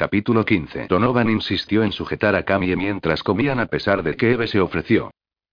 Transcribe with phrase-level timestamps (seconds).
[0.00, 0.86] Capítulo 15.
[0.88, 5.10] Donovan insistió en sujetar a Camille mientras comían a pesar de que Eve se ofreció.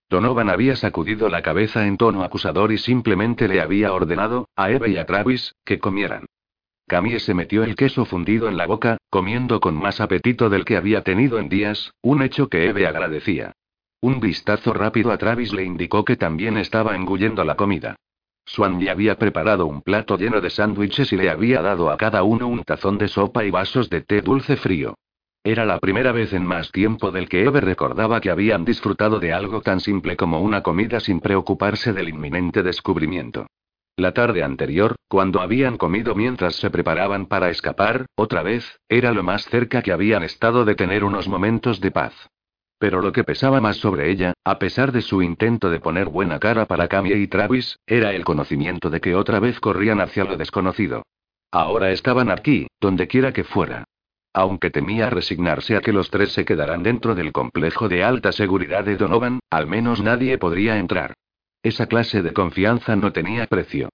[0.08, 4.88] Donovan había sacudido la cabeza en tono acusador y simplemente le había ordenado, a Eve
[4.88, 6.24] y a Travis, que comieran.
[6.86, 10.78] Camille se metió el queso fundido en la boca, comiendo con más apetito del que
[10.78, 13.52] había tenido en días, un hecho que Eve agradecía.
[14.00, 17.96] Un vistazo rápido a Travis le indicó que también estaba engullendo la comida.
[18.48, 22.22] Swan ya había preparado un plato lleno de sándwiches y le había dado a cada
[22.22, 24.94] uno un tazón de sopa y vasos de té dulce frío.
[25.44, 29.34] Era la primera vez en más tiempo del que Eve recordaba que habían disfrutado de
[29.34, 33.46] algo tan simple como una comida sin preocuparse del inminente descubrimiento.
[33.96, 39.22] La tarde anterior, cuando habían comido mientras se preparaban para escapar, otra vez, era lo
[39.22, 42.14] más cerca que habían estado de tener unos momentos de paz.
[42.78, 46.38] Pero lo que pesaba más sobre ella, a pesar de su intento de poner buena
[46.38, 50.36] cara para Camille y Travis, era el conocimiento de que otra vez corrían hacia lo
[50.36, 51.02] desconocido.
[51.50, 53.84] Ahora estaban aquí, donde quiera que fuera.
[54.32, 58.84] Aunque temía resignarse a que los tres se quedaran dentro del complejo de alta seguridad
[58.84, 61.14] de Donovan, al menos nadie podría entrar.
[61.62, 63.88] Esa clase de confianza no tenía precio.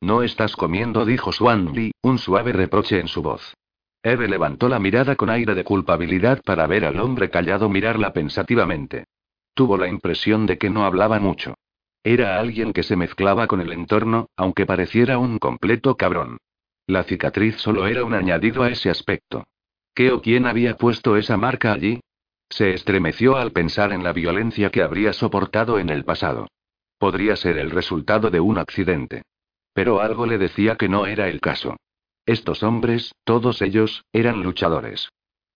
[0.00, 3.54] No estás comiendo, dijo Swan Lee, un suave reproche en su voz.
[4.02, 9.04] Eve levantó la mirada con aire de culpabilidad para ver al hombre callado mirarla pensativamente.
[9.52, 11.54] Tuvo la impresión de que no hablaba mucho.
[12.02, 16.38] Era alguien que se mezclaba con el entorno, aunque pareciera un completo cabrón.
[16.86, 19.44] La cicatriz solo era un añadido a ese aspecto.
[19.94, 22.00] ¿Qué o quién había puesto esa marca allí?
[22.48, 26.48] Se estremeció al pensar en la violencia que habría soportado en el pasado.
[26.98, 29.22] Podría ser el resultado de un accidente.
[29.74, 31.76] Pero algo le decía que no era el caso.
[32.26, 35.08] Estos hombres, todos ellos, eran luchadores.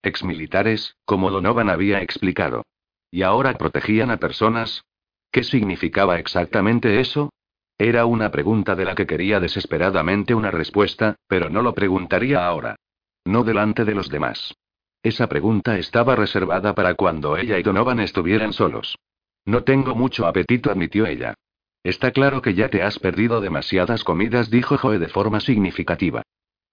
[0.03, 2.65] Exmilitares, como Donovan había explicado.
[3.11, 4.83] Y ahora protegían a personas.
[5.31, 7.31] ¿Qué significaba exactamente eso?
[7.79, 12.77] Era una pregunta de la que quería desesperadamente una respuesta, pero no lo preguntaría ahora.
[13.25, 14.55] No delante de los demás.
[15.03, 18.97] Esa pregunta estaba reservada para cuando ella y Donovan estuvieran solos.
[19.45, 21.35] No tengo mucho apetito, admitió ella.
[21.83, 26.23] Está claro que ya te has perdido demasiadas comidas, dijo Joe de forma significativa.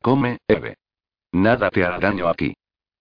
[0.01, 0.75] Come, Eve.
[1.31, 2.53] Nada te hará daño aquí.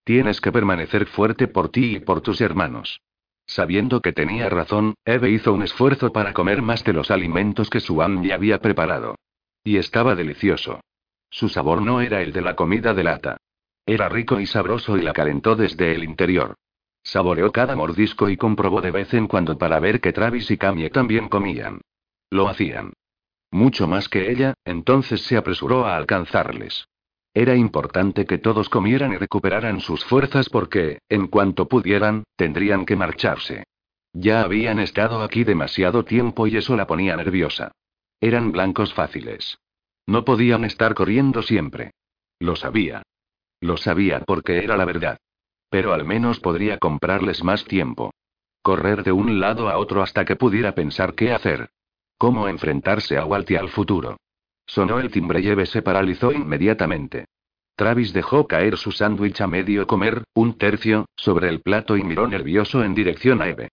[0.05, 3.01] Tienes que permanecer fuerte por ti y por tus hermanos.
[3.47, 7.81] Sabiendo que tenía razón, Eve hizo un esfuerzo para comer más de los alimentos que
[7.81, 9.17] Suan ya había preparado.
[9.65, 10.81] Y estaba delicioso.
[11.31, 13.37] Su sabor no era el de la comida de lata.
[13.87, 16.55] Era rico y sabroso y la calentó desde el interior.
[17.03, 20.91] Saboreó cada mordisco y comprobó de vez en cuando para ver que Travis y Camille
[20.91, 21.81] también comían.
[22.31, 22.93] Lo hacían.
[23.51, 26.87] Mucho más que ella, entonces se apresuró a alcanzarles.
[27.33, 32.97] Era importante que todos comieran y recuperaran sus fuerzas porque, en cuanto pudieran, tendrían que
[32.97, 33.65] marcharse.
[34.13, 37.71] Ya habían estado aquí demasiado tiempo y eso la ponía nerviosa.
[38.21, 39.59] Eran blancos fáciles.
[40.07, 41.93] No podían estar corriendo siempre.
[42.41, 43.03] Lo sabía.
[43.61, 45.19] Lo sabía porque era la verdad.
[45.69, 48.13] Pero al menos podría comprarles más tiempo.
[48.63, 51.71] Correr de un lado a otro hasta que pudiera pensar qué hacer.
[52.19, 54.17] Cómo enfrentarse a Walt y al futuro.
[54.71, 57.25] Sonó el timbre y Eve se paralizó inmediatamente.
[57.75, 62.29] Travis dejó caer su sándwich a medio comer, un tercio, sobre el plato y miró
[62.29, 63.71] nervioso en dirección a Eve.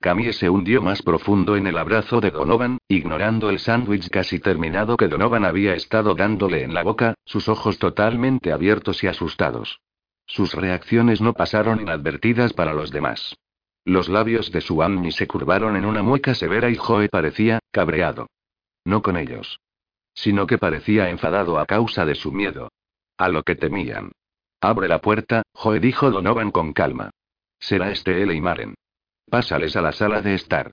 [0.00, 4.96] Camille se hundió más profundo en el abrazo de Donovan, ignorando el sándwich casi terminado
[4.96, 9.78] que Donovan había estado dándole en la boca, sus ojos totalmente abiertos y asustados.
[10.26, 13.36] Sus reacciones no pasaron inadvertidas para los demás.
[13.84, 18.26] Los labios de Suamni se curvaron en una mueca severa y Joe parecía, cabreado.
[18.84, 19.60] No con ellos.
[20.14, 22.70] Sino que parecía enfadado a causa de su miedo.
[23.16, 24.12] A lo que temían.
[24.60, 27.10] Abre la puerta, Joe dijo Donovan con calma.
[27.58, 28.74] Será este él y Maren.
[29.30, 30.72] Pásales a la sala de estar.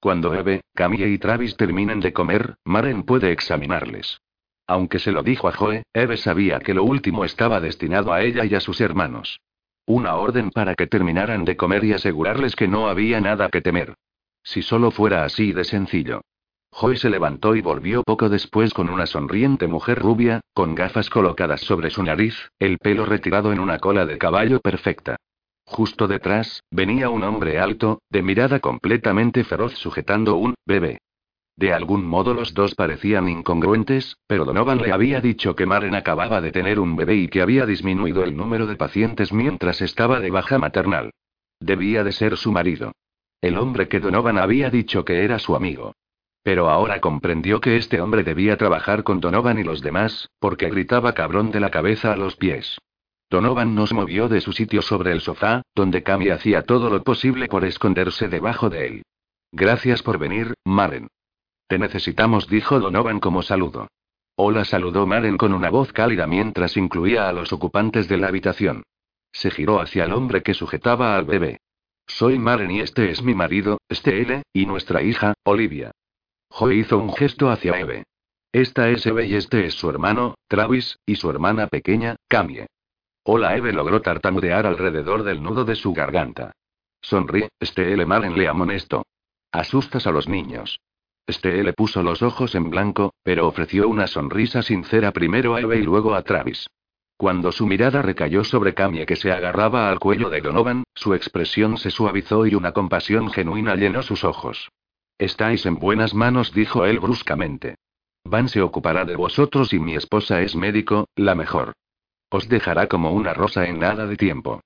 [0.00, 4.20] Cuando Eve, Camille y Travis terminen de comer, Maren puede examinarles.
[4.66, 8.44] Aunque se lo dijo a Joe, Eve sabía que lo último estaba destinado a ella
[8.44, 9.40] y a sus hermanos.
[9.86, 13.94] Una orden para que terminaran de comer y asegurarles que no había nada que temer.
[14.42, 16.20] Si solo fuera así de sencillo.
[16.80, 21.62] Joy se levantó y volvió poco después con una sonriente mujer rubia, con gafas colocadas
[21.62, 25.16] sobre su nariz, el pelo retirado en una cola de caballo perfecta.
[25.64, 30.98] Justo detrás, venía un hombre alto, de mirada completamente feroz sujetando un bebé.
[31.56, 36.40] De algún modo los dos parecían incongruentes, pero Donovan le había dicho que Maren acababa
[36.40, 40.30] de tener un bebé y que había disminuido el número de pacientes mientras estaba de
[40.30, 41.10] baja maternal.
[41.58, 42.92] Debía de ser su marido.
[43.40, 45.94] El hombre que Donovan había dicho que era su amigo.
[46.42, 51.12] Pero ahora comprendió que este hombre debía trabajar con Donovan y los demás, porque gritaba
[51.12, 52.78] cabrón de la cabeza a los pies.
[53.30, 57.46] Donovan nos movió de su sitio sobre el sofá, donde Cami hacía todo lo posible
[57.48, 59.02] por esconderse debajo de él.
[59.52, 61.08] Gracias por venir, Maren.
[61.66, 63.88] Te necesitamos, dijo Donovan como saludo.
[64.36, 68.84] Hola, saludó Maren con una voz cálida mientras incluía a los ocupantes de la habitación.
[69.32, 71.58] Se giró hacia el hombre que sujetaba al bebé.
[72.06, 75.90] Soy Maren y este es mi marido, Estelle, y nuestra hija, Olivia.
[76.50, 78.04] Joe hizo un gesto hacia Eve.
[78.52, 82.66] Esta es Eve y este es su hermano, Travis, y su hermana pequeña, Camie.
[83.22, 86.52] Hola Eve logró tartamudear alrededor del nudo de su garganta.
[87.00, 89.04] Sonríe, Estelle Maren le amonestó.
[89.52, 90.80] Asustas a los niños.
[91.26, 95.82] Estelle puso los ojos en blanco, pero ofreció una sonrisa sincera primero a Eve y
[95.82, 96.66] luego a Travis.
[97.18, 101.76] Cuando su mirada recayó sobre Camie que se agarraba al cuello de Donovan, su expresión
[101.76, 104.70] se suavizó y una compasión genuina llenó sus ojos.
[105.18, 107.74] Estáis en buenas manos, dijo él bruscamente.
[108.24, 111.72] Van se ocupará de vosotros y mi esposa es médico, la mejor.
[112.30, 114.60] Os dejará como una rosa en nada de tiempo.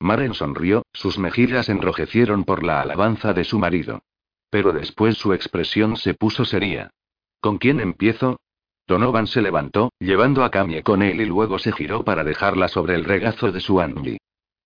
[0.00, 4.00] Maren sonrió, sus mejillas enrojecieron por la alabanza de su marido.
[4.50, 6.90] Pero después su expresión se puso seria.
[7.40, 8.40] ¿Con quién empiezo?
[8.86, 12.94] Donovan se levantó, llevando a Camie con él y luego se giró para dejarla sobre
[12.94, 14.18] el regazo de su Angie.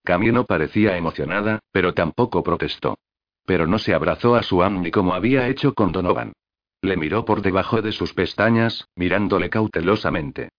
[0.04, 2.96] Camie no parecía emocionada, pero tampoco protestó.
[3.44, 6.32] Pero no se abrazó a su Angie como había hecho con Donovan.
[6.80, 10.50] Le miró por debajo de sus pestañas, mirándole cautelosamente.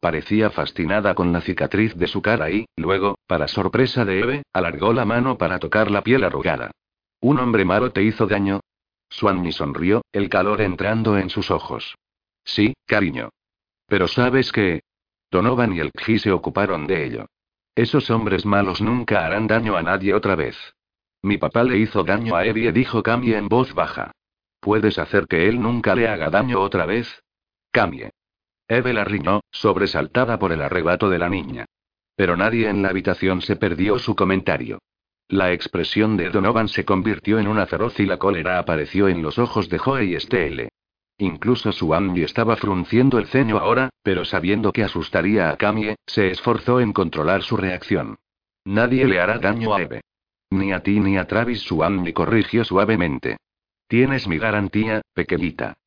[0.00, 4.92] Parecía fascinada con la cicatriz de su cara y, luego, para sorpresa de Eve, alargó
[4.92, 6.72] la mano para tocar la piel arrugada.
[7.20, 8.60] ¿Un hombre malo te hizo daño?
[9.08, 11.94] Swanny sonrió, el calor entrando en sus ojos.
[12.44, 13.30] Sí, cariño.
[13.86, 14.82] Pero sabes que...
[15.30, 17.26] Donovan y el Kji se ocuparon de ello.
[17.74, 20.56] Esos hombres malos nunca harán daño a nadie otra vez.
[21.22, 24.10] Mi papá le hizo daño a Evie, dijo Camie en voz baja.
[24.60, 27.22] ¿Puedes hacer que él nunca le haga daño otra vez?
[27.70, 28.10] Camie.
[28.68, 31.66] Eve la riñó, sobresaltada por el arrebato de la niña.
[32.16, 34.78] Pero nadie en la habitación se perdió su comentario.
[35.28, 39.38] La expresión de Donovan se convirtió en una feroz y la cólera apareció en los
[39.38, 40.70] ojos de Joe y Estelle.
[41.18, 46.30] Incluso su Andy estaba frunciendo el ceño ahora, pero sabiendo que asustaría a Camie, se
[46.30, 48.18] esforzó en controlar su reacción.
[48.64, 50.02] Nadie le hará daño a Eve.
[50.52, 53.38] Ni a ti ni a Travis, su Andy corrigió suavemente.
[53.88, 55.78] Tienes mi garantía, pequeñita.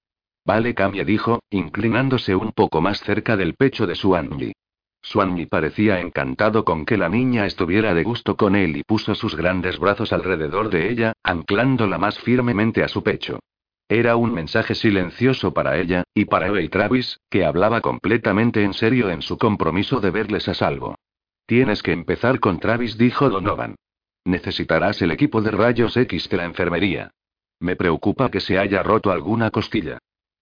[0.44, 4.54] Vale, Camie dijo, inclinándose un poco más cerca del pecho de su Andy.
[5.04, 9.36] Swanny parecía encantado con que la niña estuviera de gusto con él y puso sus
[9.36, 13.38] grandes brazos alrededor de ella, anclándola más firmemente a su pecho.
[13.88, 18.74] Era un mensaje silencioso para ella, y para Eve y Travis, que hablaba completamente en
[18.74, 20.96] serio en su compromiso de verles a salvo.
[21.46, 23.76] Tienes que empezar con Travis, dijo Donovan.
[24.26, 27.12] Necesitarás el equipo de rayos X de la enfermería.
[27.60, 30.00] Me preocupa que se haya roto alguna costilla.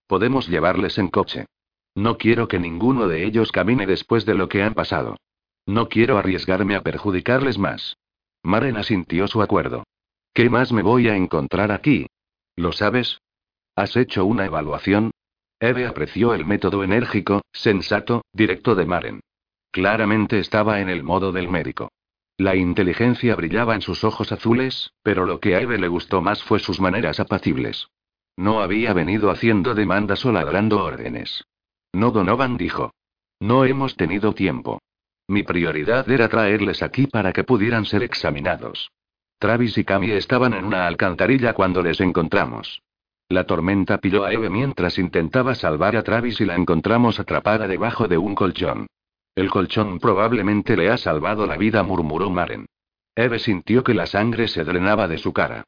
[0.08, 1.46] Podemos llevarles en coche.
[1.94, 5.18] No quiero que ninguno de ellos camine después de lo que han pasado.
[5.66, 7.98] No quiero arriesgarme a perjudicarles más.
[8.42, 9.84] Maren asintió su acuerdo.
[10.34, 12.08] ¿Qué más me voy a encontrar aquí?
[12.56, 13.20] ¿Lo sabes?
[13.76, 15.12] ¿Has hecho una evaluación?
[15.60, 19.20] Eve apreció el método enérgico, sensato, directo de Maren.
[19.72, 21.90] Claramente estaba en el modo del médico.
[22.44, 26.44] La inteligencia brillaba en sus ojos azules, pero lo que a Eve le gustó más
[26.44, 27.88] fue sus maneras apacibles.
[28.36, 31.46] No había venido haciendo demandas o ladrando órdenes.
[31.94, 32.92] No, Donovan dijo.
[33.40, 34.82] No hemos tenido tiempo.
[35.26, 38.92] Mi prioridad era traerles aquí para que pudieran ser examinados.
[39.40, 42.82] Travis y Cami estaban en una alcantarilla cuando les encontramos.
[43.30, 48.10] La tormenta pilló a Eve mientras intentaba salvar a Travis y la encontramos atrapada debajo
[48.10, 48.88] de un colchón.
[49.36, 52.68] El colchón probablemente le ha salvado la vida, murmuró Maren.
[53.16, 55.64] Eve sintió que la sangre se drenaba de su cara.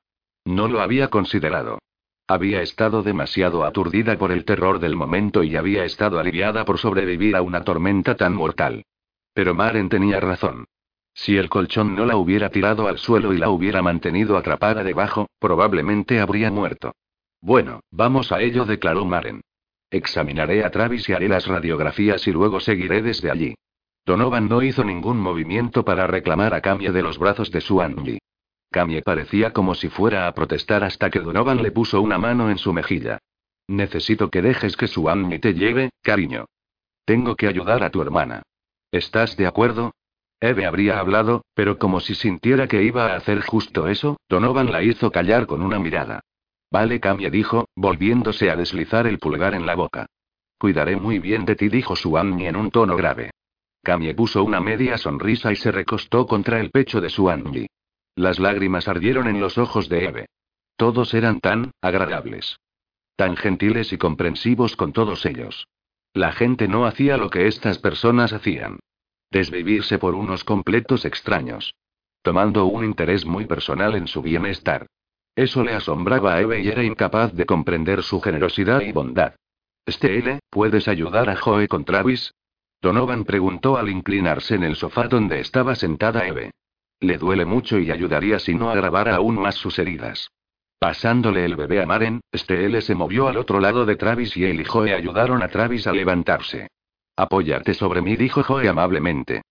[0.45, 1.79] No lo había considerado.
[2.27, 7.35] Había estado demasiado aturdida por el terror del momento y había estado aliviada por sobrevivir
[7.35, 8.83] a una tormenta tan mortal.
[9.33, 10.65] Pero Maren tenía razón.
[11.13, 15.27] Si el colchón no la hubiera tirado al suelo y la hubiera mantenido atrapada debajo,
[15.39, 16.93] probablemente habría muerto.
[17.41, 19.41] Bueno, vamos a ello, declaró Maren.
[19.89, 23.55] Examinaré a Travis y haré las radiografías y luego seguiré desde allí.
[24.05, 28.19] Donovan no hizo ningún movimiento para reclamar a Camie de los brazos de su Angie.
[28.71, 32.57] Camie parecía como si fuera a protestar hasta que Donovan le puso una mano en
[32.57, 33.19] su mejilla.
[33.67, 35.05] Necesito que dejes que su
[35.41, 36.45] te lleve, cariño.
[37.05, 38.43] Tengo que ayudar a tu hermana.
[38.91, 39.93] ¿Estás de acuerdo?
[40.39, 44.83] Eve habría hablado, pero como si sintiera que iba a hacer justo eso, Donovan la
[44.83, 46.21] hizo callar con una mirada.
[46.75, 50.07] Vale, Camia dijo, volviéndose a deslizar el pulgar en la boca.
[50.57, 53.31] Cuidaré muy bien de ti, dijo Suanni en un tono grave.
[53.81, 57.67] Camie puso una media sonrisa y se recostó contra el pecho de Suanni.
[58.17, 60.25] Las lágrimas ardieron en los ojos de Eve.
[60.75, 62.57] Todos eran tan agradables.
[63.15, 65.69] Tan gentiles y comprensivos con todos ellos.
[66.11, 68.79] La gente no hacía lo que estas personas hacían.
[69.31, 71.73] Desvivirse por unos completos extraños.
[72.21, 74.87] Tomando un interés muy personal en su bienestar.
[75.35, 79.35] Eso le asombraba a Eve y era incapaz de comprender su generosidad y bondad.
[79.85, 82.33] Estelle, ¿puedes ayudar a Joe con Travis?
[82.81, 86.51] Donovan preguntó al inclinarse en el sofá donde estaba sentada Eve.
[86.99, 90.29] Le duele mucho y ayudaría si no agravara aún más sus heridas.
[90.79, 94.61] Pasándole el bebé a Maren, Steel se movió al otro lado de Travis y él
[94.61, 96.67] y Joe ayudaron a Travis a levantarse.
[97.15, 99.41] Apóyate sobre mí, dijo Joe amablemente.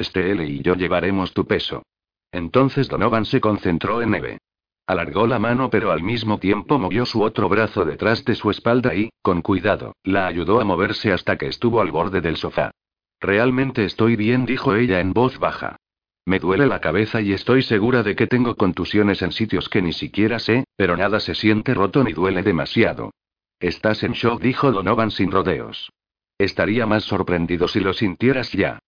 [0.00, 1.82] Steel y yo llevaremos tu peso.
[2.30, 4.38] Entonces Donovan se concentró en Eve.
[4.86, 8.94] Alargó la mano pero al mismo tiempo movió su otro brazo detrás de su espalda
[8.94, 12.72] y, con cuidado, la ayudó a moverse hasta que estuvo al borde del sofá.
[13.20, 15.76] Realmente estoy bien, dijo ella en voz baja.
[16.24, 19.92] Me duele la cabeza y estoy segura de que tengo contusiones en sitios que ni
[19.92, 23.12] siquiera sé, pero nada se siente roto ni duele demasiado.
[23.60, 25.90] Estás en shock, dijo Donovan sin rodeos.
[26.38, 28.80] Estaría más sorprendido si lo sintieras ya.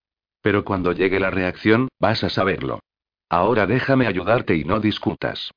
[0.42, 2.80] Pero cuando llegue la reacción, vas a saberlo.
[3.28, 5.52] Ahora déjame ayudarte y no discutas.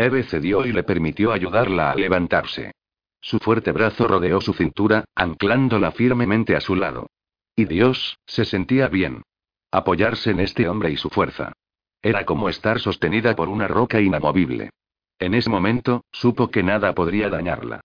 [0.00, 2.72] Eve cedió y le permitió ayudarla a levantarse.
[3.20, 7.10] Su fuerte brazo rodeó su cintura, anclándola firmemente a su lado.
[7.54, 9.20] Y Dios, se sentía bien.
[9.70, 11.52] Apoyarse en este hombre y su fuerza.
[12.00, 14.70] Era como estar sostenida por una roca inamovible.
[15.18, 17.82] En ese momento, supo que nada podría dañarla.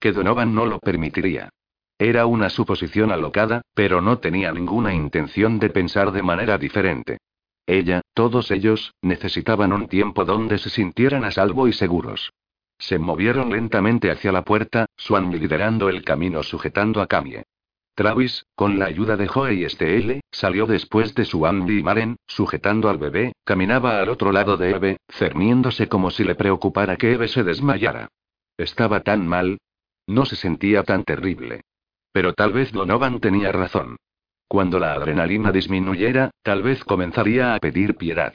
[0.00, 1.50] Que Donovan no lo permitiría.
[1.98, 7.18] Era una suposición alocada, pero no tenía ninguna intención de pensar de manera diferente.
[7.68, 12.32] Ella, todos ellos, necesitaban un tiempo donde se sintieran a salvo y seguros.
[12.78, 17.44] Se movieron lentamente hacia la puerta, Swan liderando el camino sujetando a Camie.
[17.94, 22.88] Travis, con la ayuda de Joe y STL, salió después de su y Maren, sujetando
[22.88, 27.28] al bebé, caminaba al otro lado de Eve, cerniéndose como si le preocupara que Eve
[27.28, 28.08] se desmayara.
[28.56, 29.58] Estaba tan mal.
[30.06, 31.60] No se sentía tan terrible.
[32.12, 33.98] Pero tal vez Donovan tenía razón.
[34.48, 38.34] Cuando la adrenalina disminuyera, tal vez comenzaría a pedir piedad.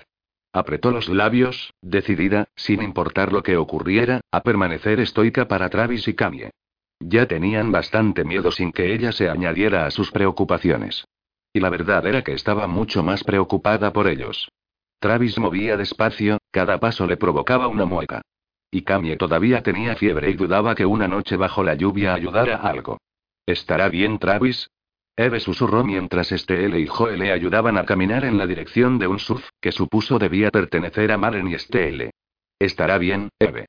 [0.53, 6.13] Apretó los labios, decidida, sin importar lo que ocurriera, a permanecer estoica para Travis y
[6.13, 6.51] Camie.
[6.99, 11.05] Ya tenían bastante miedo sin que ella se añadiera a sus preocupaciones.
[11.51, 14.49] Y la verdad era que estaba mucho más preocupada por ellos.
[14.99, 18.21] Travis movía despacio, cada paso le provocaba una mueca.
[18.69, 22.69] Y Camie todavía tenía fiebre y dudaba que una noche bajo la lluvia ayudara a
[22.69, 22.99] algo.
[23.45, 24.69] ¿Estará bien Travis?
[25.15, 29.19] Eve susurró mientras Estelle y Joe le ayudaban a caminar en la dirección de un
[29.19, 32.11] surf, que supuso debía pertenecer a Maren y Estelle.
[32.57, 33.67] Estará bien, Eve.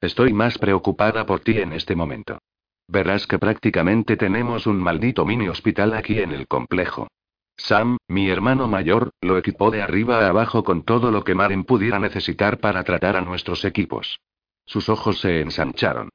[0.00, 2.38] Estoy más preocupada por ti en este momento.
[2.88, 7.06] Verás que prácticamente tenemos un maldito mini hospital aquí en el complejo.
[7.56, 11.62] Sam, mi hermano mayor, lo equipó de arriba a abajo con todo lo que Maren
[11.62, 14.18] pudiera necesitar para tratar a nuestros equipos.
[14.64, 16.08] Sus ojos se ensancharon.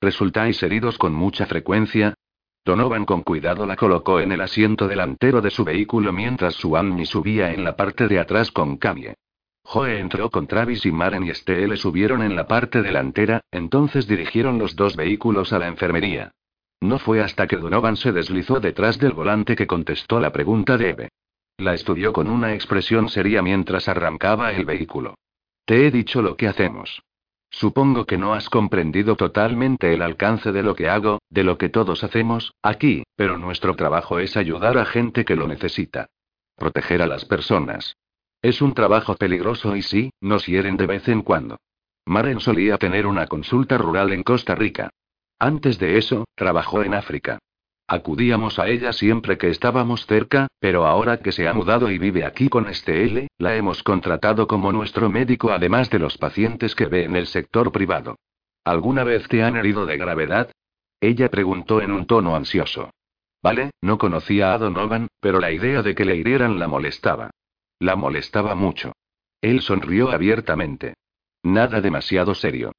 [0.00, 2.14] ¿Resultáis heridos con mucha frecuencia?
[2.64, 7.06] Donovan con cuidado la colocó en el asiento delantero de su vehículo mientras su Annie
[7.06, 9.14] subía en la parte de atrás con Camie.
[9.64, 14.58] Joe entró con Travis y Maren y Estelle subieron en la parte delantera, entonces dirigieron
[14.58, 16.32] los dos vehículos a la enfermería.
[16.80, 20.90] No fue hasta que Donovan se deslizó detrás del volante que contestó la pregunta de
[20.90, 21.08] Eve.
[21.58, 25.14] La estudió con una expresión seria mientras arrancaba el vehículo.
[25.64, 27.02] Te he dicho lo que hacemos.
[27.52, 31.68] Supongo que no has comprendido totalmente el alcance de lo que hago, de lo que
[31.68, 36.08] todos hacemos, aquí, pero nuestro trabajo es ayudar a gente que lo necesita.
[36.56, 37.96] Proteger a las personas.
[38.40, 41.58] Es un trabajo peligroso y sí, nos hieren de vez en cuando.
[42.06, 44.90] Maren solía tener una consulta rural en Costa Rica.
[45.38, 47.38] Antes de eso, trabajó en África.
[47.86, 52.24] Acudíamos a ella siempre que estábamos cerca, pero ahora que se ha mudado y vive
[52.24, 56.86] aquí con este L, la hemos contratado como nuestro médico además de los pacientes que
[56.86, 58.16] ve en el sector privado.
[58.64, 60.50] ¿Alguna vez te han herido de gravedad?
[61.00, 62.90] Ella preguntó en un tono ansioso.
[63.42, 67.30] Vale, no conocía a Donovan, pero la idea de que le hirieran la molestaba.
[67.80, 68.92] La molestaba mucho.
[69.40, 70.94] Él sonrió abiertamente.
[71.42, 72.70] Nada demasiado serio.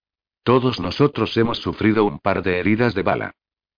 [0.44, 3.32] Todos nosotros hemos sufrido un par de heridas de bala.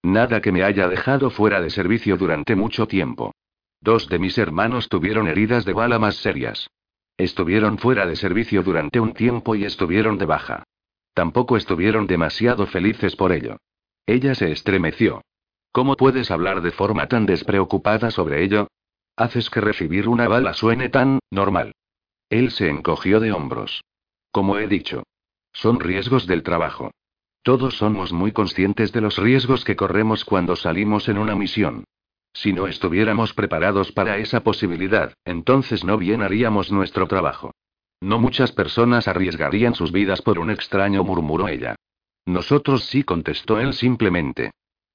[0.05, 3.33] Nada que me haya dejado fuera de servicio durante mucho tiempo.
[3.81, 6.69] Dos de mis hermanos tuvieron heridas de bala más serias.
[7.17, 10.63] Estuvieron fuera de servicio durante un tiempo y estuvieron de baja.
[11.15, 13.57] Tampoco estuvieron demasiado felices por ello.
[14.05, 15.24] Ella se estremeció.
[15.71, 18.67] ¿Cómo puedes hablar de forma tan despreocupada sobre ello?
[19.15, 21.74] Haces que recibir una bala suene tan normal.
[22.29, 23.83] Él se encogió de hombros.
[24.31, 25.01] Como he dicho.
[25.51, 26.91] Son riesgos del trabajo.
[27.45, 31.83] Todos somos muy conscientes de los riesgos que corremos cuando salimos en una misión.
[32.33, 37.51] Si no estuviéramos preparados para esa posibilidad, entonces no bien haríamos nuestro trabajo.
[38.01, 41.75] No muchas personas arriesgarían sus vidas por un extraño, murmuró ella.
[42.25, 44.49] Nosotros sí, contestó él simplemente.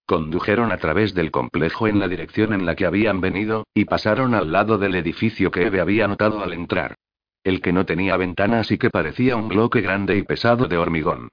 [0.05, 4.35] Condujeron a través del complejo en la dirección en la que habían venido, y pasaron
[4.35, 6.97] al lado del edificio que Eve había notado al entrar.
[7.45, 11.29] El que no tenía ventanas y que parecía un bloque grande y pesado de hormigón.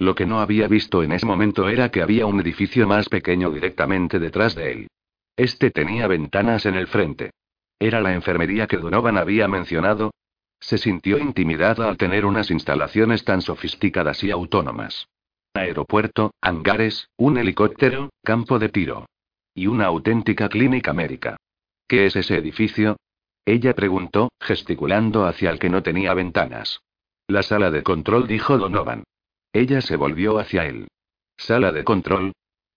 [0.00, 3.50] Lo que no había visto en ese momento era que había un edificio más pequeño
[3.50, 4.88] directamente detrás de él.
[5.36, 7.32] Este tenía ventanas en el frente.
[7.78, 10.10] ¿Era la enfermería que Donovan había mencionado?
[10.58, 15.06] Se sintió intimidada al tener unas instalaciones tan sofisticadas y autónomas.
[15.52, 19.04] Aeropuerto, hangares, un helicóptero, campo de tiro.
[19.54, 21.36] Y una auténtica clínica médica.
[21.86, 22.96] ¿Qué es ese edificio?
[23.44, 26.80] Ella preguntó, gesticulando hacia el que no tenía ventanas.
[27.26, 29.04] La sala de control, dijo Donovan.
[29.52, 30.88] Ella se volvió hacia él.
[31.36, 32.32] ¿Sala de control?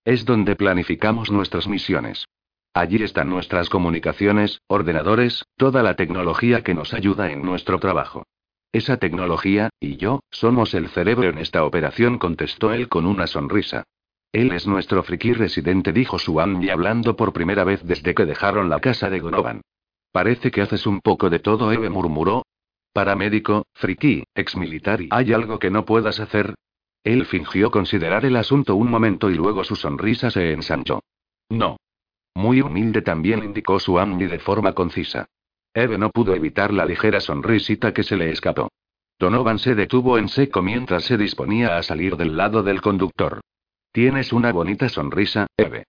[0.05, 2.25] Es donde planificamos nuestras misiones.
[2.73, 8.23] Allí están nuestras comunicaciones, ordenadores, toda la tecnología que nos ayuda en nuestro trabajo.
[8.71, 13.83] Esa tecnología, y yo, somos el cerebro en esta operación, contestó él con una sonrisa.
[14.31, 16.17] Él es nuestro friki residente, dijo
[16.59, 19.61] y hablando por primera vez desde que dejaron la casa de Gonovan.
[20.11, 22.43] Parece que haces un poco de todo, Eve murmuró.
[22.93, 26.55] Paramédico, friki, exmilitar y ¿hay algo que no puedas hacer?
[27.03, 31.01] Él fingió considerar el asunto un momento y luego su sonrisa se ensanchó.
[31.49, 31.77] No.
[32.35, 35.27] Muy humilde también indicó su Amni de forma concisa.
[35.73, 38.69] Eve no pudo evitar la ligera sonrisita que se le escapó.
[39.19, 43.41] Donovan se detuvo en seco mientras se disponía a salir del lado del conductor.
[43.91, 45.85] Tienes una bonita sonrisa, Eve.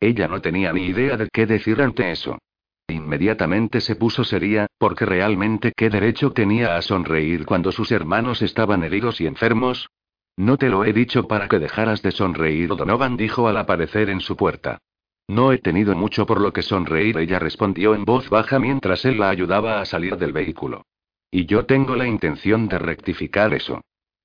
[0.00, 2.38] Ella no tenía ni idea de qué decir ante eso.
[2.88, 8.82] Inmediatamente se puso seria, porque realmente qué derecho tenía a sonreír cuando sus hermanos estaban
[8.82, 9.88] heridos y enfermos.
[10.36, 14.20] No te lo he dicho para que dejaras de sonreír, Donovan dijo al aparecer en
[14.20, 14.78] su puerta.
[15.28, 19.18] No he tenido mucho por lo que sonreír, ella respondió en voz baja mientras él
[19.18, 20.84] la ayudaba a salir del vehículo.
[21.30, 23.80] Y yo tengo la intención de rectificar eso.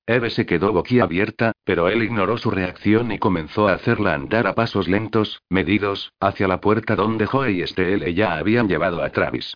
[0.06, 4.54] Eve se quedó boquiabierta, pero él ignoró su reacción y comenzó a hacerla andar a
[4.54, 9.54] pasos lentos, medidos, hacia la puerta donde Joe y Estelle ya habían llevado a Travis.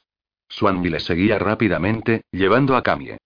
[0.48, 3.16] Swanby le seguía rápidamente, llevando a Camille.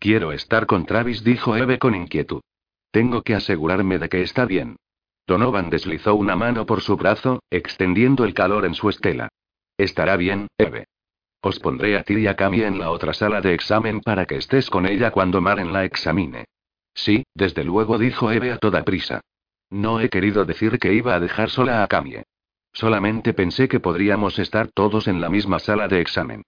[0.00, 2.40] Quiero estar con Travis, dijo Eve con inquietud.
[2.92, 4.76] Tengo que asegurarme de que está bien.
[5.26, 9.28] Donovan deslizó una mano por su brazo, extendiendo el calor en su estela.
[9.78, 10.84] Estará bien, Eve.
[11.40, 14.36] Os pondré a ti y a Camille en la otra sala de examen para que
[14.36, 16.44] estés con ella cuando Maren la examine.
[16.94, 19.22] Sí, desde luego dijo Eve a toda prisa.
[19.70, 22.24] No he querido decir que iba a dejar sola a Camille.
[22.74, 26.42] Solamente pensé que podríamos estar todos en la misma sala de examen.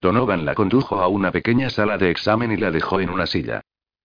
[0.00, 3.60] Donovan la condujo a una pequeña sala de examen y la dejó en una silla.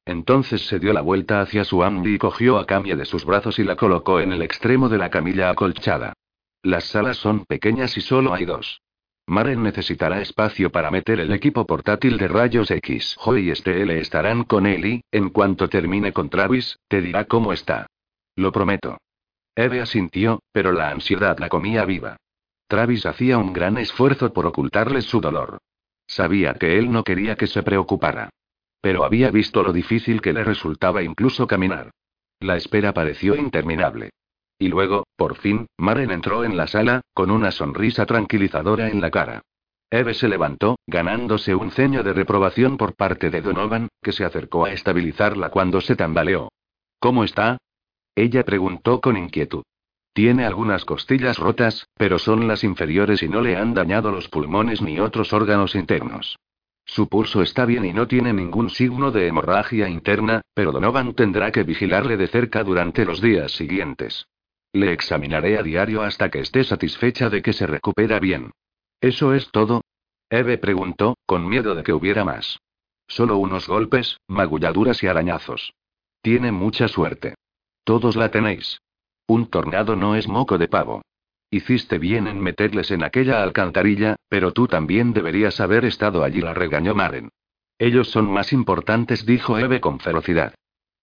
[0.06, 3.58] Entonces se dio la vuelta hacia su Andy y cogió a Camille de sus brazos
[3.58, 6.14] y la colocó en el extremo de la camilla acolchada.
[6.62, 8.82] Las salas son pequeñas y solo hay dos.
[9.28, 13.16] Maren necesitará espacio para meter el equipo portátil de rayos X.
[13.20, 17.52] Joy y Estelle estarán con él y, en cuanto termine con Travis, te dirá cómo
[17.52, 17.88] está.
[18.36, 18.98] Lo prometo.
[19.56, 22.18] Eve asintió, pero la ansiedad la comía viva.
[22.68, 25.58] Travis hacía un gran esfuerzo por ocultarle su dolor.
[26.06, 28.30] Sabía que él no quería que se preocupara.
[28.86, 31.90] Pero había visto lo difícil que le resultaba incluso caminar.
[32.40, 34.12] La espera pareció interminable.
[34.60, 39.10] Y luego, por fin, Maren entró en la sala, con una sonrisa tranquilizadora en la
[39.10, 39.42] cara.
[39.90, 44.66] Eve se levantó, ganándose un ceño de reprobación por parte de Donovan, que se acercó
[44.66, 46.50] a estabilizarla cuando se tambaleó.
[47.00, 47.58] ¿Cómo está?
[48.14, 49.64] Ella preguntó con inquietud.
[50.14, 54.84] Tiene algunas costillas rotas, pero son las inferiores y no le han dañado los pulmones
[54.84, 56.38] ni otros órganos internos.
[56.86, 61.52] Su pulso está bien y no tiene ningún signo de hemorragia interna, pero Donovan tendrá
[61.52, 64.28] que vigilarle de cerca durante los días siguientes.
[64.72, 68.52] Le examinaré a diario hasta que esté satisfecha de que se recupera bien.
[69.02, 69.82] ¿Eso es todo?
[70.30, 72.60] Eve preguntó, con miedo de que hubiera más.
[73.08, 75.74] Solo unos golpes, magulladuras y arañazos.
[76.22, 77.36] Tiene mucha suerte.
[77.84, 78.80] Todos la tenéis.
[79.28, 81.02] Un tornado no es moco de pavo.
[81.50, 86.54] Hiciste bien en meterles en aquella alcantarilla, pero tú también deberías haber estado allí, la
[86.54, 87.30] regañó Maren.
[87.78, 90.54] Ellos son más importantes, dijo Eve con ferocidad.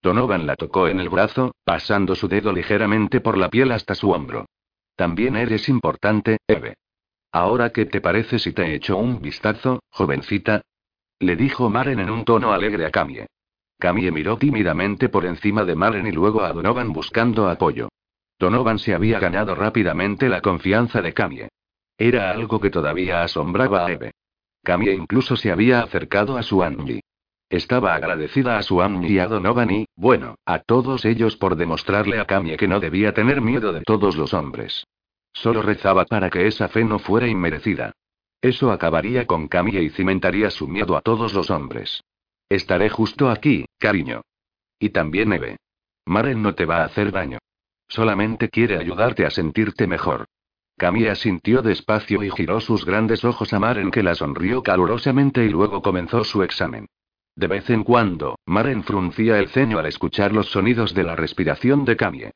[0.02, 4.10] Donovan la tocó en el brazo, pasando su dedo ligeramente por la piel hasta su
[4.10, 4.46] hombro.
[4.96, 6.74] También eres importante, Eve.
[7.30, 10.62] Ahora, ¿qué te parece si te echo un vistazo, jovencita?
[11.18, 13.26] Le dijo Maren en un tono alegre a Camille.
[13.78, 17.88] Camille miró tímidamente por encima de Maren y luego a Donovan buscando apoyo.
[18.42, 21.48] Donovan se había ganado rápidamente la confianza de Camille.
[21.96, 24.10] Era algo que todavía asombraba a Eve.
[24.64, 27.02] Camille incluso se había acercado a su Angie.
[27.48, 32.24] Estaba agradecida a su y a Donovan y, bueno, a todos ellos por demostrarle a
[32.24, 34.88] Camille que no debía tener miedo de todos los hombres.
[35.32, 37.92] Solo rezaba para que esa fe no fuera inmerecida.
[38.40, 42.02] Eso acabaría con Camille y cimentaría su miedo a todos los hombres.
[42.48, 44.22] Estaré justo aquí, cariño.
[44.80, 45.58] Y también Eve.
[46.06, 47.38] Maren no te va a hacer daño.
[47.92, 50.24] Solamente quiere ayudarte a sentirte mejor.
[50.78, 55.50] Camille asintió despacio y giró sus grandes ojos a Maren que la sonrió calurosamente y
[55.50, 56.86] luego comenzó su examen.
[57.36, 61.84] De vez en cuando, Maren fruncía el ceño al escuchar los sonidos de la respiración
[61.84, 62.30] de Camille.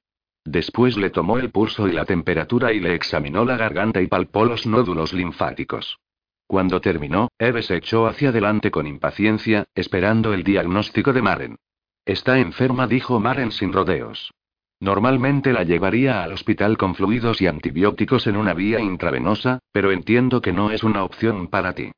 [0.44, 4.44] Después le tomó el pulso y la temperatura y le examinó la garganta y palpó
[4.44, 5.98] los nódulos linfáticos.
[6.46, 11.56] Cuando terminó, Eve se echó hacia adelante con impaciencia, esperando el diagnóstico de Maren.
[12.04, 14.34] Está enferma, dijo Maren sin rodeos.
[14.80, 20.42] Normalmente la llevaría al hospital con fluidos y antibióticos en una vía intravenosa, pero entiendo
[20.42, 21.92] que no es una opción para ti.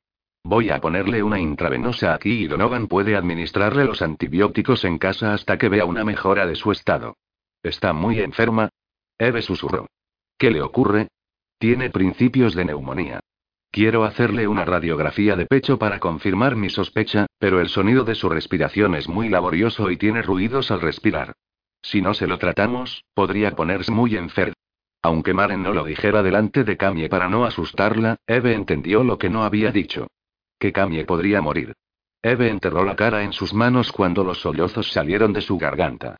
[0.45, 5.59] Voy a ponerle una intravenosa aquí y Donovan puede administrarle los antibióticos en casa hasta
[5.59, 7.17] que vea una mejora de su estado.
[7.63, 8.69] ¿Está muy enferma?
[9.19, 9.87] Eve susurró.
[10.39, 11.09] ¿Qué le ocurre?
[11.59, 13.21] Tiene principios de neumonía.
[13.73, 18.29] Quiero hacerle una radiografía de pecho para confirmar mi sospecha, pero el sonido de su
[18.29, 21.35] respiración es muy laborioso y tiene ruidos al respirar.
[21.83, 24.55] Si no se lo tratamos, podría ponerse muy enfermo.
[25.03, 29.31] Aunque Maren no lo dijera delante de Camille para no asustarla, Eve entendió lo que
[29.31, 30.09] no había dicho.
[30.59, 31.75] Que Camille podría morir.
[32.21, 36.17] Eve enterró la cara en sus manos cuando los sollozos salieron de su garganta.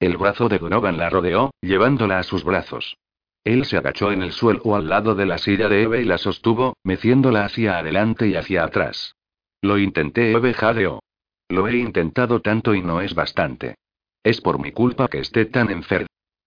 [0.00, 2.96] El brazo de Donovan la rodeó, llevándola a sus brazos.
[3.44, 6.16] Él se agachó en el suelo al lado de la silla de Eve y la
[6.16, 9.14] sostuvo, meciéndola hacia adelante y hacia atrás.
[9.60, 11.02] Lo intenté, Eve jadeó.
[11.48, 13.76] Lo he intentado tanto y no es bastante.
[14.22, 16.06] Es por mi culpa que esté tan enfermo.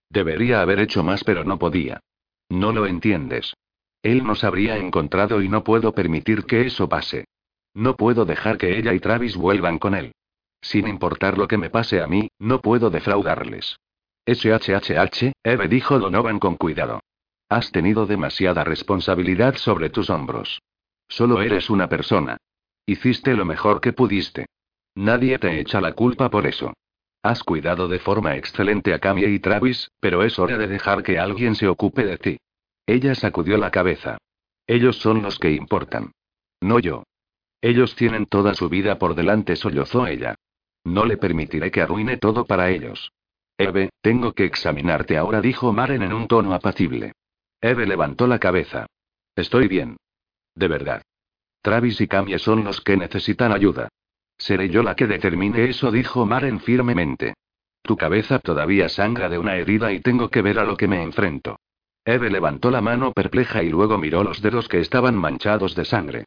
[0.09, 1.99] Debería haber hecho más pero no podía.
[2.49, 3.53] No lo entiendes.
[4.01, 7.25] Él nos habría encontrado y no puedo permitir que eso pase.
[7.73, 10.13] No puedo dejar que ella y Travis vuelvan con él.
[10.61, 13.77] Sin importar lo que me pase a mí, no puedo defraudarles.
[14.25, 17.01] SHHH, Eve dijo Donovan con cuidado.
[17.49, 20.61] Has tenido demasiada responsabilidad sobre tus hombros.
[21.07, 22.37] Solo eres una persona.
[22.85, 24.47] Hiciste lo mejor que pudiste.
[24.95, 26.73] Nadie te echa la culpa por eso.
[27.25, 31.17] Has cuidado de forma excelente a Camille y Travis, pero es hora de dejar que
[31.17, 32.37] alguien se ocupe de ti.
[32.85, 34.19] Ella sacudió la cabeza.
[34.67, 36.11] Ellos son los que importan.
[36.61, 37.01] No yo.
[37.61, 40.35] Ellos tienen toda su vida por delante, sollozó ella.
[40.83, 43.11] No le permitiré que arruine todo para ellos.
[43.57, 47.13] Eve, tengo que examinarte ahora, dijo Maren en un tono apacible.
[47.59, 48.85] Eve levantó la cabeza.
[49.35, 49.97] Estoy bien.
[50.53, 51.01] De verdad.
[51.63, 53.89] Travis y Camille son los que necesitan ayuda.
[54.37, 57.33] Seré yo la que determine eso, dijo Maren firmemente.
[57.81, 61.03] Tu cabeza todavía sangra de una herida y tengo que ver a lo que me
[61.03, 61.57] enfrento.
[62.03, 66.25] Eve levantó la mano perpleja y luego miró los dedos que estaban manchados de sangre.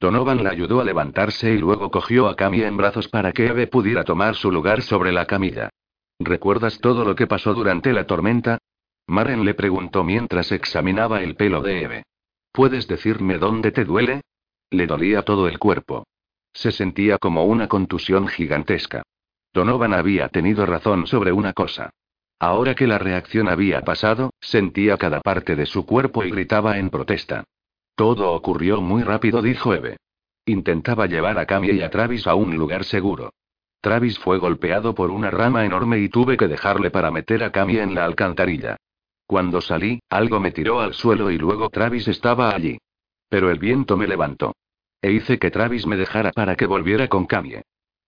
[0.00, 3.66] Donovan la ayudó a levantarse y luego cogió a Camille en brazos para que Eve
[3.66, 5.68] pudiera tomar su lugar sobre la camilla.
[6.18, 8.58] ¿Recuerdas todo lo que pasó durante la tormenta?
[9.06, 12.02] Maren le preguntó mientras examinaba el pelo de Eve.
[12.52, 14.22] ¿Puedes decirme dónde te duele?
[14.70, 16.06] Le dolía todo el cuerpo.
[16.52, 19.02] Se sentía como una contusión gigantesca.
[19.52, 21.90] Donovan había tenido razón sobre una cosa.
[22.38, 26.88] Ahora que la reacción había pasado, sentía cada parte de su cuerpo y gritaba en
[26.88, 27.44] protesta.
[27.94, 29.98] Todo ocurrió muy rápido, dijo Eve.
[30.46, 33.34] Intentaba llevar a Camille y a Travis a un lugar seguro.
[33.82, 37.82] Travis fue golpeado por una rama enorme y tuve que dejarle para meter a Camille
[37.82, 38.76] en la alcantarilla.
[39.26, 42.78] Cuando salí, algo me tiró al suelo y luego Travis estaba allí.
[43.28, 44.54] Pero el viento me levantó.
[45.02, 47.62] E hice que Travis me dejara para que volviera con Camille.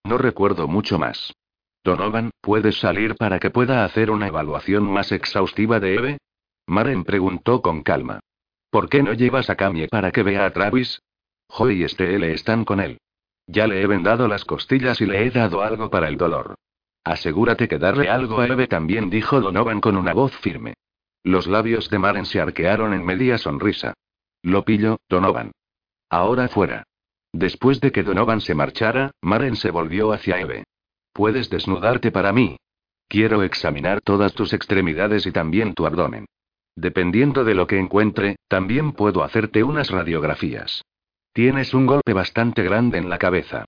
[0.04, 1.32] No recuerdo mucho más.
[1.84, 6.18] Donovan, ¿puedes salir para que pueda hacer una evaluación más exhaustiva de Eve?
[6.66, 8.20] Maren preguntó con calma.
[8.70, 11.00] ¿Por qué no llevas a Camille para que vea a Travis?
[11.48, 12.98] Joy y Estelle están con él.
[13.46, 16.54] Ya le he vendado las costillas y le he dado algo para el dolor.
[17.04, 20.74] Asegúrate que darle algo a Eve también, dijo Donovan con una voz firme.
[21.24, 23.94] Los labios de Maren se arquearon en media sonrisa.
[24.42, 25.52] Lo pillo, Donovan.
[26.12, 26.84] Ahora fuera.
[27.32, 30.64] Después de que Donovan se marchara, Maren se volvió hacia Eve.
[31.14, 32.58] Puedes desnudarte para mí.
[33.08, 36.26] Quiero examinar todas tus extremidades y también tu abdomen.
[36.76, 40.84] Dependiendo de lo que encuentre, también puedo hacerte unas radiografías.
[41.32, 43.64] Tienes un golpe bastante grande en la cabeza.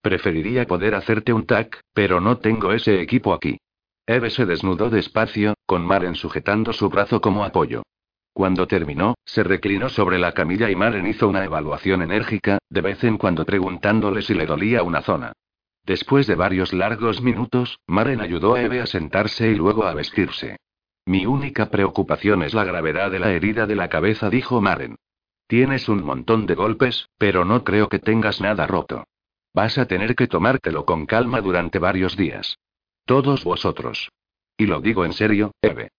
[0.00, 3.58] Preferiría poder hacerte un tac, pero no tengo ese equipo aquí.
[4.06, 7.82] Eve se desnudó despacio, con Maren sujetando su brazo como apoyo.
[8.38, 13.02] Cuando terminó, se reclinó sobre la camilla y Maren hizo una evaluación enérgica, de vez
[13.02, 15.32] en cuando preguntándole si le dolía una zona.
[15.84, 20.56] Después de varios largos minutos, Maren ayudó a Eve a sentarse y luego a vestirse.
[21.04, 24.94] Mi única preocupación es la gravedad de la herida de la cabeza, dijo Maren.
[25.48, 29.02] Tienes un montón de golpes, pero no creo que tengas nada roto.
[29.52, 32.56] Vas a tener que tomártelo con calma durante varios días.
[33.04, 34.12] Todos vosotros.
[34.56, 35.90] Y lo digo en serio, Eve.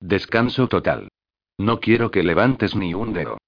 [0.00, 1.10] Descanso total.
[1.58, 3.38] No quiero que levantes ni un dedo.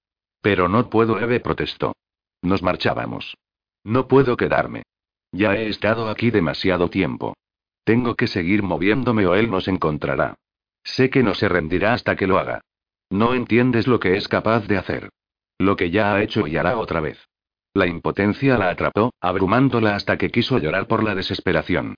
[0.41, 1.95] Pero no puedo, Eve protestó.
[2.41, 3.35] Nos marchábamos.
[3.83, 4.83] No puedo quedarme.
[5.31, 7.35] Ya he estado aquí demasiado tiempo.
[7.83, 10.35] Tengo que seguir moviéndome o él nos encontrará.
[10.83, 12.61] Sé que no se rendirá hasta que lo haga.
[13.09, 15.09] No entiendes lo que es capaz de hacer.
[15.57, 17.27] Lo que ya ha hecho y hará otra vez.
[17.73, 21.95] La impotencia la atrapó, abrumándola hasta que quiso llorar por la desesperación.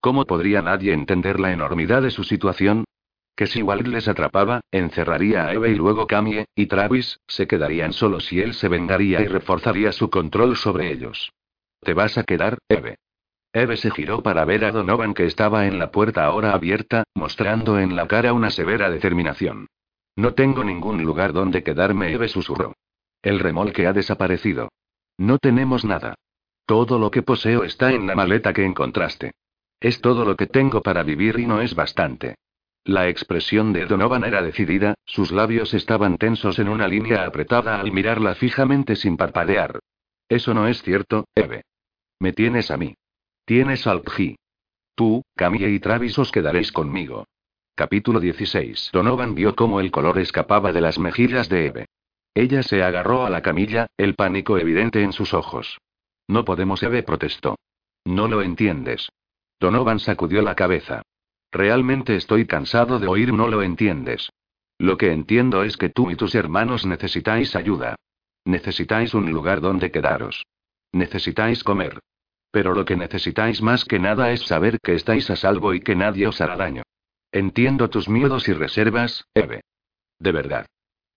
[0.00, 2.84] ¿Cómo podría nadie entender la enormidad de su situación?
[3.36, 7.92] Que si Walt les atrapaba, encerraría a Eve y luego Camille, y Travis, se quedarían
[7.92, 11.32] solos y él se vengaría y reforzaría su control sobre ellos.
[11.80, 12.96] ¿Te vas a quedar, Eve?
[13.52, 17.78] Eve se giró para ver a Donovan que estaba en la puerta ahora abierta, mostrando
[17.78, 19.66] en la cara una severa determinación.
[20.16, 22.74] No tengo ningún lugar donde quedarme, Eve susurró.
[23.22, 24.68] El remolque ha desaparecido.
[25.18, 26.14] No tenemos nada.
[26.64, 29.32] Todo lo que poseo está en la maleta que encontraste.
[29.80, 32.36] Es todo lo que tengo para vivir y no es bastante.
[32.84, 37.92] La expresión de Donovan era decidida, sus labios estaban tensos en una línea apretada al
[37.92, 39.80] mirarla fijamente sin parpadear.
[40.28, 41.64] Eso no es cierto, Eve.
[42.18, 42.94] Me tienes a mí.
[43.44, 44.36] Tienes al Pji.
[44.94, 47.26] Tú, Camille y Travis os quedaréis conmigo.
[47.74, 48.90] Capítulo 16.
[48.92, 51.86] Donovan vio cómo el color escapaba de las mejillas de Eve.
[52.34, 55.78] Ella se agarró a la camilla, el pánico evidente en sus ojos.
[56.28, 57.56] No podemos, Eve protestó.
[58.04, 59.08] No lo entiendes.
[59.58, 61.02] Donovan sacudió la cabeza.
[61.52, 64.30] Realmente estoy cansado de oír no lo entiendes.
[64.78, 67.96] Lo que entiendo es que tú y tus hermanos necesitáis ayuda.
[68.44, 70.46] Necesitáis un lugar donde quedaros.
[70.92, 71.98] Necesitáis comer.
[72.50, 75.94] Pero lo que necesitáis más que nada es saber que estáis a salvo y que
[75.94, 76.82] nadie os hará daño.
[77.32, 79.60] Entiendo tus miedos y reservas, Eve.
[80.18, 80.66] De verdad.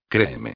[0.10, 0.54] Créeme.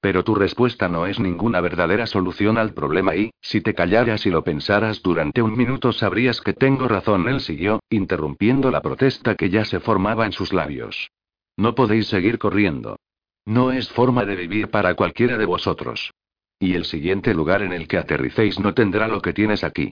[0.00, 4.30] Pero tu respuesta no es ninguna verdadera solución al problema y, si te callaras y
[4.30, 7.28] lo pensaras durante un minuto sabrías que tengo razón.
[7.28, 11.10] Él siguió, interrumpiendo la protesta que ya se formaba en sus labios.
[11.56, 12.96] No podéis seguir corriendo.
[13.44, 16.12] No es forma de vivir para cualquiera de vosotros.
[16.58, 19.90] Y el siguiente lugar en el que aterricéis no tendrá lo que tienes aquí.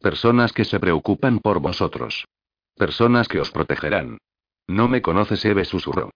[0.00, 2.26] Personas que se preocupan por vosotros.
[2.76, 4.18] Personas que os protegerán.
[4.68, 6.10] No me conoces, Eve susurró.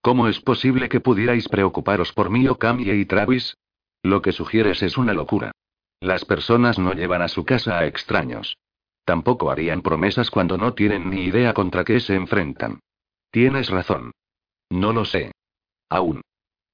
[0.00, 3.56] ¿Cómo es posible que pudierais preocuparos por mí o y Travis?
[4.02, 5.52] Lo que sugieres es una locura.
[6.00, 8.56] Las personas no llevan a su casa a extraños.
[9.04, 12.80] Tampoco harían promesas cuando no tienen ni idea contra qué se enfrentan.
[13.30, 14.12] Tienes razón.
[14.70, 15.32] No lo sé.
[15.88, 16.22] Aún.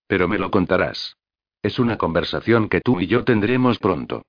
[0.06, 1.16] Pero me lo contarás.
[1.62, 4.22] Es una conversación que tú y yo tendremos pronto.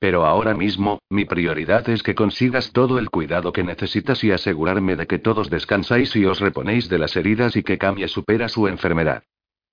[0.00, 4.96] Pero ahora mismo, mi prioridad es que consigas todo el cuidado que necesitas y asegurarme
[4.96, 8.66] de que todos descansáis y os reponéis de las heridas y que Camille supera su
[8.66, 9.22] enfermedad.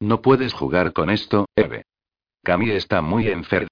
[0.01, 1.85] No puedes jugar con esto, Eve.
[2.43, 3.69] Camille está muy enferma.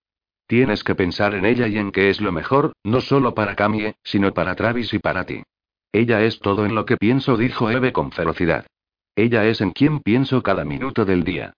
[0.47, 3.95] Tienes que pensar en ella y en qué es lo mejor, no solo para Camille,
[4.03, 5.43] sino para Travis y para ti.
[5.91, 8.65] Ella es todo en lo que pienso, dijo Eve con ferocidad.
[9.17, 11.53] Ella es en quien pienso cada minuto del día.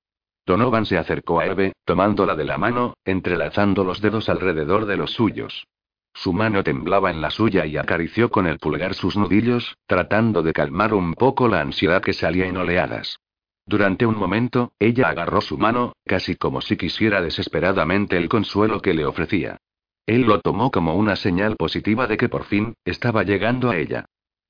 [0.47, 5.11] Donovan se acercó a Eve, tomándola de la mano, entrelazando los dedos alrededor de los
[5.11, 5.67] suyos.
[6.13, 10.53] Su mano temblaba en la suya y acarició con el pulgar sus nudillos, tratando de
[10.53, 13.19] calmar un poco la ansiedad que salía en oleadas.
[13.65, 18.93] Durante un momento, ella agarró su mano, casi como si quisiera desesperadamente el consuelo que
[18.93, 19.57] le ofrecía.
[20.05, 24.05] Él lo tomó como una señal positiva de que por fin, estaba llegando a ella.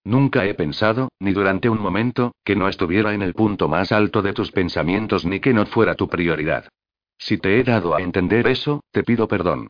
[0.08, 4.22] Nunca he pensado, ni durante un momento, que no estuviera en el punto más alto
[4.22, 6.70] de tus pensamientos ni que no fuera tu prioridad.
[7.18, 9.68] Si te he dado a entender eso, te pido perdón.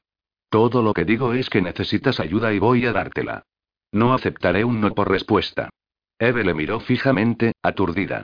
[0.51, 3.45] Todo lo que digo es que necesitas ayuda y voy a dártela.
[3.91, 5.71] No aceptaré un no por respuesta.
[6.19, 8.23] Eve le miró fijamente, aturdida.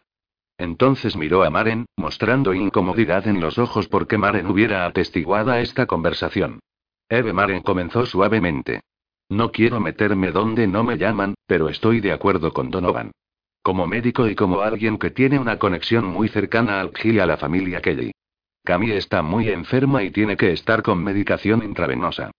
[0.60, 6.60] Entonces miró a Maren, mostrando incomodidad en los ojos porque Maren hubiera atestiguada esta conversación.
[7.10, 8.82] Eve Maren comenzó suavemente.
[9.30, 13.12] No quiero meterme donde no me llaman, pero estoy de acuerdo con Donovan.
[13.62, 17.26] Como médico y como alguien que tiene una conexión muy cercana al GIL y a
[17.26, 18.12] la familia Kelly.
[18.64, 22.32] Camille está muy enferma y tiene que estar con medicación intravenosa.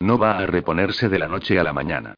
[0.00, 2.14] No va a reponerse de la noche a la mañana.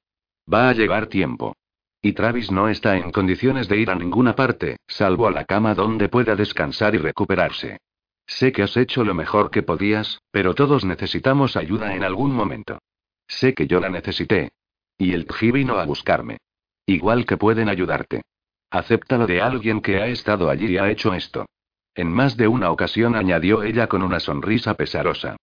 [0.53, 1.55] Va a llevar tiempo.
[2.01, 5.75] Y Travis no está en condiciones de ir a ninguna parte, salvo a la cama
[5.75, 7.79] donde pueda descansar y recuperarse.
[8.27, 12.79] Sé que has hecho lo mejor que podías, pero todos necesitamos ayuda en algún momento.
[13.27, 14.53] Sé que yo la necesité.
[14.99, 16.39] Y el Tji vino a buscarme.
[16.87, 18.23] Igual que pueden ayudarte.
[18.71, 21.47] Acéptalo de alguien que ha estado allí y ha hecho esto.
[21.95, 25.37] En más de una ocasión añadió ella con una sonrisa pesarosa.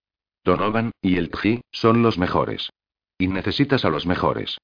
[0.44, 2.70] Donovan, y el Tji, son los mejores.
[3.18, 4.58] Y necesitas a los mejores.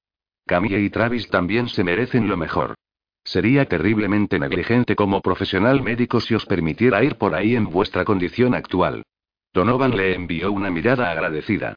[0.46, 2.76] Camille y Travis también se merecen lo mejor.
[3.24, 8.56] Sería terriblemente negligente como profesional médico si os permitiera ir por ahí en vuestra condición
[8.56, 9.04] actual.
[9.54, 11.76] Donovan le envió una mirada agradecida.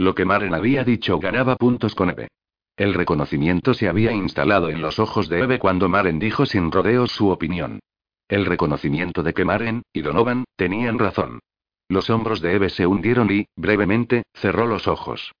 [0.00, 2.28] Lo que Maren había dicho ganaba puntos con Eve.
[2.74, 7.12] El reconocimiento se había instalado en los ojos de Eve cuando Maren dijo sin rodeos
[7.12, 7.80] su opinión.
[8.26, 11.40] El reconocimiento de que Maren, y Donovan, tenían razón.
[11.86, 15.32] Los hombros de Eve se hundieron y, brevemente, cerró los ojos.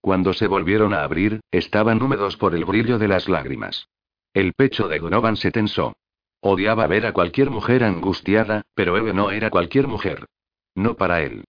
[0.00, 3.86] Cuando se volvieron a abrir, estaban húmedos por el brillo de las lágrimas.
[4.34, 5.92] El pecho de Donovan se tensó.
[6.40, 10.26] Odiaba ver a cualquier mujer angustiada, pero Eve no era cualquier mujer.
[10.74, 11.44] No para él.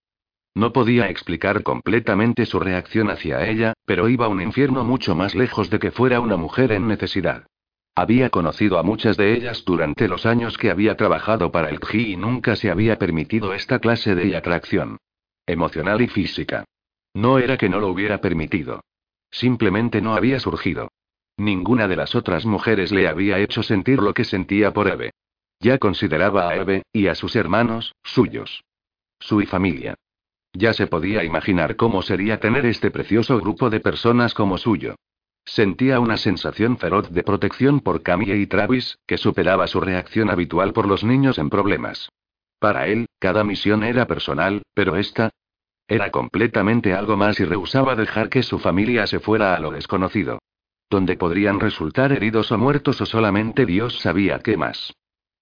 [0.54, 5.34] No podía explicar completamente su reacción hacia ella, pero iba a un infierno mucho más
[5.34, 7.46] lejos de que fuera una mujer en necesidad.
[7.94, 12.12] Había conocido a muchas de ellas durante los años que había trabajado para el GI
[12.12, 14.98] y nunca se había permitido esta clase de atracción.
[15.46, 16.64] Emocional y física.
[17.14, 18.80] No era que no lo hubiera permitido.
[19.30, 20.88] Simplemente no había surgido.
[21.36, 25.12] Ninguna de las otras mujeres le había hecho sentir lo que sentía por Eve.
[25.60, 28.64] Ya consideraba a Eve, y a sus hermanos, suyos.
[29.18, 29.94] Su familia.
[30.52, 34.96] Ya se podía imaginar cómo sería tener este precioso grupo de personas como suyo.
[35.44, 40.72] Sentía una sensación feroz de protección por Camille y Travis, que superaba su reacción habitual
[40.72, 42.08] por los niños en problemas.
[42.58, 45.30] Para él, cada misión era personal, pero esta
[45.88, 50.38] era completamente algo más y rehusaba dejar que su familia se fuera a lo desconocido.
[50.88, 54.92] Donde podrían resultar heridos o muertos o solamente Dios sabía qué más.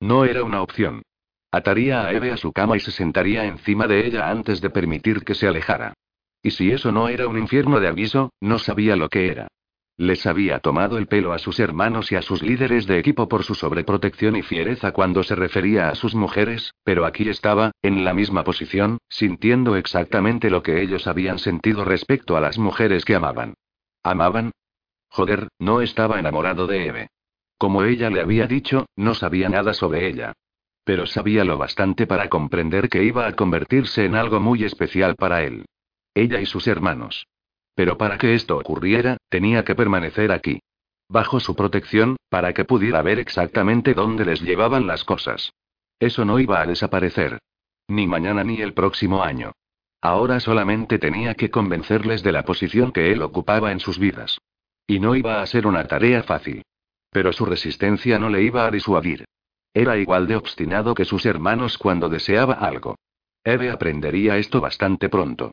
[0.01, 1.03] No era una opción.
[1.51, 5.25] Ataría a Eve a su cama y se sentaría encima de ella antes de permitir
[5.25, 5.95] que se alejara.
[6.43, 9.49] Y si eso no era un infierno de aviso, no sabía lo que era.
[9.97, 13.43] Les había tomado el pelo a sus hermanos y a sus líderes de equipo por
[13.43, 18.15] su sobreprotección y fiereza cuando se refería a sus mujeres, pero aquí estaba, en la
[18.15, 23.55] misma posición, sintiendo exactamente lo que ellos habían sentido respecto a las mujeres que amaban.
[24.05, 24.53] ¿Amaban?
[25.09, 27.09] Joder, no estaba enamorado de Eve.
[27.57, 30.33] Como ella le había dicho, no sabía nada sobre ella.
[30.89, 35.43] Pero sabía lo bastante para comprender que iba a convertirse en algo muy especial para
[35.43, 35.67] él.
[36.15, 37.27] Ella y sus hermanos.
[37.75, 40.63] Pero para que esto ocurriera, tenía que permanecer aquí.
[41.07, 45.53] Bajo su protección, para que pudiera ver exactamente dónde les llevaban las cosas.
[46.01, 47.39] Eso no iba a desaparecer.
[47.87, 49.53] Ni mañana ni el próximo año.
[50.01, 54.39] Ahora solamente tenía que convencerles de la posición que él ocupaba en sus vidas.
[54.87, 56.63] Y no iba a ser una tarea fácil.
[57.11, 59.27] Pero su resistencia no le iba a disuadir.
[59.79, 62.99] Era igual de obstinado que sus hermanos cuando deseaba algo.
[63.45, 65.53] Eve aprendería esto bastante pronto.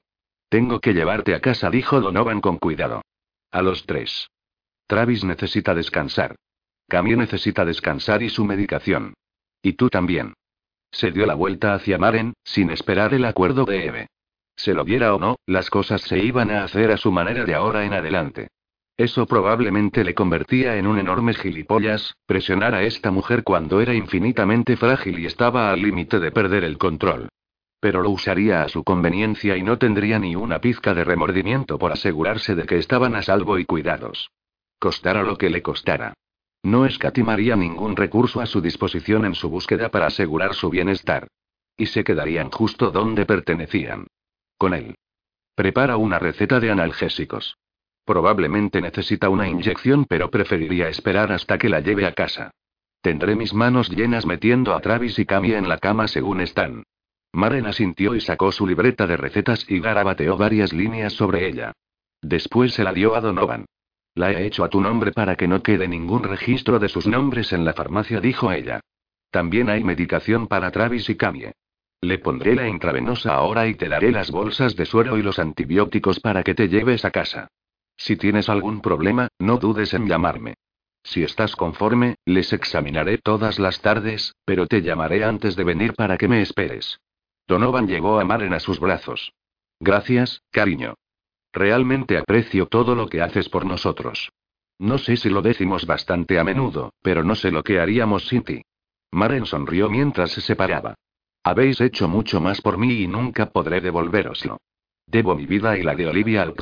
[0.49, 3.03] Tengo que llevarte a casa, dijo Donovan con cuidado.
[3.51, 4.31] A los tres.
[4.87, 6.35] Travis necesita descansar.
[6.87, 9.13] Camille necesita descansar y su medicación.
[9.61, 10.33] Y tú también.
[10.89, 14.07] Se dio la vuelta hacia Maren, sin esperar el acuerdo de Eve.
[14.55, 17.53] Se lo viera o no, las cosas se iban a hacer a su manera de
[17.53, 18.47] ahora en adelante.
[18.97, 24.77] Eso probablemente le convertía en un enorme gilipollas, presionar a esta mujer cuando era infinitamente
[24.77, 27.27] frágil y estaba al límite de perder el control.
[27.81, 31.91] Pero lo usaría a su conveniencia y no tendría ni una pizca de remordimiento por
[31.91, 34.31] asegurarse de que estaban a salvo y cuidados.
[34.79, 36.13] Costara lo que le costara.
[36.63, 41.27] No escatimaría ningún recurso a su disposición en su búsqueda para asegurar su bienestar.
[41.77, 44.07] Y se quedarían justo donde pertenecían.
[44.57, 44.95] Con él.
[45.53, 47.57] Prepara una receta de analgésicos.
[48.05, 52.51] Probablemente necesita una inyección, pero preferiría esperar hasta que la lleve a casa.
[53.01, 56.83] Tendré mis manos llenas metiendo a Travis y Camille en la cama según están.
[57.33, 61.73] Maren asintió y sacó su libreta de recetas y garabateó varias líneas sobre ella.
[62.21, 63.65] Después se la dio a Donovan.
[64.13, 67.51] La he hecho a tu nombre para que no quede ningún registro de sus nombres
[67.53, 68.79] en la farmacia, dijo ella.
[69.31, 71.53] También hay medicación para Travis y Camille.
[72.01, 76.19] Le pondré la intravenosa ahora y te daré las bolsas de suero y los antibióticos
[76.19, 77.49] para que te lleves a casa.
[77.97, 80.55] Si tienes algún problema, no dudes en llamarme.
[81.03, 86.17] Si estás conforme, les examinaré todas las tardes, pero te llamaré antes de venir para
[86.17, 86.99] que me esperes.
[87.47, 89.31] Donovan llevó a Maren a sus brazos.
[89.79, 90.95] Gracias, cariño.
[91.53, 94.31] Realmente aprecio todo lo que haces por nosotros.
[94.79, 98.43] No sé si lo decimos bastante a menudo, pero no sé lo que haríamos sin
[98.43, 98.61] ti.
[99.11, 100.95] Maren sonrió mientras se separaba.
[101.43, 104.57] Habéis hecho mucho más por mí y nunca podré devolveroslo.
[105.05, 106.55] Debo mi vida y la de Olivia al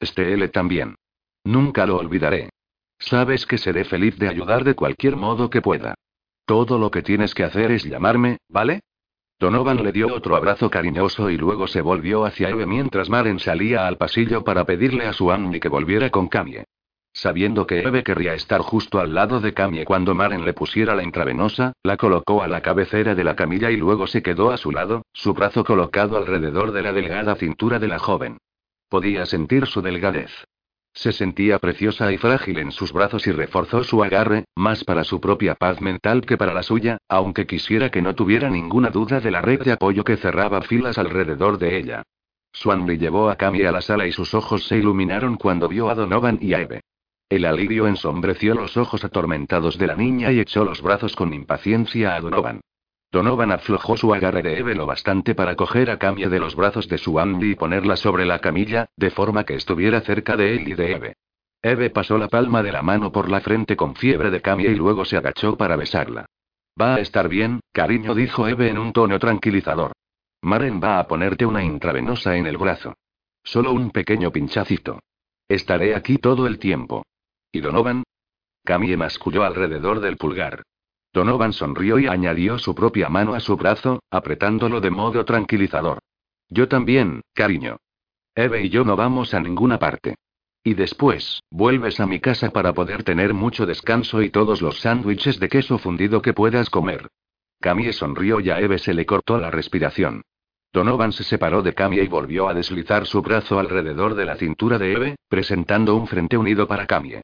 [0.00, 0.96] Estelle también.
[1.44, 2.50] Nunca lo olvidaré.
[2.98, 5.94] Sabes que seré feliz de ayudar de cualquier modo que pueda.
[6.44, 8.80] Todo lo que tienes que hacer es llamarme, ¿vale?
[9.38, 13.86] Donovan le dio otro abrazo cariñoso y luego se volvió hacia Eve mientras Maren salía
[13.86, 16.64] al pasillo para pedirle a su Annie que volviera con Camille.
[17.12, 21.04] Sabiendo que Eve querría estar justo al lado de Camille cuando Maren le pusiera la
[21.04, 24.72] intravenosa, la colocó a la cabecera de la camilla y luego se quedó a su
[24.72, 28.38] lado, su brazo colocado alrededor de la delgada cintura de la joven.
[28.88, 30.30] Podía sentir su delgadez.
[30.94, 35.20] Se sentía preciosa y frágil en sus brazos y reforzó su agarre, más para su
[35.20, 39.30] propia paz mental que para la suya, aunque quisiera que no tuviera ninguna duda de
[39.30, 42.02] la red de apoyo que cerraba filas alrededor de ella.
[42.52, 45.94] Swanley llevó a Camille a la sala y sus ojos se iluminaron cuando vio a
[45.94, 46.80] Donovan y a Eve.
[47.28, 52.16] El alivio ensombreció los ojos atormentados de la niña y echó los brazos con impaciencia
[52.16, 52.62] a Donovan.
[53.10, 56.88] Donovan aflojó su agarre de Eve lo bastante para coger a Camille de los brazos
[56.88, 60.68] de su Andy y ponerla sobre la camilla, de forma que estuviera cerca de él
[60.68, 61.16] y de Eve.
[61.62, 64.76] Eve pasó la palma de la mano por la frente con fiebre de Camille y
[64.76, 66.26] luego se agachó para besarla.
[66.80, 69.92] Va a estar bien, cariño, dijo Eve en un tono tranquilizador.
[70.42, 72.94] Maren va a ponerte una intravenosa en el brazo.
[73.42, 75.00] Solo un pequeño pinchacito.
[75.48, 77.06] Estaré aquí todo el tiempo.
[77.50, 78.04] ¿Y Donovan?
[78.64, 80.62] Camille masculló alrededor del pulgar.
[81.18, 85.98] Donovan sonrió y añadió su propia mano a su brazo, apretándolo de modo tranquilizador.
[86.48, 87.78] Yo también, cariño.
[88.36, 90.14] Eve y yo no vamos a ninguna parte.
[90.62, 95.40] Y después, vuelves a mi casa para poder tener mucho descanso y todos los sándwiches
[95.40, 97.08] de queso fundido que puedas comer.
[97.60, 100.22] Camille sonrió y a Eve se le cortó la respiración.
[100.72, 104.78] Donovan se separó de Camille y volvió a deslizar su brazo alrededor de la cintura
[104.78, 107.22] de Eve, presentando un frente unido para Camille.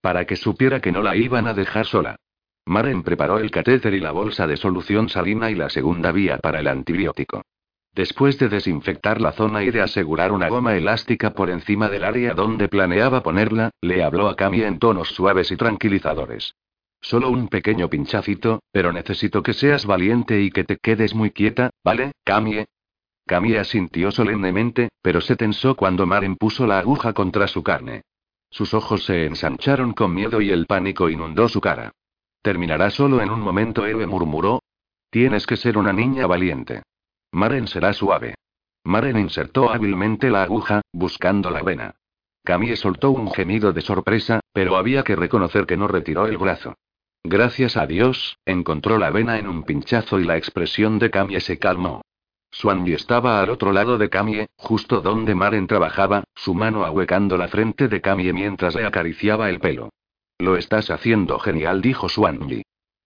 [0.00, 2.16] Para que supiera que no la iban a dejar sola.
[2.66, 6.58] Maren preparó el catéter y la bolsa de solución salina y la segunda vía para
[6.58, 7.42] el antibiótico.
[7.94, 12.34] Después de desinfectar la zona y de asegurar una goma elástica por encima del área
[12.34, 16.54] donde planeaba ponerla, le habló a Camille en tonos suaves y tranquilizadores.
[17.00, 21.70] Solo un pequeño pinchacito, pero necesito que seas valiente y que te quedes muy quieta,
[21.84, 22.66] ¿vale, Camille?
[23.26, 28.02] Camille asintió solemnemente, pero se tensó cuando Maren puso la aguja contra su carne.
[28.50, 31.92] Sus ojos se ensancharon con miedo y el pánico inundó su cara.
[32.46, 34.62] Terminará solo en un momento, Eve murmuró.
[35.10, 36.84] Tienes que ser una niña valiente.
[37.32, 38.36] Maren será suave.
[38.84, 41.96] Maren insertó hábilmente la aguja, buscando la vena.
[42.44, 46.76] Camille soltó un gemido de sorpresa, pero había que reconocer que no retiró el brazo.
[47.24, 51.58] Gracias a Dios, encontró la vena en un pinchazo y la expresión de Camille se
[51.58, 52.02] calmó.
[52.52, 57.48] Swanby estaba al otro lado de Camille, justo donde Maren trabajaba, su mano ahuecando la
[57.48, 59.90] frente de Camille mientras le acariciaba el pelo.
[60.38, 62.62] Lo estás haciendo genial, dijo Swanby.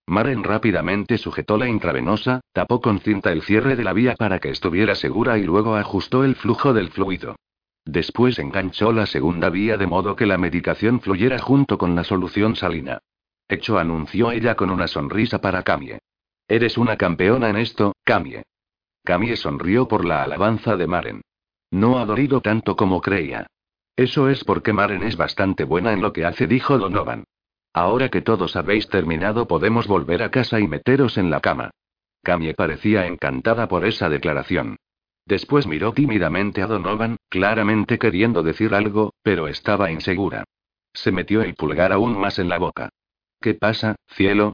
[0.07, 4.49] Maren rápidamente sujetó la intravenosa, tapó con cinta el cierre de la vía para que
[4.49, 7.35] estuviera segura y luego ajustó el flujo del fluido.
[7.85, 12.55] Después enganchó la segunda vía de modo que la medicación fluyera junto con la solución
[12.55, 12.99] salina.
[13.47, 15.99] Hecho anunció ella con una sonrisa para Camille.
[16.47, 18.43] Eres una campeona en esto, Camille.
[19.03, 21.21] Camille sonrió por la alabanza de Maren.
[21.71, 23.47] No ha dolido tanto como creía.
[24.01, 27.25] Eso es porque Maren es bastante buena en lo que hace, dijo Donovan.
[27.71, 31.69] Ahora que todos habéis terminado podemos volver a casa y meteros en la cama.
[32.23, 34.77] Camille parecía encantada por esa declaración.
[35.27, 40.45] Después miró tímidamente a Donovan, claramente queriendo decir algo, pero estaba insegura.
[40.91, 42.89] Se metió el pulgar aún más en la boca.
[43.39, 44.53] ¿Qué pasa, cielo?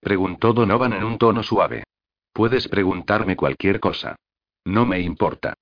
[0.00, 1.84] preguntó Donovan en un tono suave.
[2.32, 4.16] Puedes preguntarme cualquier cosa.
[4.64, 5.54] No me importa.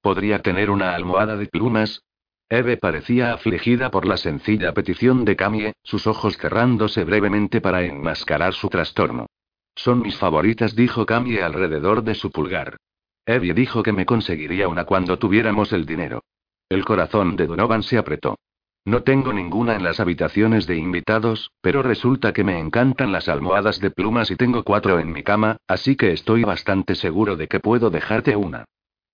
[0.00, 2.02] ¿Podría tener una almohada de plumas?
[2.50, 8.54] Eve parecía afligida por la sencilla petición de Camille, sus ojos cerrándose brevemente para enmascarar
[8.54, 9.26] su trastorno.
[9.74, 12.78] Son mis favoritas, dijo Camille alrededor de su pulgar.
[13.26, 16.22] Eve dijo que me conseguiría una cuando tuviéramos el dinero.
[16.70, 18.38] El corazón de Donovan se apretó.
[18.86, 23.80] No tengo ninguna en las habitaciones de invitados, pero resulta que me encantan las almohadas
[23.80, 27.60] de plumas y tengo cuatro en mi cama, así que estoy bastante seguro de que
[27.60, 28.64] puedo dejarte una.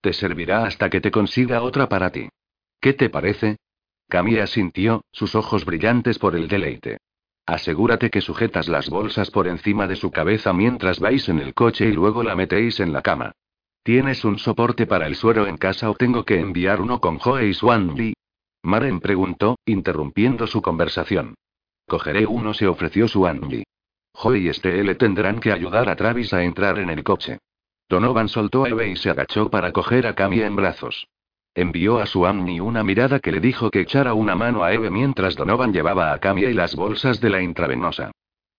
[0.01, 2.28] Te servirá hasta que te consiga otra para ti.
[2.85, 3.57] ¿Qué te parece?
[4.11, 6.99] Camille asintió, sus ojos brillantes por el deleite.
[7.47, 11.87] Asegúrate que sujetas las bolsas por encima de su cabeza mientras vais en el coche
[11.89, 13.32] y luego la metéis en la cama.
[13.82, 17.47] ¿Tienes un soporte para el suero en casa o tengo que enviar uno con Joe
[17.47, 18.12] y Swanby?
[18.64, 21.37] Maren preguntó, interrumpiendo su conversación.
[21.89, 23.64] Cogeré uno, se ofreció Swanby.
[24.12, 27.39] Joe y Estelle tendrán que ayudar a Travis a entrar en el coche.
[27.89, 31.07] Donovan soltó a Eve y se agachó para coger a Camille en brazos.
[31.57, 34.90] Envió a su Amni una mirada que le dijo que echara una mano a Eve
[34.90, 38.11] mientras Donovan llevaba a Camille y las bolsas de la intravenosa.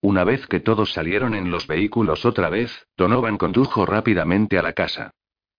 [0.02, 4.72] Una vez que todos salieron en los vehículos otra vez, Donovan condujo rápidamente a la
[4.72, 5.12] casa.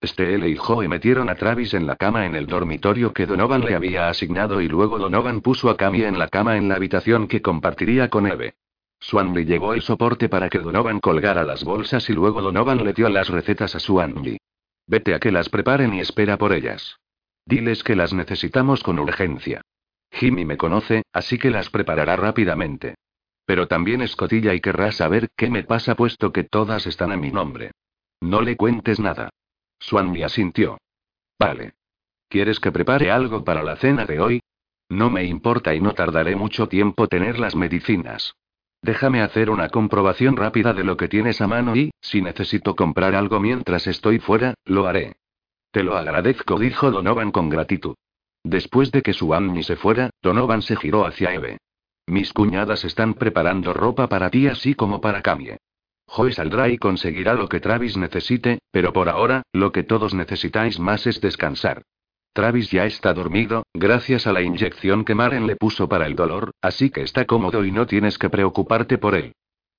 [0.03, 3.75] Stelle y Joe metieron a Travis en la cama en el dormitorio que Donovan le
[3.75, 7.43] había asignado y luego Donovan puso a Camille en la cama en la habitación que
[7.43, 8.55] compartiría con Eve.
[9.01, 13.11] Swanby llevó el soporte para que Donovan colgara las bolsas y luego Donovan le dio
[13.11, 14.39] las recetas a Swanby.
[14.87, 16.99] Vete a que las preparen y espera por ellas.
[17.47, 19.63] Diles que las necesitamos con urgencia.
[20.11, 22.97] Jimmy me conoce, así que las preparará rápidamente.
[23.45, 27.31] Pero también escotilla y querrá saber qué me pasa puesto que todas están a mi
[27.31, 27.71] nombre.
[28.21, 29.31] No le cuentes nada.
[29.79, 30.79] Swanby asintió.
[31.39, 31.75] Vale.
[32.29, 34.41] ¿Quieres que prepare algo para la cena de hoy?
[34.89, 38.35] No me importa y no tardaré mucho tiempo tener las medicinas.
[38.83, 43.15] Déjame hacer una comprobación rápida de lo que tienes a mano y, si necesito comprar
[43.15, 45.17] algo mientras estoy fuera, lo haré.
[45.77, 47.97] Te lo agradezco, dijo Donovan con gratitud.
[48.43, 51.59] Después de que su Amni se fuera, Donovan se giró hacia Eve.
[52.07, 55.59] Mis cuñadas están preparando ropa para ti así como para Camille.
[56.09, 60.81] Joy saldrá y conseguirá lo que Travis necesite, pero por ahora, lo que todos necesitáis
[60.81, 61.83] más es descansar.
[62.33, 66.53] Travis ya está dormido, gracias a la inyección que Maren le puso para el dolor,
[66.63, 69.35] así que está cómodo y no tienes que preocuparte por él.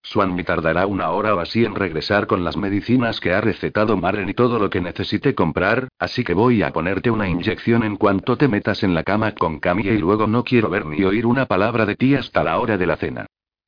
[0.09, 4.29] Swanmi tardará una hora o así en regresar con las medicinas que ha recetado Maren
[4.29, 8.37] y todo lo que necesite comprar, así que voy a ponerte una inyección en cuanto
[8.37, 11.45] te metas en la cama con Camille y luego no quiero ver ni oír una
[11.45, 13.25] palabra de ti hasta la hora de la cena.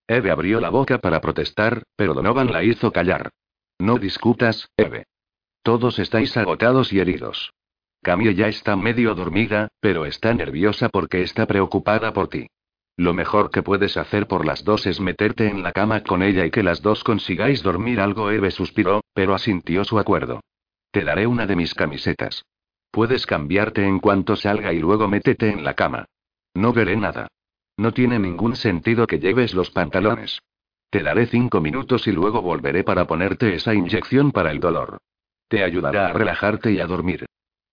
[0.07, 3.31] Eve abrió la boca para protestar, pero Donovan la hizo callar.
[3.77, 5.07] No discutas, Eve.
[5.61, 7.51] Todos estáis agotados y heridos.
[8.01, 12.47] Camille ya está medio dormida, pero está nerviosa porque está preocupada por ti.
[12.99, 16.45] Lo mejor que puedes hacer por las dos es meterte en la cama con ella
[16.45, 18.29] y que las dos consigáis dormir algo.
[18.29, 20.41] Eve suspiró, pero asintió su acuerdo.
[20.91, 22.43] Te daré una de mis camisetas.
[22.91, 26.07] Puedes cambiarte en cuanto salga y luego métete en la cama.
[26.53, 27.29] No veré nada.
[27.77, 30.39] No tiene ningún sentido que lleves los pantalones.
[30.89, 34.97] Te daré cinco minutos y luego volveré para ponerte esa inyección para el dolor.
[35.47, 37.25] Te ayudará a relajarte y a dormir.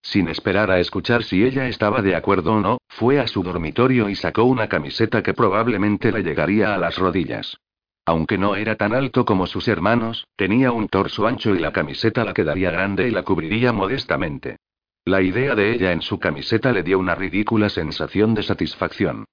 [0.07, 4.09] Sin esperar a escuchar si ella estaba de acuerdo o no, fue a su dormitorio
[4.09, 7.59] y sacó una camiseta que probablemente le llegaría a las rodillas.
[8.04, 12.24] Aunque no era tan alto como sus hermanos, tenía un torso ancho y la camiseta
[12.24, 14.59] la quedaría grande y la cubriría modestamente.
[15.04, 19.24] La idea de ella en su camiseta le dio una ridícula sensación de satisfacción.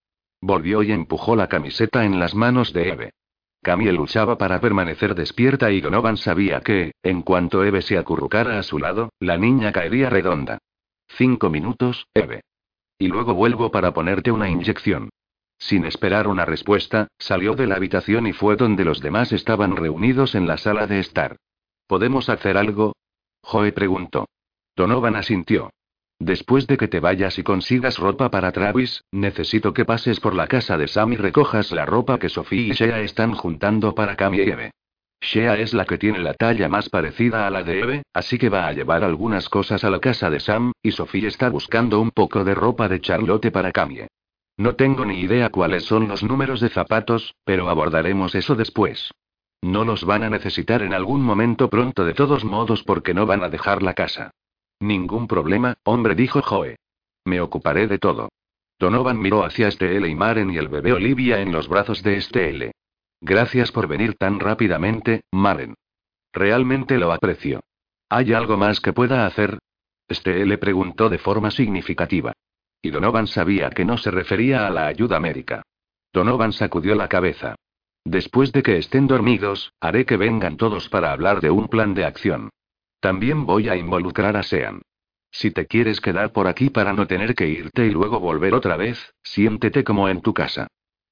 [0.42, 3.12] Volvió y empujó la camiseta en las manos de Eve.
[3.64, 8.64] Camille luchaba para permanecer despierta y Donovan sabía que, en cuanto Eve se acurrucara a
[8.64, 10.58] su lado, la niña caería redonda.
[11.08, 12.42] Cinco minutos, Eve.
[13.00, 15.10] Y luego vuelvo para ponerte una inyección.
[15.58, 20.36] Sin esperar una respuesta, salió de la habitación y fue donde los demás estaban reunidos
[20.36, 21.38] en la sala de estar.
[21.88, 22.94] ¿Podemos hacer algo?
[23.42, 24.28] Joe preguntó.
[24.76, 25.70] Donovan asintió.
[26.24, 30.48] Después de que te vayas y consigas ropa para Travis, necesito que pases por la
[30.48, 34.34] casa de Sam y recojas la ropa que Sophie y Shea están juntando para Cam
[34.34, 34.72] y Eve.
[35.20, 38.48] Shea es la que tiene la talla más parecida a la de Eve, así que
[38.48, 42.12] va a llevar algunas cosas a la casa de Sam, y Sophie está buscando un
[42.12, 44.08] poco de ropa de Charlotte para Camie.
[44.56, 49.12] No tengo ni idea cuáles son los números de zapatos, pero abordaremos eso después.
[49.62, 53.44] No los van a necesitar en algún momento pronto de todos modos porque no van
[53.44, 54.32] a dejar la casa.
[54.84, 56.76] Ningún problema, hombre, dijo Joe.
[57.24, 58.28] Me ocuparé de todo.
[58.78, 62.74] Donovan miró hacia Estelle y Maren y el bebé Olivia en los brazos de Estelle.
[63.22, 65.76] Gracias por venir tan rápidamente, Maren.
[66.34, 67.62] Realmente lo aprecio.
[68.10, 69.58] ¿Hay algo más que pueda hacer?
[70.10, 72.34] Estelle preguntó de forma significativa.
[72.82, 75.64] Y Donovan sabía que no se refería a la ayuda médica.
[76.12, 77.56] Donovan sacudió la cabeza.
[78.04, 82.04] Después de que estén dormidos, haré que vengan todos para hablar de un plan de
[82.04, 82.50] acción.
[83.04, 84.82] También voy a involucrar a Sean.
[85.30, 88.78] Si te quieres quedar por aquí para no tener que irte y luego volver otra
[88.78, 90.68] vez, siéntete como en tu casa.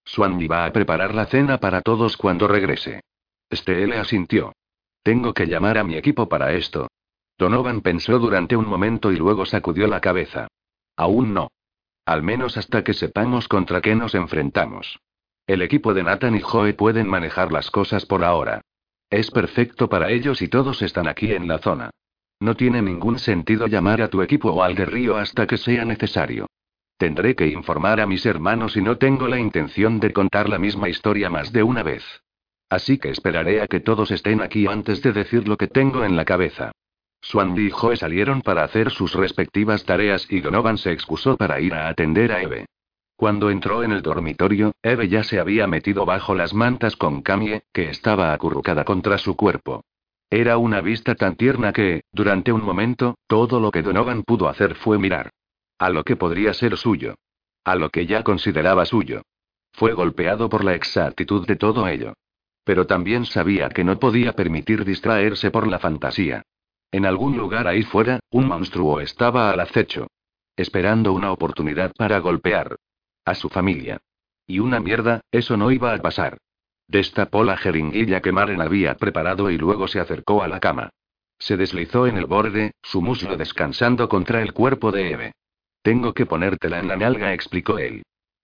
[0.06, 3.02] Swandy va a preparar la cena para todos cuando regrese.
[3.50, 4.54] Estelle asintió.
[5.04, 6.88] Tengo que llamar a mi equipo para esto.
[7.38, 10.48] Donovan pensó durante un momento y luego sacudió la cabeza.
[10.96, 11.52] Aún no.
[12.06, 15.02] Al menos hasta que sepamos contra qué nos enfrentamos.
[15.46, 18.62] El equipo de Nathan y Joe pueden manejar las cosas por ahora.
[19.12, 21.90] Es perfecto para ellos y todos están aquí en la zona.
[22.40, 25.84] No tiene ningún sentido llamar a tu equipo o al de Río hasta que sea
[25.84, 26.48] necesario.
[26.98, 30.88] Tendré que informar a mis hermanos y no tengo la intención de contar la misma
[30.88, 32.04] historia más de una vez.
[32.70, 36.16] Así que esperaré a que todos estén aquí antes de decir lo que tengo en
[36.16, 36.72] la cabeza.
[37.22, 41.74] Swandy y Joe salieron para hacer sus respectivas tareas y Donovan se excusó para ir
[41.74, 42.66] a atender a Eve.
[43.22, 47.62] Cuando entró en el dormitorio, Eve ya se había metido bajo las mantas con Camie,
[47.72, 49.86] que estaba acurrucada contra su cuerpo.
[50.32, 54.74] Era una vista tan tierna que, durante un momento, todo lo que Donovan pudo hacer
[54.74, 55.30] fue mirar.
[55.78, 57.14] A lo que podría ser suyo.
[57.64, 59.22] A lo que ya consideraba suyo.
[59.72, 62.14] Fue golpeado por la exactitud de todo ello.
[62.64, 66.42] Pero también sabía que no podía permitir distraerse por la fantasía.
[66.92, 70.08] En algún lugar ahí fuera, un monstruo estaba al acecho.
[70.56, 72.78] Esperando una oportunidad para golpear.
[73.26, 74.00] A su familia.
[74.48, 76.38] Y una mierda, eso no iba a pasar.
[76.88, 80.90] Destapó la jeringuilla que Maren había preparado y luego se acercó a la cama.
[81.40, 85.32] Se deslizó en el borde, su muslo descansando contra el cuerpo de Eve.
[85.82, 88.04] Tengo que ponértela en la nalga, explicó él.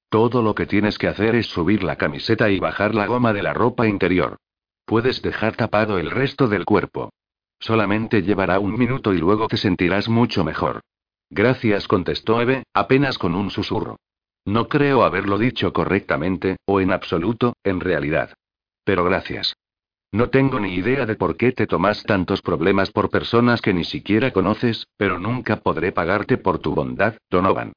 [0.10, 3.44] Todo lo que tienes que hacer es subir la camiseta y bajar la goma de
[3.44, 4.38] la ropa interior.
[4.86, 7.12] Puedes dejar tapado el resto del cuerpo.
[7.60, 10.82] Solamente llevará un minuto y luego te sentirás mucho mejor.
[11.30, 13.98] Gracias, contestó Eve, apenas con un susurro.
[14.48, 18.34] No creo haberlo dicho correctamente, o en absoluto, en realidad.
[18.86, 19.58] Pero gracias.
[20.14, 23.84] No tengo ni idea de por qué te tomas tantos problemas por personas que ni
[23.84, 27.74] siquiera conoces, pero nunca podré pagarte por tu bondad, Donovan.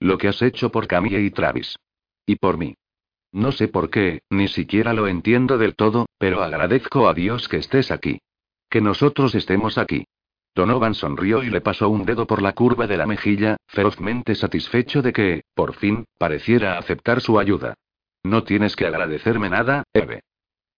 [0.00, 1.76] Lo que has hecho por Camille y Travis.
[2.24, 2.76] Y por mí.
[3.32, 7.58] No sé por qué, ni siquiera lo entiendo del todo, pero agradezco a Dios que
[7.58, 8.20] estés aquí.
[8.70, 10.06] Que nosotros estemos aquí.
[10.56, 15.02] Donovan sonrió y le pasó un dedo por la curva de la mejilla, ferozmente satisfecho
[15.02, 17.74] de que, por fin, pareciera aceptar su ayuda.
[18.24, 20.22] No tienes que agradecerme nada, Eve.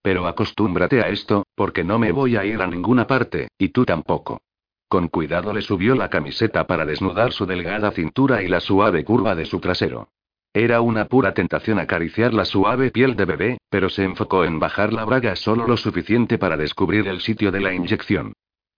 [0.02, 3.84] Pero acostúmbrate a esto, porque no me voy a ir a ninguna parte, y tú
[3.84, 4.40] tampoco.
[4.88, 9.36] Con cuidado le subió la camiseta para desnudar su delgada cintura y la suave curva
[9.36, 10.08] de su trasero.
[10.52, 14.92] Era una pura tentación acariciar la suave piel de bebé, pero se enfocó en bajar
[14.92, 18.32] la braga solo lo suficiente para descubrir el sitio de la inyección.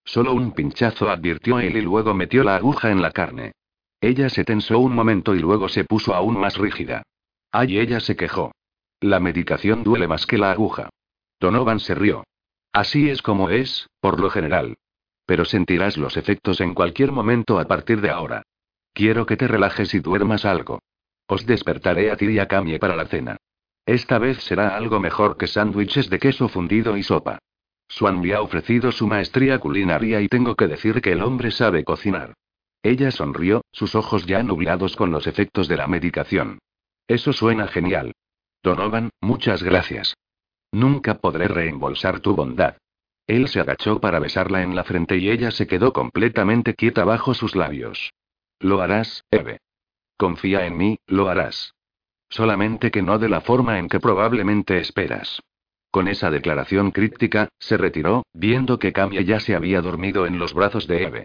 [0.05, 3.53] Solo un pinchazo advirtió él y luego metió la aguja en la carne.
[4.01, 7.03] Ella se tensó un momento y luego se puso aún más rígida.
[7.53, 8.53] Ay, ella se quejó.
[9.01, 10.89] La medicación duele más que la aguja.
[11.39, 12.25] Donovan se rió.
[12.73, 14.77] Así es como es, por lo general.
[15.27, 18.43] Pero sentirás los efectos en cualquier momento a partir de ahora.
[18.93, 20.81] Quiero que te relajes y duermas algo.
[21.27, 23.37] Os despertaré a ti y a Camille para la cena.
[23.87, 27.39] Esta vez será algo mejor que sándwiches de queso fundido y sopa.
[27.91, 31.85] Swan me ha ofrecido su maestría culinaria y tengo que decir que el hombre sabe
[31.85, 32.35] cocinar.
[32.83, 36.61] Ella sonrió, sus ojos ya nublados con los efectos de la medicación.
[37.09, 38.13] Eso suena genial.
[38.63, 40.15] Donovan, muchas gracias.
[40.71, 42.77] Nunca podré reembolsar tu bondad.
[43.27, 47.35] Él se agachó para besarla en la frente y ella se quedó completamente quieta bajo
[47.35, 48.13] sus labios.
[48.61, 49.59] Lo harás, Eve.
[50.17, 51.75] Confía en mí, lo harás.
[52.29, 55.41] Solamente que no de la forma en que probablemente esperas.
[55.91, 60.55] Con esa declaración críptica, se retiró, viendo que Camia ya se había dormido en los
[60.55, 61.25] brazos de Eve.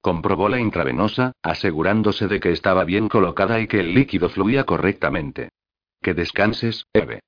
[0.00, 5.50] Comprobó la intravenosa, asegurándose de que estaba bien colocada y que el líquido fluía correctamente.
[6.00, 7.20] Que descanses, Eve.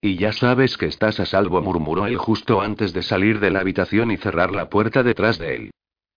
[0.00, 3.60] Y ya sabes que estás a salvo, murmuró él justo antes de salir de la
[3.60, 5.70] habitación y cerrar la puerta detrás de él.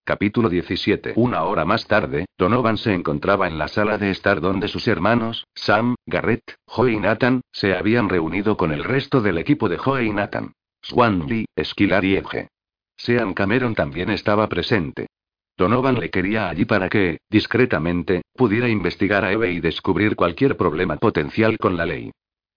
[0.06, 1.14] Capítulo 17.
[1.16, 5.46] Una hora más tarde, Donovan se encontraba en la sala de estar donde sus hermanos,
[5.56, 10.04] Sam, Garrett, Joe y Nathan, se habían reunido con el resto del equipo de Joe
[10.04, 10.52] y Nathan.
[10.82, 12.50] Swan Lee, Esquilar y Edge.
[12.98, 15.08] Sean Cameron también estaba presente.
[15.56, 20.98] Donovan le quería allí para que, discretamente, pudiera investigar a Eve y descubrir cualquier problema
[20.98, 22.12] potencial con la ley.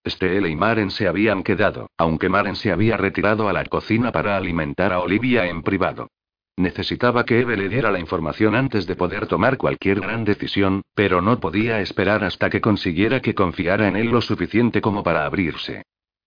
[0.04, 4.36] Steel y Maren se habían quedado, aunque Maren se había retirado a la cocina para
[4.36, 6.08] alimentar a Olivia en privado.
[6.56, 11.20] Necesitaba que Eve le diera la información antes de poder tomar cualquier gran decisión, pero
[11.20, 15.82] no podía esperar hasta que consiguiera que confiara en él lo suficiente como para abrirse.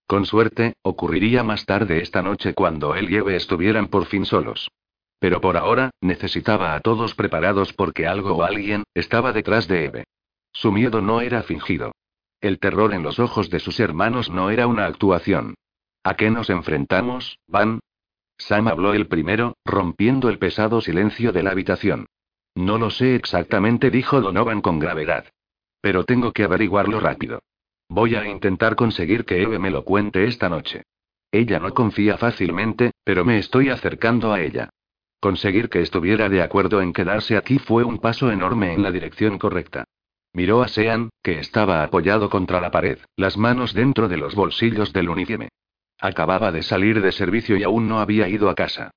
[0.05, 4.69] Con suerte, ocurriría más tarde esta noche cuando él y Eve estuvieran por fin solos.
[5.19, 10.03] Pero por ahora, necesitaba a todos preparados porque algo o alguien estaba detrás de Eve.
[10.51, 11.91] Su miedo no era fingido.
[12.39, 15.55] El terror en los ojos de sus hermanos no era una actuación.
[16.03, 17.79] ¿A qué nos enfrentamos, Van?
[18.39, 22.07] Sam habló el primero, rompiendo el pesado silencio de la habitación.
[22.55, 25.25] No lo sé exactamente, dijo Donovan con gravedad.
[25.81, 27.41] Pero tengo que averiguarlo rápido.
[27.89, 30.83] Voy a intentar conseguir que Eve me lo cuente esta noche.
[31.31, 34.69] Ella no confía fácilmente, pero me estoy acercando a ella.
[35.19, 39.37] Conseguir que estuviera de acuerdo en quedarse aquí fue un paso enorme en la dirección
[39.37, 39.83] correcta.
[40.33, 44.93] Miró a Sean, que estaba apoyado contra la pared, las manos dentro de los bolsillos
[44.93, 45.49] del uniforme.
[45.99, 48.91] Acababa de salir de servicio y aún no había ido a casa.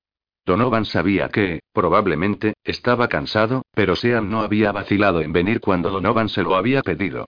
[0.45, 6.29] Donovan sabía que, probablemente, estaba cansado, pero Sean no había vacilado en venir cuando Donovan
[6.29, 7.25] se lo había pedido.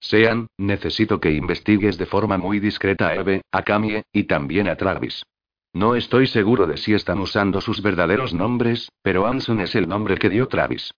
[0.00, 4.76] Sean, necesito que investigues de forma muy discreta a Eve, a Camille, y también a
[4.76, 5.24] Travis.
[5.72, 10.16] No estoy seguro de si están usando sus verdaderos nombres, pero Anson es el nombre
[10.16, 10.92] que dio Travis.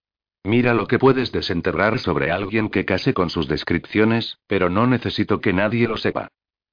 [0.44, 5.40] Mira lo que puedes desenterrar sobre alguien que case con sus descripciones, pero no necesito
[5.40, 6.28] que nadie lo sepa.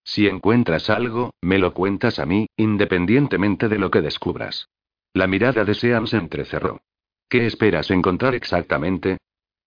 [0.08, 4.70] Si encuentras algo, me lo cuentas a mí, independientemente de lo que descubras.
[5.14, 6.80] La mirada de Sean se entrecerró.
[7.28, 9.18] ¿Qué esperas encontrar exactamente?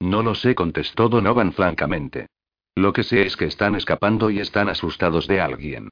[0.01, 2.28] No lo sé, contestó Donovan francamente.
[2.74, 5.91] Lo que sé es que están escapando y están asustados de alguien.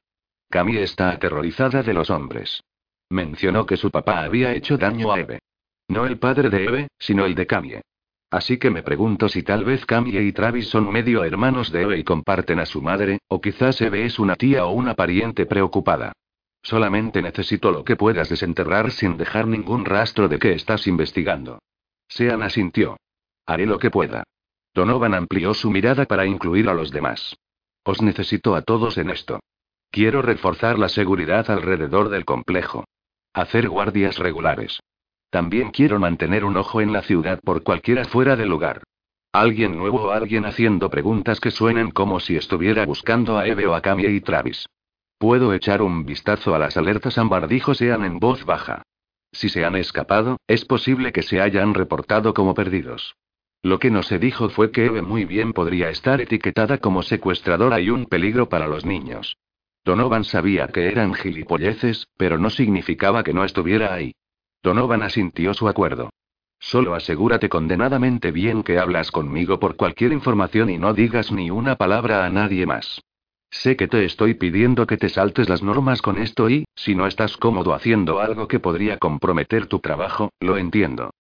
[0.49, 2.63] Camille está aterrorizada de los hombres.
[3.11, 5.41] Mencionó que su papá había hecho daño a Eve.
[5.89, 7.83] No el padre de Eve, sino el de Camille.
[8.31, 11.99] Así que me pregunto si tal vez Camille y Travis son medio hermanos de Eve
[11.99, 16.13] y comparten a su madre, o quizás Eve es una tía o una pariente preocupada.
[16.63, 21.61] Solamente necesito lo que puedas desenterrar sin dejar ningún rastro de que estás investigando.
[22.09, 22.99] Sean asintió.
[23.47, 24.25] Haré lo que pueda.
[24.75, 27.37] Donovan amplió su mirada para incluir a los demás.
[27.85, 29.41] Os necesito a todos en esto.
[29.91, 32.85] Quiero reforzar la seguridad alrededor del complejo.
[33.33, 34.81] Hacer guardias regulares.
[35.31, 38.83] También quiero mantener un ojo en la ciudad por cualquiera fuera de lugar.
[39.33, 43.75] Alguien nuevo o alguien haciendo preguntas que suenen como si estuviera buscando a Eve o
[43.75, 44.67] a Camille y Travis.
[45.19, 48.83] Puedo echar un vistazo a las alertas ámbar, dijo Sean en voz baja.
[49.33, 53.17] Si se han escapado, es posible que se hayan reportado como perdidos.
[53.63, 57.81] Lo que no se dijo fue que Eve muy bien podría estar etiquetada como secuestradora
[57.81, 59.37] y un peligro para los niños.
[59.85, 64.15] Donovan sabía que eran gilipolleces, pero no significaba que no estuviera ahí.
[64.63, 66.11] Donovan asintió su acuerdo.
[66.59, 71.77] Solo asegúrate condenadamente bien que hablas conmigo por cualquier información y no digas ni una
[71.77, 73.01] palabra a nadie más.
[73.51, 77.07] Sé que te estoy pidiendo que te saltes las normas con esto y, si no
[77.07, 81.11] estás cómodo haciendo algo que podría comprometer tu trabajo, lo entiendo.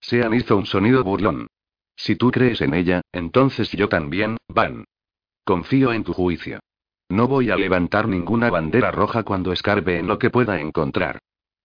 [0.00, 1.46] Sean hizo un sonido burlón.
[1.96, 4.84] Si tú crees en ella, entonces yo también, Van.
[5.44, 6.60] Confío en tu juicio.
[7.08, 11.18] No voy a levantar ninguna bandera roja cuando escarbe en lo que pueda encontrar.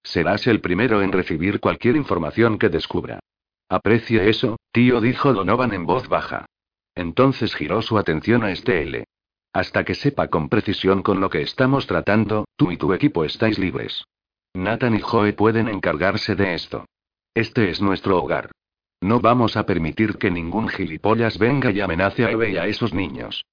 [0.06, 3.20] Serás el primero en recibir cualquier información que descubra.
[3.68, 6.46] Aprecio eso, tío, dijo Donovan en voz baja.
[6.94, 9.06] Entonces giró su atención a Estelle.
[9.52, 13.58] Hasta que sepa con precisión con lo que estamos tratando, tú y tu equipo estáis
[13.58, 14.04] libres.
[14.54, 16.86] Nathan y Joe pueden encargarse de esto.
[17.34, 18.52] Este es nuestro hogar.
[19.02, 22.94] No vamos a permitir que ningún gilipollas venga y amenace a Eve y a esos
[22.94, 23.44] niños.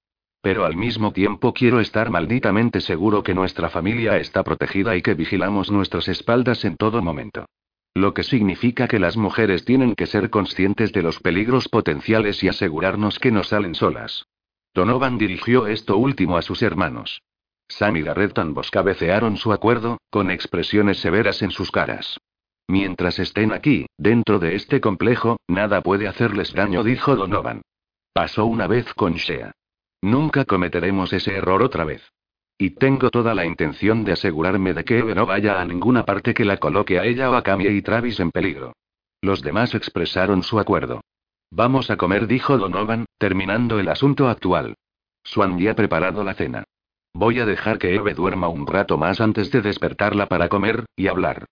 [0.43, 5.13] Pero al mismo tiempo quiero estar malditamente seguro que nuestra familia está protegida y que
[5.13, 7.45] vigilamos nuestras espaldas en todo momento.
[7.95, 12.49] Lo que significa que las mujeres tienen que ser conscientes de los peligros potenciales y
[12.49, 14.25] asegurarnos que no salen solas.
[14.73, 17.21] Donovan dirigió esto último a sus hermanos.
[17.69, 22.19] Sam y Garrett ambos cabecearon su acuerdo, con expresiones severas en sus caras.
[22.67, 27.61] Mientras estén aquí, dentro de este complejo, nada puede hacerles daño, dijo Donovan.
[28.11, 29.53] Pasó una vez con Shea.
[30.03, 32.11] Nunca cometeremos ese error otra vez.
[32.57, 36.33] Y tengo toda la intención de asegurarme de que Eve no vaya a ninguna parte
[36.33, 38.73] que la coloque a ella o a Camille y Travis en peligro.
[39.21, 40.99] Los demás expresaron su acuerdo.
[41.51, 44.75] Vamos a comer, dijo Donovan, terminando el asunto actual.
[45.23, 46.65] Swan ya ha preparado la cena.
[47.13, 51.07] Voy a dejar que Eve duerma un rato más antes de despertarla para comer y
[51.07, 51.45] hablar.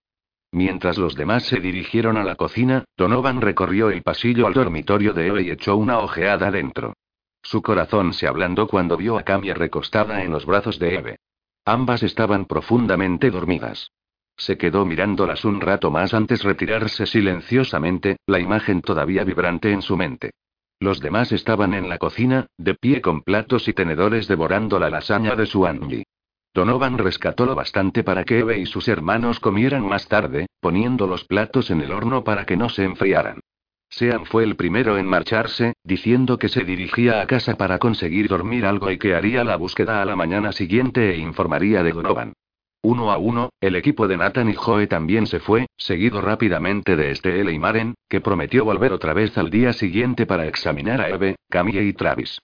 [0.51, 5.27] Mientras los demás se dirigieron a la cocina, Donovan recorrió el pasillo al dormitorio de
[5.27, 6.95] Eve y echó una ojeada dentro.
[7.41, 11.19] Su corazón se ablandó cuando vio a Camille recostada en los brazos de Eve.
[11.65, 13.91] Ambas estaban profundamente dormidas.
[14.37, 19.95] Se quedó mirándolas un rato más antes retirarse silenciosamente, la imagen todavía vibrante en su
[19.97, 20.31] mente.
[20.79, 25.35] Los demás estaban en la cocina, de pie con platos y tenedores devorando la lasaña
[25.35, 26.05] de su Angie.
[26.55, 31.23] Donovan rescató lo bastante para que Eve y sus hermanos comieran más tarde, poniendo los
[31.23, 33.40] platos en el horno para que no se enfriaran.
[34.01, 38.65] Sean fue el primero en marcharse, diciendo que se dirigía a casa para conseguir dormir
[38.65, 42.33] algo y que haría la búsqueda a la mañana siguiente e informaría de Donovan.
[42.81, 47.11] Uno a uno, el equipo de Nathan y Joe también se fue, seguido rápidamente de
[47.11, 51.35] Estelle y Maren, que prometió volver otra vez al día siguiente para examinar a Eve,
[51.47, 52.39] Camille y Travis.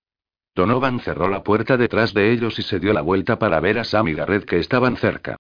[0.53, 3.83] Donovan cerró la puerta detrás de ellos y se dio la vuelta para ver a
[3.83, 5.37] Sam y Garrett que estaban cerca.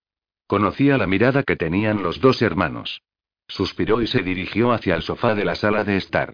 [0.47, 3.03] Conocía la mirada que tenían los dos hermanos.
[3.47, 6.33] Suspiró y se dirigió hacia el sofá de la sala de estar.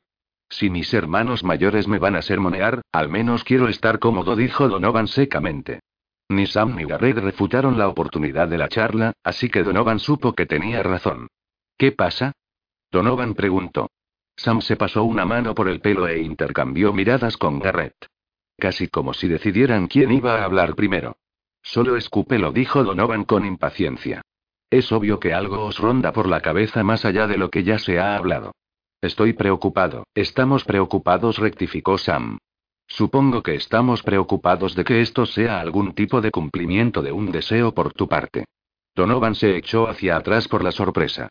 [0.49, 5.07] Si mis hermanos mayores me van a sermonear, al menos quiero estar cómodo, dijo Donovan
[5.07, 5.79] secamente.
[6.29, 10.45] Ni Sam ni Garrett refutaron la oportunidad de la charla, así que Donovan supo que
[10.45, 11.27] tenía razón.
[11.77, 12.33] ¿Qué pasa?
[12.91, 13.89] Donovan preguntó.
[14.35, 18.07] Sam se pasó una mano por el pelo e intercambió miradas con Garrett.
[18.57, 21.17] Casi como si decidieran quién iba a hablar primero.
[21.61, 24.21] Solo escúpelo, dijo Donovan con impaciencia.
[24.73, 27.77] Es obvio que algo os ronda por la cabeza más allá de lo que ya
[27.77, 28.55] se ha hablado.
[29.01, 32.39] Estoy preocupado, estamos preocupados, rectificó Sam.
[32.87, 37.75] Supongo que estamos preocupados de que esto sea algún tipo de cumplimiento de un deseo
[37.75, 38.45] por tu parte.
[38.95, 41.29] Donovan se echó hacia atrás por la sorpresa.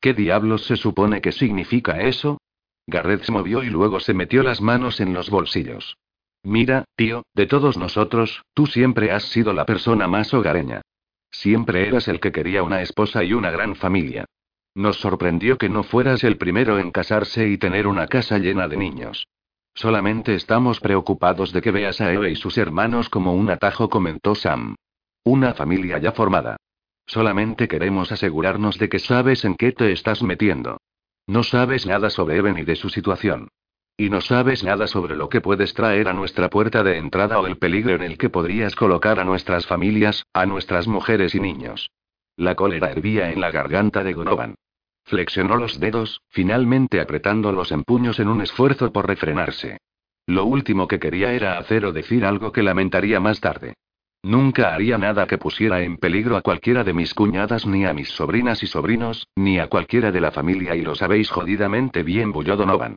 [0.00, 2.38] ¿Qué diablos se supone que significa eso?
[2.86, 5.96] Garrett se movió y luego se metió las manos en los bolsillos.
[6.44, 10.82] Mira, tío, de todos nosotros, tú siempre has sido la persona más hogareña.
[11.34, 14.24] Siempre eras el que quería una esposa y una gran familia.
[14.72, 18.76] Nos sorprendió que no fueras el primero en casarse y tener una casa llena de
[18.76, 19.26] niños.
[19.74, 24.36] Solamente estamos preocupados de que veas a Eve y sus hermanos como un atajo, comentó
[24.36, 24.76] Sam.
[25.24, 26.56] Una familia ya formada.
[27.04, 30.78] Solamente queremos asegurarnos de que sabes en qué te estás metiendo.
[31.26, 33.48] No sabes nada sobre Eve ni de su situación.
[33.96, 37.46] Y no sabes nada sobre lo que puedes traer a nuestra puerta de entrada o
[37.46, 41.92] el peligro en el que podrías colocar a nuestras familias, a nuestras mujeres y niños.
[42.36, 44.56] La cólera hervía en la garganta de Donovan.
[45.04, 49.78] Flexionó los dedos, finalmente apretando los empuños en un esfuerzo por refrenarse.
[50.26, 53.74] Lo último que quería era hacer o decir algo que lamentaría más tarde.
[54.24, 58.08] Nunca haría nada que pusiera en peligro a cualquiera de mis cuñadas, ni a mis
[58.08, 62.56] sobrinas y sobrinos, ni a cualquiera de la familia, y lo sabéis jodidamente bien, bulló
[62.56, 62.96] Donovan.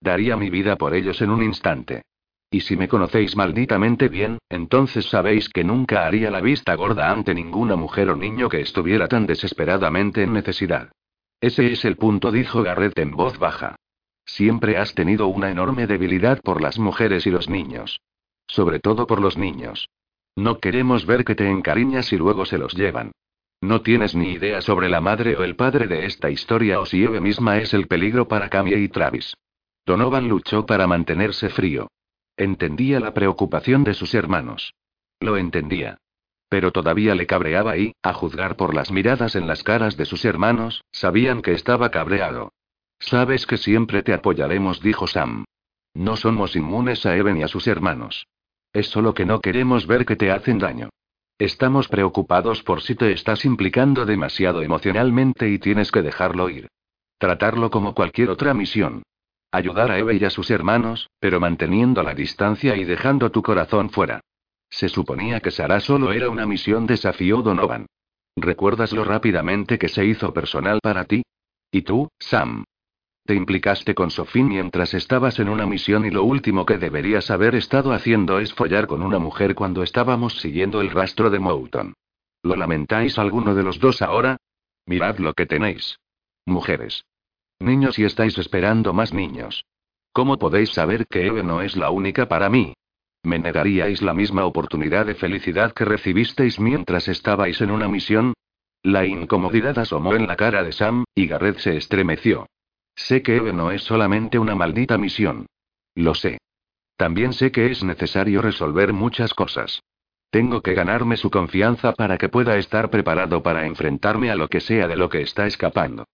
[0.00, 2.02] Daría mi vida por ellos en un instante.
[2.50, 7.34] Y si me conocéis malditamente bien, entonces sabéis que nunca haría la vista gorda ante
[7.34, 10.90] ninguna mujer o niño que estuviera tan desesperadamente en necesidad.
[11.40, 13.76] Ese es el punto, dijo Garrett en voz baja.
[14.24, 18.00] Siempre has tenido una enorme debilidad por las mujeres y los niños.
[18.46, 19.88] Sobre todo por los niños.
[20.36, 23.12] No queremos ver que te encariñas y luego se los llevan.
[23.60, 27.02] No tienes ni idea sobre la madre o el padre de esta historia o si
[27.02, 29.34] Eve misma es el peligro para Camille y Travis.
[29.88, 31.90] Donovan luchó para mantenerse frío.
[32.36, 34.74] Entendía la preocupación de sus hermanos.
[35.18, 35.96] Lo entendía.
[36.50, 40.26] Pero todavía le cabreaba y, a juzgar por las miradas en las caras de sus
[40.26, 42.52] hermanos, sabían que estaba cabreado.
[42.98, 45.46] Sabes que siempre te apoyaremos, dijo Sam.
[45.94, 48.26] No somos inmunes a Even y a sus hermanos.
[48.74, 50.90] Es solo que no queremos ver que te hacen daño.
[51.38, 56.68] Estamos preocupados por si te estás implicando demasiado emocionalmente y tienes que dejarlo ir.
[57.16, 59.02] Tratarlo como cualquier otra misión.
[59.50, 63.90] Ayudar a Eve y a sus hermanos, pero manteniendo la distancia y dejando tu corazón
[63.90, 64.20] fuera.
[64.68, 67.86] Se suponía que Sara solo era una misión, desafió Donovan.
[68.36, 71.22] ¿Recuerdas lo rápidamente que se hizo personal para ti?
[71.72, 72.64] ¿Y tú, Sam?
[73.24, 77.54] Te implicaste con Sophie mientras estabas en una misión y lo último que deberías haber
[77.54, 81.94] estado haciendo es follar con una mujer cuando estábamos siguiendo el rastro de Mouton.
[82.42, 84.36] ¿Lo lamentáis alguno de los dos ahora?
[84.86, 85.98] Mirad lo que tenéis.
[86.46, 87.04] Mujeres.
[87.60, 89.64] Niños y estáis esperando más niños.
[90.12, 92.74] ¿Cómo podéis saber que Eve no es la única para mí?
[93.22, 98.34] ¿Me negaríais la misma oportunidad de felicidad que recibisteis mientras estabais en una misión?
[98.82, 102.46] La incomodidad asomó en la cara de Sam, y Garrett se estremeció.
[102.94, 105.46] Sé que Eve no es solamente una maldita misión.
[105.94, 106.38] Lo sé.
[106.96, 109.82] También sé que es necesario resolver muchas cosas.
[110.30, 114.60] Tengo que ganarme su confianza para que pueda estar preparado para enfrentarme a lo que
[114.60, 116.06] sea de lo que está escapando.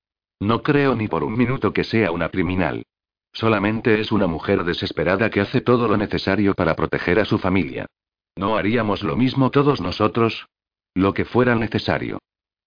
[0.45, 2.85] No creo ni por un minuto que sea una criminal.
[3.33, 7.87] Solamente es una mujer desesperada que hace todo lo necesario para proteger a su familia.
[8.37, 10.47] ¿No haríamos lo mismo todos nosotros?
[10.93, 12.19] Lo que fuera necesario.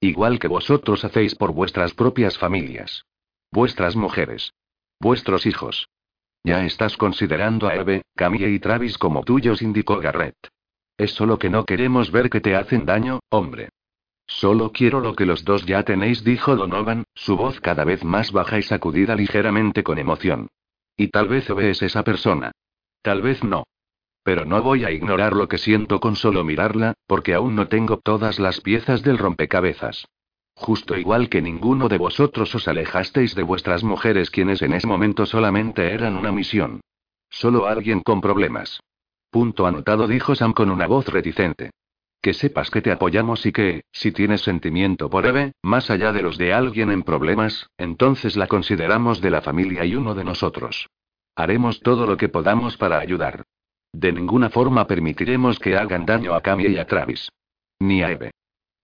[0.01, 3.05] Igual que vosotros hacéis por vuestras propias familias.
[3.51, 4.55] Vuestras mujeres.
[4.99, 5.88] Vuestros hijos.
[6.43, 10.49] Ya estás considerando a Eve, Camille y Travis como tuyos, indicó Garrett.
[10.97, 13.69] Es solo que no queremos ver que te hacen daño, hombre.
[14.28, 18.32] Solo quiero lo que los dos ya tenéis, dijo Donovan, su voz cada vez más
[18.32, 20.49] baja y sacudida ligeramente con emoción.
[20.97, 22.51] Y tal vez es esa persona.
[23.01, 23.63] Tal vez no.
[24.23, 27.97] Pero no voy a ignorar lo que siento con solo mirarla, porque aún no tengo
[27.97, 30.05] todas las piezas del rompecabezas.
[30.53, 35.25] Justo igual que ninguno de vosotros os alejasteis de vuestras mujeres quienes en ese momento
[35.25, 36.82] solamente eran una misión.
[37.30, 38.82] Solo alguien con problemas.
[39.30, 41.71] Punto anotado, dijo Sam con una voz reticente.
[42.22, 46.22] Que sepas que te apoyamos y que, si tienes sentimiento por Eve, más allá de
[46.22, 50.88] los de alguien en problemas, entonces la consideramos de la familia y uno de nosotros.
[51.36, 53.43] Haremos todo lo que podamos para ayudar.
[53.93, 57.30] De ninguna forma permitiremos que hagan daño a Camille y a Travis.
[57.80, 58.32] Ni a Eve.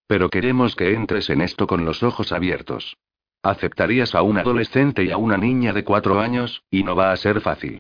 [0.08, 2.96] Pero queremos que entres en esto con los ojos abiertos.
[3.42, 7.18] Aceptarías a un adolescente y a una niña de cuatro años, y no va a
[7.18, 7.80] ser fácil.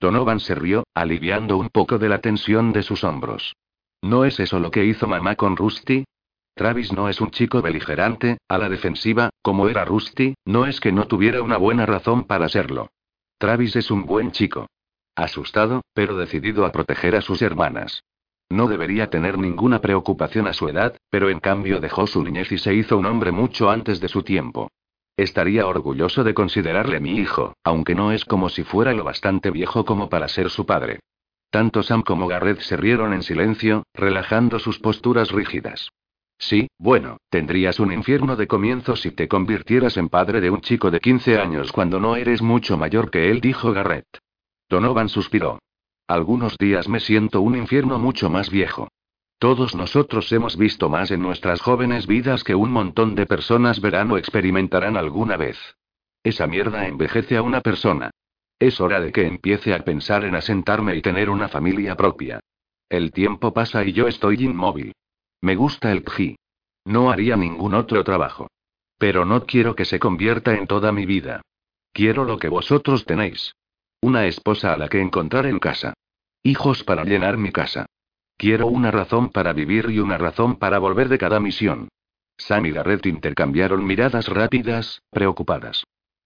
[0.00, 3.54] Donovan se rió, aliviando un poco de la tensión de sus hombros.
[4.04, 6.04] ¿No es eso lo que hizo mamá con Rusty?
[6.54, 10.92] Travis no es un chico beligerante, a la defensiva, como era Rusty, no es que
[10.92, 12.90] no tuviera una buena razón para serlo.
[13.38, 14.66] Travis es un buen chico.
[15.16, 18.04] Asustado, pero decidido a proteger a sus hermanas.
[18.50, 22.58] No debería tener ninguna preocupación a su edad, pero en cambio dejó su niñez y
[22.58, 24.70] se hizo un hombre mucho antes de su tiempo.
[25.16, 29.86] Estaría orgulloso de considerarle mi hijo, aunque no es como si fuera lo bastante viejo
[29.86, 31.00] como para ser su padre.
[31.54, 35.88] Tanto Sam como Garrett se rieron en silencio, relajando sus posturas rígidas.
[36.36, 40.90] Sí, bueno, tendrías un infierno de comienzo si te convirtieras en padre de un chico
[40.90, 44.18] de 15 años cuando no eres mucho mayor que él, dijo Garrett.
[44.68, 45.60] Donovan suspiró.
[46.08, 48.88] Algunos días me siento un infierno mucho más viejo.
[49.38, 54.10] Todos nosotros hemos visto más en nuestras jóvenes vidas que un montón de personas verán
[54.10, 55.76] o experimentarán alguna vez.
[56.24, 58.10] Esa mierda envejece a una persona.
[58.58, 62.40] Es hora de que empiece a pensar en asentarme y tener una familia propia.
[62.88, 64.92] El tiempo pasa y yo estoy inmóvil.
[65.40, 66.36] Me gusta el PGI.
[66.84, 68.48] No haría ningún otro trabajo.
[68.98, 71.42] Pero no quiero que se convierta en toda mi vida.
[71.92, 73.54] Quiero lo que vosotros tenéis.
[74.00, 75.94] Una esposa a la que encontrar en casa.
[76.42, 77.86] Hijos para llenar mi casa.
[78.36, 81.88] Quiero una razón para vivir y una razón para volver de cada misión.
[82.36, 85.84] Sam y Garrett intercambiaron miradas rápidas, preocupadas.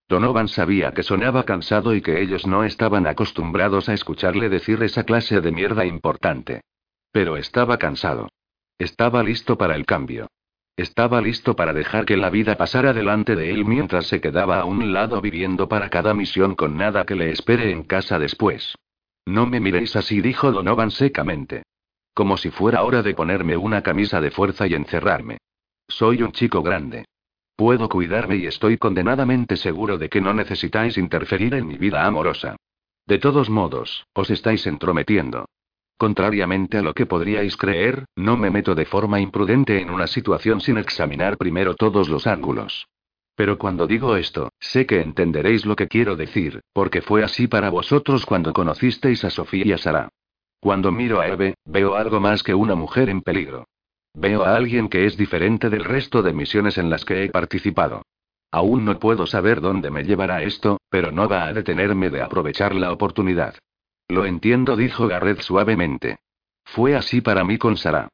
[0.08, 5.04] Donovan sabía que sonaba cansado y que ellos no estaban acostumbrados a escucharle decir esa
[5.04, 6.62] clase de mierda importante.
[7.12, 8.28] Pero estaba cansado.
[8.78, 10.28] Estaba listo para el cambio.
[10.76, 14.64] Estaba listo para dejar que la vida pasara delante de él mientras se quedaba a
[14.64, 18.76] un lado viviendo para cada misión con nada que le espere en casa después.
[19.26, 21.64] No me miréis así, dijo Donovan secamente.
[22.14, 25.38] Como si fuera hora de ponerme una camisa de fuerza y encerrarme.
[25.86, 27.04] Soy un chico grande.
[27.58, 32.54] Puedo cuidarme y estoy condenadamente seguro de que no necesitáis interferir en mi vida amorosa.
[33.04, 35.48] De todos modos, os estáis entrometiendo.
[35.96, 40.60] Contrariamente a lo que podríais creer, no me meto de forma imprudente en una situación
[40.60, 42.86] sin examinar primero todos los ángulos.
[43.34, 47.70] Pero cuando digo esto, sé que entenderéis lo que quiero decir, porque fue así para
[47.70, 50.10] vosotros cuando conocisteis a Sofía y a Sara.
[50.60, 53.66] Cuando miro a Eve, veo algo más que una mujer en peligro.
[54.20, 58.02] Veo a alguien que es diferente del resto de misiones en las que he participado.
[58.50, 62.74] Aún no puedo saber dónde me llevará esto, pero no va a detenerme de aprovechar
[62.74, 63.54] la oportunidad.
[64.08, 66.18] Lo entiendo, dijo Garrett suavemente.
[66.64, 68.08] Fue así para mí con Sara.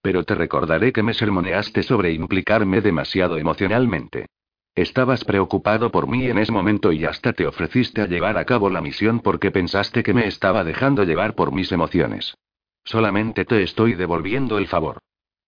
[0.00, 4.28] Pero te recordaré que me sermoneaste sobre implicarme demasiado emocionalmente.
[4.74, 8.70] Estabas preocupado por mí en ese momento y hasta te ofreciste a llevar a cabo
[8.70, 12.34] la misión porque pensaste que me estaba dejando llevar por mis emociones.
[12.82, 14.96] Solamente te estoy devolviendo el favor.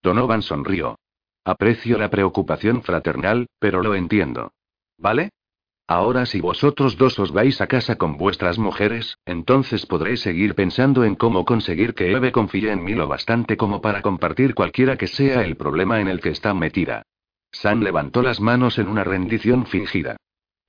[0.03, 0.99] Donovan sonrió.
[1.45, 4.51] Aprecio la preocupación fraternal, pero lo entiendo.
[4.97, 5.29] ¿Vale?
[5.87, 11.03] Ahora si vosotros dos os vais a casa con vuestras mujeres, entonces podré seguir pensando
[11.03, 15.07] en cómo conseguir que Eve confíe en mí lo bastante como para compartir cualquiera que
[15.07, 17.03] sea el problema en el que está metida.
[17.51, 20.17] Sam levantó las manos en una rendición fingida.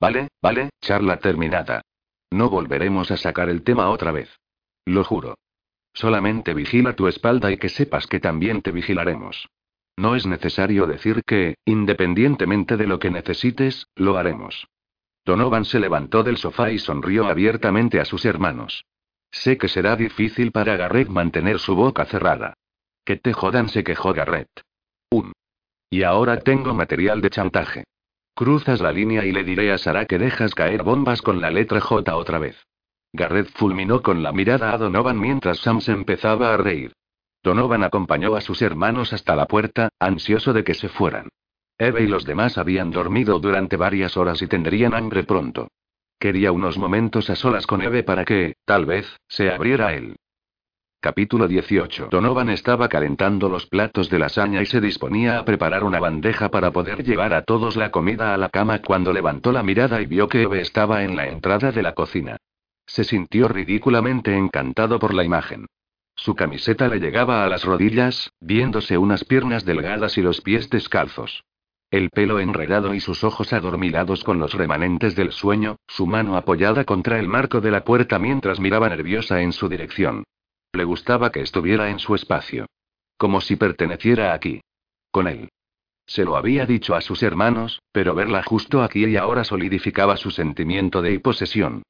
[0.01, 1.83] Vale, vale, charla terminada.
[2.31, 4.29] No volveremos a sacar el tema otra vez.
[4.85, 5.37] Lo juro.
[5.95, 9.49] Solamente vigila tu espalda y que sepas que también te vigilaremos.
[9.97, 14.67] No es necesario decir que, independientemente de lo que necesites, lo haremos.
[15.25, 18.85] Donovan se levantó del sofá y sonrió abiertamente a sus hermanos.
[19.31, 22.55] Sé que será difícil para Garrett mantener su boca cerrada.
[23.05, 24.51] Que te jodan, se quejó Garrett.
[25.11, 25.33] Un.
[25.91, 27.85] Y ahora tengo material de chantaje.
[28.35, 31.81] Cruzas la línea y le diré a Sara que dejas caer bombas con la letra
[31.81, 32.67] J otra vez.
[33.15, 36.93] Garrett fulminó con la mirada a Donovan mientras Sam se empezaba a reír.
[37.45, 41.29] Donovan acompañó a sus hermanos hasta la puerta, ansioso de que se fueran.
[41.79, 45.69] Eve y los demás habían dormido durante varias horas y tendrían hambre pronto.
[46.19, 50.17] Quería unos momentos a solas con Eve para que, tal vez, se abriera él.
[51.01, 52.09] Capítulo 18.
[52.11, 56.73] Donovan estaba calentando los platos de lasaña y se disponía a preparar una bandeja para
[56.73, 60.29] poder llevar a todos la comida a la cama cuando levantó la mirada y vio
[60.29, 62.39] que Eve estaba en la entrada de la cocina.
[62.87, 65.67] Se sintió ridículamente encantado por la imagen.
[66.17, 71.45] Su camiseta le llegaba a las rodillas, viéndose unas piernas delgadas y los pies descalzos.
[71.91, 76.85] El pelo enredado y sus ojos adormilados con los remanentes del sueño, su mano apoyada
[76.85, 80.25] contra el marco de la puerta mientras miraba nerviosa en su dirección.
[80.73, 82.67] Le gustaba que estuviera en su espacio.
[83.17, 84.61] Como si perteneciera aquí.
[85.11, 85.49] Con él.
[86.07, 90.31] Se lo había dicho a sus hermanos, pero verla justo aquí y ahora solidificaba su
[90.31, 91.83] sentimiento de posesión.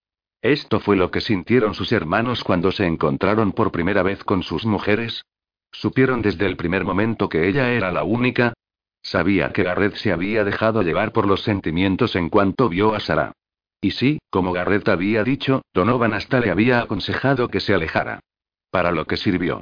[0.45, 4.67] Esto fue lo que sintieron sus hermanos cuando se encontraron por primera vez con sus
[4.67, 5.25] mujeres.
[5.73, 8.53] Supieron desde el primer momento que ella era la única,
[9.05, 13.33] Sabía que Garrett se había dejado llevar por los sentimientos en cuanto vio a Sara.
[13.83, 18.21] Y sí, como Garrett había dicho, Donovan hasta le había aconsejado que se alejara.
[18.71, 19.61] Para lo que sirvió.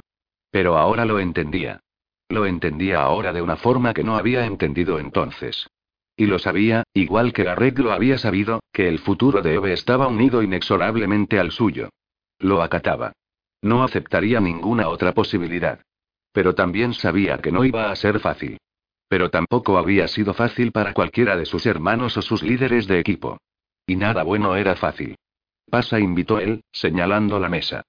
[0.49, 1.81] Pero ahora lo entendía.
[2.29, 5.67] Lo entendía ahora de una forma que no había entendido entonces.
[6.15, 10.07] Y lo sabía, igual que Garrett lo había sabido, que el futuro de Eve estaba
[10.07, 11.89] unido inexorablemente al suyo.
[12.39, 13.13] Lo acataba.
[13.61, 15.79] No aceptaría ninguna otra posibilidad.
[16.31, 18.57] Pero también sabía que no iba a ser fácil.
[19.07, 23.37] Pero tampoco había sido fácil para cualquiera de sus hermanos o sus líderes de equipo.
[23.85, 25.15] Y nada bueno era fácil.
[25.69, 27.83] Pasa, invitó él, señalando la mesa.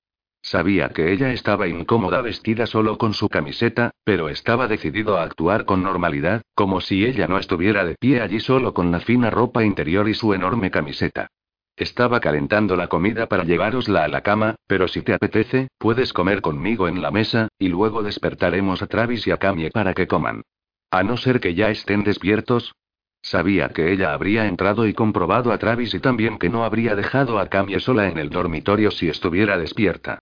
[0.45, 5.65] Sabía que ella estaba incómoda vestida solo con su camiseta, pero estaba decidido a actuar
[5.65, 9.65] con normalidad, como si ella no estuviera de pie allí solo con la fina ropa
[9.65, 11.29] interior y su enorme camiseta.
[11.77, 16.43] Estaba calentando la comida para llevárosla a la cama, pero si te apetece, puedes comer
[16.43, 20.43] conmigo en la mesa, y luego despertaremos a Travis y a Camille para que coman.
[20.91, 22.75] A no ser que ya estén despiertos.
[23.23, 27.39] Sabía que ella habría entrado y comprobado a Travis y también que no habría dejado
[27.39, 30.19] a Camille sola en el dormitorio si estuviera despierta.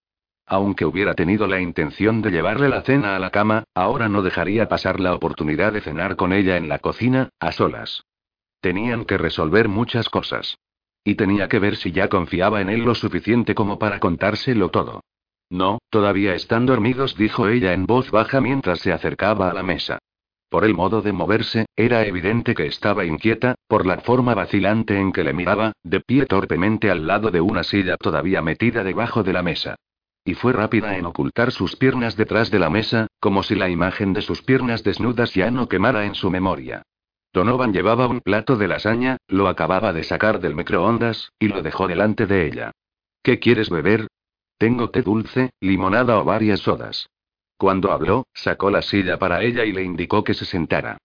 [0.46, 4.68] Aunque hubiera tenido la intención de llevarle la cena a la cama, ahora no dejaría
[4.68, 8.04] pasar la oportunidad de cenar con ella en la cocina, a solas.
[8.60, 10.58] Tenían que resolver muchas cosas.
[11.04, 15.00] Y tenía que ver si ya confiaba en él lo suficiente como para contárselo todo.
[15.50, 19.98] No, todavía están dormidos, dijo ella en voz baja mientras se acercaba a la mesa.
[20.48, 25.12] Por el modo de moverse, era evidente que estaba inquieta, por la forma vacilante en
[25.12, 29.32] que le miraba, de pie torpemente al lado de una silla todavía metida debajo de
[29.32, 29.76] la mesa.
[30.24, 34.12] Y fue rápida en ocultar sus piernas detrás de la mesa, como si la imagen
[34.12, 36.82] de sus piernas desnudas ya no quemara en su memoria.
[37.32, 41.88] Donovan llevaba un plato de lasaña, lo acababa de sacar del microondas, y lo dejó
[41.88, 42.72] delante de ella.
[43.22, 44.06] ¿Qué quieres beber?
[44.58, 47.08] Tengo té dulce, limonada o varias sodas.
[47.56, 50.98] Cuando habló, sacó la silla para ella y le indicó que se sentara.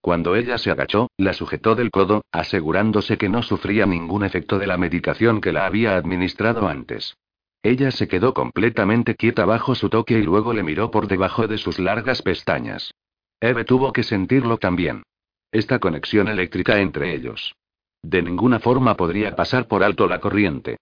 [0.00, 4.66] Cuando ella se agachó, la sujetó del codo, asegurándose que no sufría ningún efecto de
[4.66, 7.16] la medicación que la había administrado antes.
[7.64, 11.56] Ella se quedó completamente quieta bajo su toque y luego le miró por debajo de
[11.56, 12.92] sus largas pestañas.
[13.40, 15.02] Eve tuvo que sentirlo también.
[15.50, 17.54] Esta conexión eléctrica entre ellos.
[18.02, 20.76] De ninguna forma podría pasar por alto la corriente.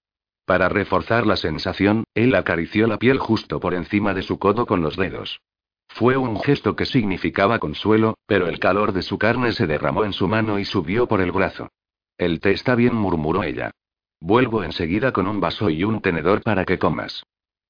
[0.45, 4.83] Para reforzar la sensación, él acarició la piel justo por encima de su codo con
[4.83, 5.41] los dedos.
[5.89, 10.13] Fue un gesto que significaba consuelo, pero el calor de su carne se derramó en
[10.13, 11.69] su mano y subió por el brazo.
[12.19, 13.71] El té está bien, murmuró ella.
[14.25, 17.25] Vuelvo enseguida con un vaso y un tenedor para que comas.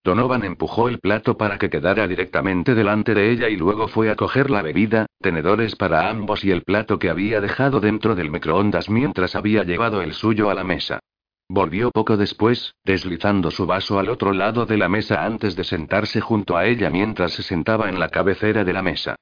[0.04, 4.16] Donovan empujó el plato para que quedara directamente delante de ella y luego fue a
[4.16, 8.90] coger la bebida, tenedores para ambos y el plato que había dejado dentro del microondas
[8.90, 10.98] mientras había llevado el suyo a la mesa.
[11.48, 16.20] Volvió poco después, deslizando su vaso al otro lado de la mesa antes de sentarse
[16.20, 19.16] junto a ella mientras se sentaba en la cabecera de la mesa.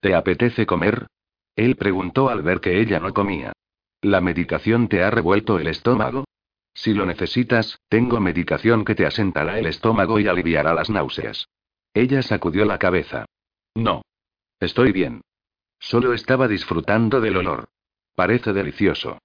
[0.00, 1.08] ¿Te apetece comer?
[1.56, 3.52] Él preguntó al ver que ella no comía.
[4.02, 6.26] ¿La medicación te ha revuelto el estómago?
[6.76, 11.48] Si lo necesitas, tengo medicación que te asentará el estómago y aliviará las náuseas.
[11.94, 13.24] Ella sacudió la cabeza.
[13.74, 14.02] No.
[14.60, 15.22] Estoy bien.
[15.78, 17.70] Solo estaba disfrutando del olor.
[18.14, 19.18] Parece delicioso.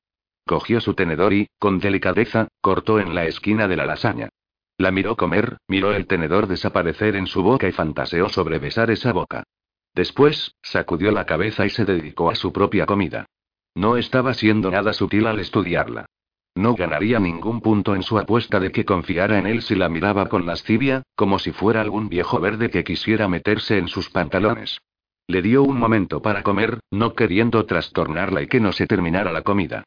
[0.48, 4.30] Cogió su tenedor y, con delicadeza, cortó en la esquina de la lasaña.
[4.78, 9.12] La miró comer, miró el tenedor desaparecer en su boca y fantaseó sobre besar esa
[9.12, 9.44] boca.
[9.94, 13.26] Después, sacudió la cabeza y se dedicó a su propia comida.
[13.76, 16.06] No estaba siendo nada sutil al estudiarla.
[16.56, 20.28] No ganaría ningún punto en su apuesta de que confiara en él si la miraba
[20.28, 24.80] con lascivia, como si fuera algún viejo verde que quisiera meterse en sus pantalones.
[25.28, 29.44] Le dio un momento para comer, no queriendo trastornarla y que no se terminara la
[29.44, 29.86] comida.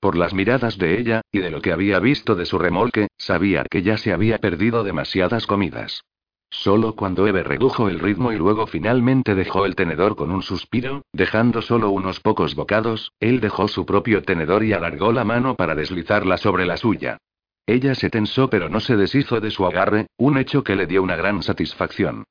[0.00, 3.64] Por las miradas de ella, y de lo que había visto de su remolque, sabía
[3.70, 6.02] que ya se había perdido demasiadas comidas.
[6.50, 11.02] Solo cuando Eve redujo el ritmo y luego finalmente dejó el tenedor con un suspiro,
[11.12, 15.74] dejando solo unos pocos bocados, él dejó su propio tenedor y alargó la mano para
[15.74, 17.18] deslizarla sobre la suya.
[17.66, 21.02] Ella se tensó pero no se deshizo de su agarre, un hecho que le dio
[21.02, 22.24] una gran satisfacción.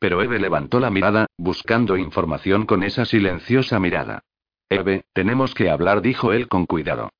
[0.00, 4.20] Pero Eve levantó la mirada, buscando información con esa silenciosa mirada.
[4.68, 7.10] Eve, tenemos que hablar, dijo él con cuidado.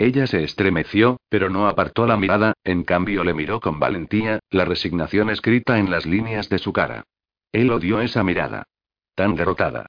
[0.00, 4.64] Ella se estremeció, pero no apartó la mirada, en cambio le miró con valentía, la
[4.64, 7.04] resignación escrita en las líneas de su cara.
[7.52, 8.64] Él odió esa mirada.
[9.14, 9.84] Tan derrotada.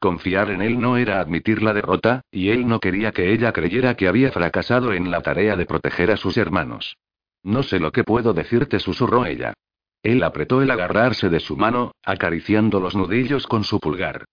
[0.00, 3.94] Confiar en él no era admitir la derrota, y él no quería que ella creyera
[3.94, 6.96] que había fracasado en la tarea de proteger a sus hermanos.
[7.44, 9.54] No sé lo que puedo decirte, susurró ella.
[10.02, 14.24] Él apretó el agarrarse de su mano, acariciando los nudillos con su pulgar.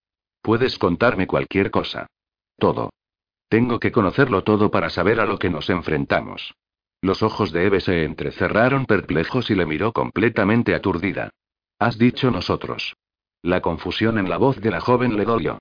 [0.42, 2.08] Puedes contarme cualquier cosa.
[2.58, 2.90] Todo.
[3.50, 6.54] Tengo que conocerlo todo para saber a lo que nos enfrentamos.
[7.02, 11.30] Los ojos de Eve se entrecerraron perplejos y le miró completamente aturdida.
[11.80, 12.94] Has dicho nosotros.
[13.42, 15.58] La confusión en la voz de la joven le dolió.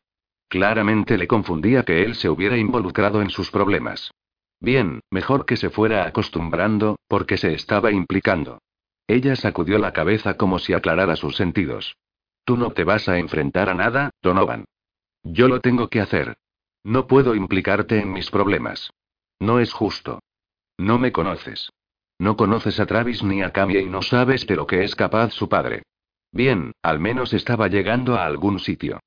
[0.50, 4.12] Claramente le confundía que él se hubiera involucrado en sus problemas.
[4.60, 8.60] Bien, mejor que se fuera acostumbrando, porque se estaba implicando.
[9.08, 11.96] Ella sacudió la cabeza como si aclarara sus sentidos.
[12.46, 14.66] Tú no te vas a enfrentar a nada, Donovan.
[15.24, 16.36] Yo lo tengo que hacer.
[16.84, 18.92] No puedo implicarte en mis problemas.
[19.40, 20.20] No es justo.
[20.78, 21.72] No me conoces.
[22.18, 25.32] No conoces a Travis ni a Camille y no sabes de lo que es capaz
[25.32, 25.84] su padre.
[26.32, 29.00] Bien, al menos estaba llegando a algún sitio.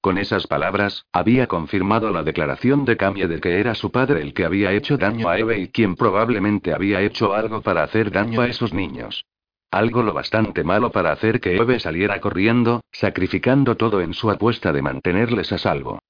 [0.00, 4.32] Con esas palabras, había confirmado la declaración de Camille de que era su padre el
[4.32, 8.40] que había hecho daño a Eve y quien probablemente había hecho algo para hacer daño
[8.40, 9.26] a esos niños.
[9.70, 14.72] Algo lo bastante malo para hacer que Eve saliera corriendo, sacrificando todo en su apuesta
[14.72, 16.00] de mantenerles a salvo.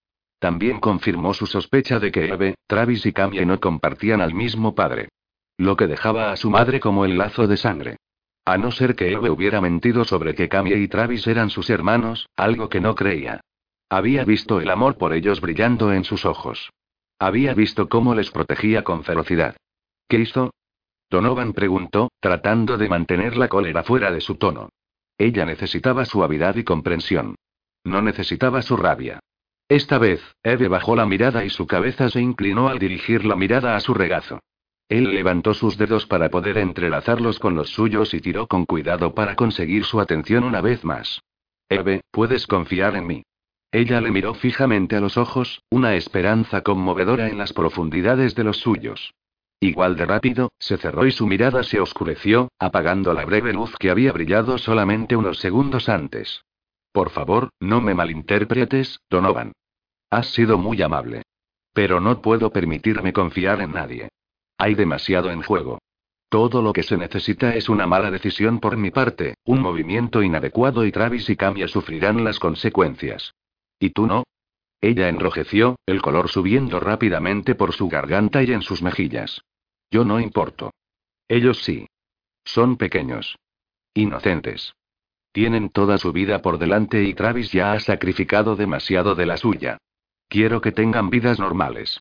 [0.40, 5.10] También confirmó su sospecha de que Eve, Travis y Camille no compartían al mismo padre.
[5.58, 7.98] Lo que dejaba a su madre como el lazo de sangre.
[8.46, 12.26] A no ser que Eve hubiera mentido sobre que Camille y Travis eran sus hermanos,
[12.36, 13.42] algo que no creía.
[13.90, 16.70] Había visto el amor por ellos brillando en sus ojos.
[17.18, 19.56] Había visto cómo les protegía con ferocidad.
[20.08, 20.54] ¿Qué hizo?
[21.10, 24.70] Donovan preguntó, tratando de mantener la cólera fuera de su tono.
[25.18, 27.34] Ella necesitaba suavidad y comprensión.
[27.84, 29.20] No necesitaba su rabia.
[29.70, 33.76] Esta vez, Eve bajó la mirada y su cabeza se inclinó al dirigir la mirada
[33.76, 34.40] a su regazo.
[34.88, 39.36] Él levantó sus dedos para poder entrelazarlos con los suyos y tiró con cuidado para
[39.36, 41.22] conseguir su atención una vez más.
[41.68, 43.22] Eve, puedes confiar en mí.
[43.70, 48.56] Ella le miró fijamente a los ojos, una esperanza conmovedora en las profundidades de los
[48.56, 49.14] suyos.
[49.60, 53.90] Igual de rápido, se cerró y su mirada se oscureció, apagando la breve luz que
[53.90, 56.42] había brillado solamente unos segundos antes.
[56.90, 59.52] Por favor, no me malinterpretes, Donovan.
[60.10, 61.22] Has sido muy amable.
[61.72, 64.08] Pero no puedo permitirme confiar en nadie.
[64.58, 65.78] Hay demasiado en juego.
[66.28, 70.84] Todo lo que se necesita es una mala decisión por mi parte, un movimiento inadecuado
[70.84, 73.34] y Travis y Camia sufrirán las consecuencias.
[73.78, 74.24] ¿Y tú no?
[74.80, 79.42] Ella enrojeció, el color subiendo rápidamente por su garganta y en sus mejillas.
[79.90, 80.72] Yo no importo.
[81.28, 81.86] Ellos sí.
[82.44, 83.36] Son pequeños.
[83.94, 84.74] Inocentes.
[85.32, 89.78] Tienen toda su vida por delante y Travis ya ha sacrificado demasiado de la suya.
[90.30, 92.00] Quiero que tengan vidas normales.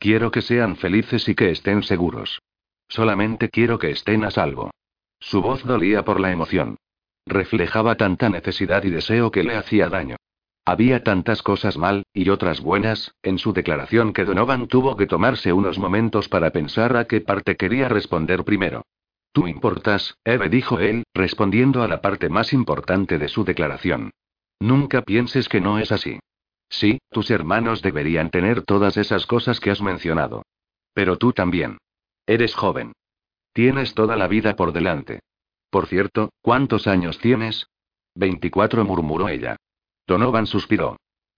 [0.00, 2.42] Quiero que sean felices y que estén seguros.
[2.88, 4.72] Solamente quiero que estén a salvo.
[5.20, 6.76] Su voz dolía por la emoción.
[7.24, 10.16] Reflejaba tanta necesidad y deseo que le hacía daño.
[10.64, 15.52] Había tantas cosas mal, y otras buenas, en su declaración que Donovan tuvo que tomarse
[15.52, 18.82] unos momentos para pensar a qué parte quería responder primero.
[19.30, 24.10] Tú importas, Eve dijo él, respondiendo a la parte más importante de su declaración.
[24.58, 26.18] Nunca pienses que no es así.
[26.68, 30.42] Sí, tus hermanos deberían tener todas esas cosas que has mencionado.
[30.92, 31.78] Pero tú también.
[32.26, 32.92] Eres joven.
[33.52, 35.20] Tienes toda la vida por delante.
[35.70, 37.66] Por cierto, ¿cuántos años tienes?
[38.14, 39.56] 24 murmuró ella.
[40.06, 40.96] Donovan suspiró.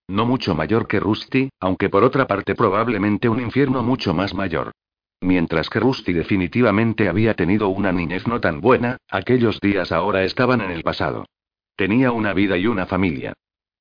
[0.09, 4.73] No mucho mayor que Rusty, aunque por otra parte probablemente un infierno mucho más mayor.
[5.20, 10.62] Mientras que Rusty definitivamente había tenido una niñez no tan buena, aquellos días ahora estaban
[10.62, 11.27] en el pasado.
[11.77, 13.35] Tenía una vida y una familia.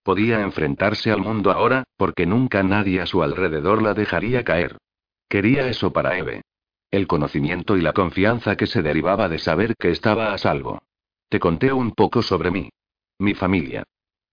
[0.04, 4.78] Podía enfrentarse al mundo ahora, porque nunca nadie a su alrededor la dejaría caer.
[5.28, 6.42] Quería eso para Eve.
[6.92, 10.82] El conocimiento y la confianza que se derivaba de saber que estaba a salvo.
[11.30, 12.70] Te conté un poco sobre mí.
[13.20, 13.84] Mi familia.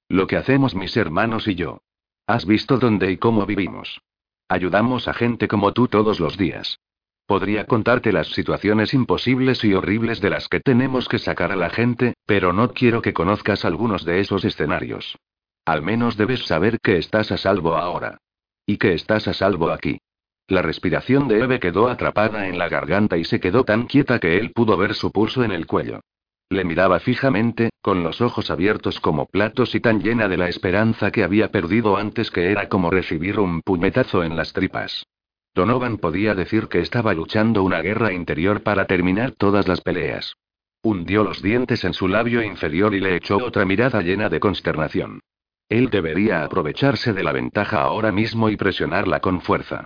[0.08, 1.78] Lo que hacemos mis hermanos y yo.
[2.26, 4.00] Has visto dónde y cómo vivimos.
[4.48, 6.78] Ayudamos a gente como tú todos los días.
[7.26, 11.70] Podría contarte las situaciones imposibles y horribles de las que tenemos que sacar a la
[11.70, 15.18] gente, pero no quiero que conozcas algunos de esos escenarios.
[15.66, 18.18] Al menos debes saber que estás a salvo ahora.
[18.64, 19.98] Y que estás a salvo aquí.
[20.46, 24.38] La respiración de Eve quedó atrapada en la garganta y se quedó tan quieta que
[24.38, 26.00] él pudo ver su pulso en el cuello.
[26.48, 31.10] Le miraba fijamente, con los ojos abiertos como platos y tan llena de la esperanza
[31.10, 35.04] que había perdido antes que era como recibir un puñetazo en las tripas.
[35.52, 40.36] Donovan podía decir que estaba luchando una guerra interior para terminar todas las peleas.
[40.82, 45.22] Hundió los dientes en su labio inferior y le echó otra mirada llena de consternación.
[45.68, 49.84] Él debería aprovecharse de la ventaja ahora mismo y presionarla con fuerza.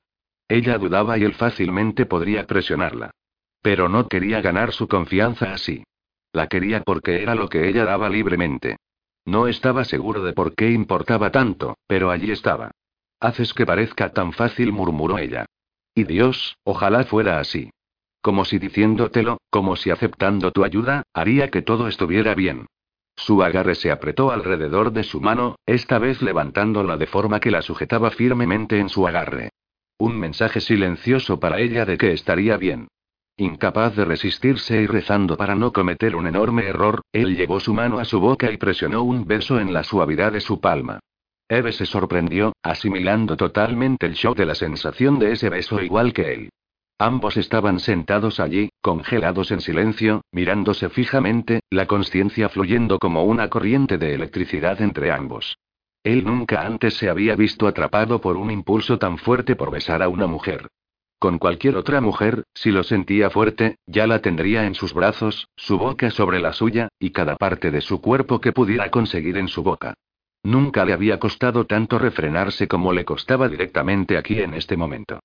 [0.49, 3.13] Ella dudaba y él fácilmente podría presionarla.
[3.63, 5.85] Pero no quería ganar su confianza así.
[6.33, 8.77] La quería porque era lo que ella daba libremente.
[9.25, 12.73] No estaba seguro de por qué importaba tanto, pero allí estaba.
[13.21, 15.47] Haces que parezca tan fácil, murmuró ella.
[15.95, 17.71] Y Dios, ojalá fuera así.
[18.23, 22.67] Como si diciéndotelo, como si aceptando tu ayuda, haría que todo estuviera bien.
[23.17, 27.63] Su agarre se apretó alrededor de su mano, esta vez levantándola de forma que la
[27.63, 29.51] sujetaba firmemente en su agarre.
[29.99, 32.89] Un mensaje silencioso para ella de que estaría bien.
[33.37, 37.99] Incapaz de resistirse y rezando para no cometer un enorme error, él llevó su mano
[37.99, 41.01] a su boca y presionó un beso en la suavidad de su palma.
[41.49, 46.33] Eve se sorprendió, asimilando totalmente el shock de la sensación de ese beso igual que
[46.33, 46.51] él.
[47.01, 53.97] Ambos estaban sentados allí, congelados en silencio, mirándose fijamente, la conciencia fluyendo como una corriente
[53.97, 55.57] de electricidad entre ambos.
[56.05, 60.11] Él nunca antes se había visto atrapado por un impulso tan fuerte por besar a
[60.11, 60.69] una mujer.
[61.19, 65.79] Con cualquier otra mujer, si lo sentía fuerte, ya la tendría en sus brazos, su
[65.79, 69.63] boca sobre la suya, y cada parte de su cuerpo que pudiera conseguir en su
[69.63, 69.95] boca.
[70.43, 75.21] Nunca le había costado tanto refrenarse como le costaba directamente aquí en este momento.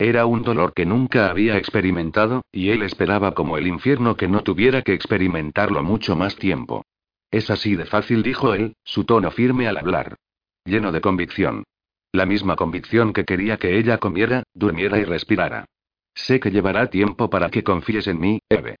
[0.00, 4.42] Era un dolor que nunca había experimentado, y él esperaba como el infierno que no
[4.42, 6.86] tuviera que experimentarlo mucho más tiempo.
[7.30, 10.16] Es así de fácil, dijo él, su tono firme al hablar.
[10.64, 11.64] Lleno de convicción.
[12.12, 15.66] La misma convicción que quería que ella comiera, durmiera y respirara.
[16.14, 18.76] Sé que llevará tiempo para que confíes en mí, Eve.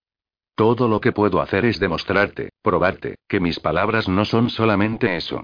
[0.54, 5.42] Todo lo que puedo hacer es demostrarte, probarte, que mis palabras no son solamente eso.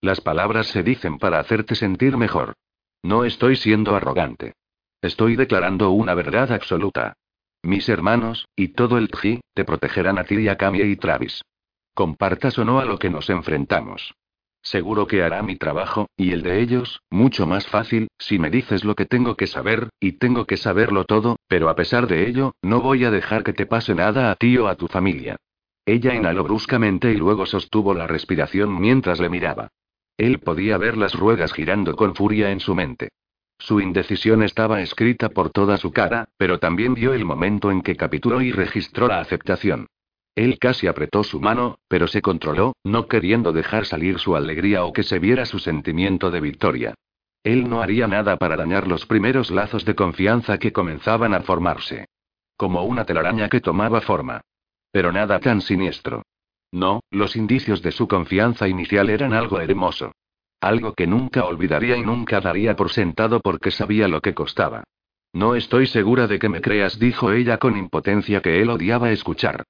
[0.00, 2.54] Las palabras se dicen para hacerte sentir mejor.
[3.02, 4.54] No estoy siendo arrogante.
[5.00, 7.14] Estoy declarando una verdad absoluta.
[7.62, 11.42] Mis hermanos, y todo el Tji, te protegerán a ti y a Camille y Travis.
[11.94, 14.14] Compartas o no a lo que nos enfrentamos.
[14.60, 18.84] Seguro que hará mi trabajo, y el de ellos, mucho más fácil, si me dices
[18.84, 22.54] lo que tengo que saber, y tengo que saberlo todo, pero a pesar de ello,
[22.60, 25.36] no voy a dejar que te pase nada a ti o a tu familia.
[25.86, 29.68] Ella inhaló bruscamente y luego sostuvo la respiración mientras le miraba.
[30.16, 33.10] Él podía ver las ruedas girando con furia en su mente.
[33.58, 37.96] Su indecisión estaba escrita por toda su cara, pero también vio el momento en que
[37.96, 39.86] capturó y registró la aceptación.
[40.34, 44.92] Él casi apretó su mano, pero se controló, no queriendo dejar salir su alegría o
[44.92, 46.94] que se viera su sentimiento de victoria.
[47.42, 52.06] Él no haría nada para dañar los primeros lazos de confianza que comenzaban a formarse.
[52.56, 54.40] Como una telaraña que tomaba forma.
[54.92, 56.22] Pero nada tan siniestro.
[56.70, 60.12] No, los indicios de su confianza inicial eran algo hermoso.
[60.60, 64.84] Algo que nunca olvidaría y nunca daría por sentado porque sabía lo que costaba.
[65.32, 69.64] No estoy segura de que me creas, dijo ella con impotencia que él odiaba escuchar.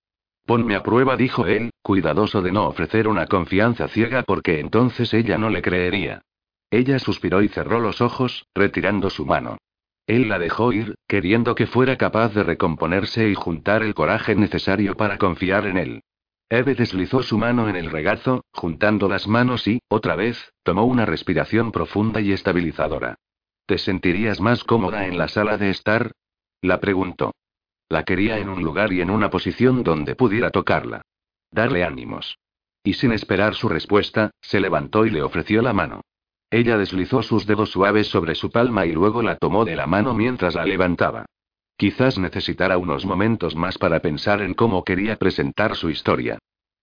[0.46, 5.36] Ponme a prueba, dijo él, cuidadoso de no ofrecer una confianza ciega porque entonces ella
[5.36, 6.22] no le creería.
[6.70, 9.58] Ella suspiró y cerró los ojos, retirando su mano.
[10.06, 14.96] Él la dejó ir, queriendo que fuera capaz de recomponerse y juntar el coraje necesario
[14.96, 16.02] para confiar en él.
[16.50, 21.04] Eve deslizó su mano en el regazo, juntando las manos y, otra vez, tomó una
[21.04, 23.16] respiración profunda y estabilizadora.
[23.66, 26.12] ¿Te sentirías más cómoda en la sala de estar?
[26.62, 27.34] La preguntó.
[27.90, 31.02] La quería en un lugar y en una posición donde pudiera tocarla.
[31.50, 32.38] Darle ánimos.
[32.82, 36.00] Y sin esperar su respuesta, se levantó y le ofreció la mano.
[36.50, 40.14] Ella deslizó sus dedos suaves sobre su palma y luego la tomó de la mano
[40.14, 41.26] mientras la levantaba.
[41.78, 46.40] Quizás necesitara unos momentos más para pensar en cómo quería presentar su historia.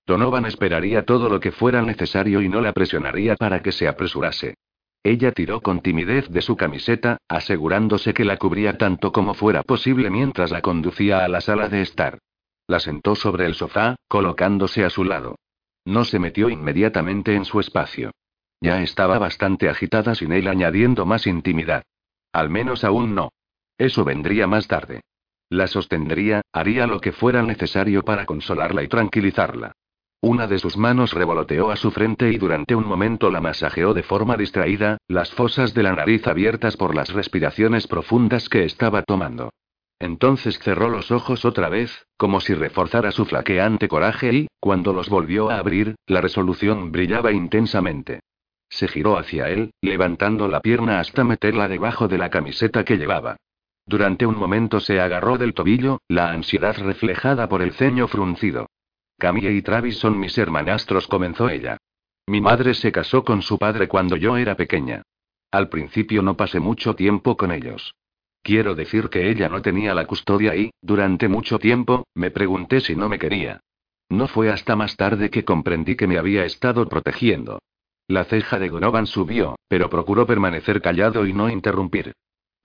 [0.08, 4.56] Donovan esperaría todo lo que fuera necesario y no la presionaría para que se apresurase.
[5.04, 10.10] Ella tiró con timidez de su camiseta, asegurándose que la cubría tanto como fuera posible
[10.10, 12.20] mientras la conducía a la sala de estar.
[12.66, 15.36] La sentó sobre el sofá, colocándose a su lado.
[15.84, 18.12] No se metió inmediatamente en su espacio.
[18.62, 21.84] Ya estaba bastante agitada sin él añadiendo más intimidad.
[22.32, 23.34] Al menos aún no.
[23.78, 25.02] Eso vendría más tarde.
[25.50, 29.74] La sostendría, haría lo que fuera necesario para consolarla y tranquilizarla.
[30.22, 34.02] Una de sus manos revoloteó a su frente y durante un momento la masajeó de
[34.02, 39.52] forma distraída, las fosas de la nariz abiertas por las respiraciones profundas que estaba tomando.
[40.00, 45.10] Entonces cerró los ojos otra vez, como si reforzara su flaqueante coraje y, cuando los
[45.10, 48.22] volvió a abrir, la resolución brillaba intensamente.
[48.68, 53.38] Se giró hacia él, levantando la pierna hasta meterla debajo de la camiseta que llevaba.
[53.88, 58.68] Durante un momento se agarró del tobillo, la ansiedad reflejada por el ceño fruncido.
[59.18, 61.78] Camille y Travis son mis hermanastros, comenzó ella.
[62.28, 65.04] Mi madre se casó con su padre cuando yo era pequeña.
[65.52, 67.94] Al principio no pasé mucho tiempo con ellos.
[68.42, 72.96] Quiero decir que ella no tenía la custodia y, durante mucho tiempo, me pregunté si
[72.96, 73.62] no me quería.
[74.10, 77.60] No fue hasta más tarde que comprendí que me había estado protegiendo.
[78.08, 82.14] La ceja de Gonovan subió, pero procuró permanecer callado y no interrumpir.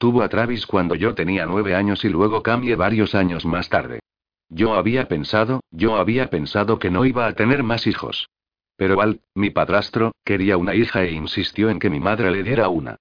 [0.01, 4.01] Tuvo a Travis cuando yo tenía nueve años y luego cambié varios años más tarde.
[4.49, 8.31] Yo había pensado, yo había pensado que no iba a tener más hijos.
[8.77, 12.71] Pero Walt, mi padrastro, quería una hija e insistió en que mi madre le diera
[12.71, 12.97] una.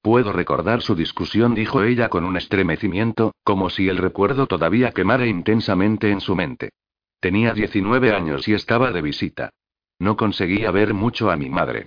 [0.00, 5.26] Puedo recordar su discusión, dijo ella con un estremecimiento, como si el recuerdo todavía quemara
[5.26, 6.70] intensamente en su mente.
[7.18, 9.50] Tenía 19 años y estaba de visita.
[9.98, 11.86] No conseguía ver mucho a mi madre.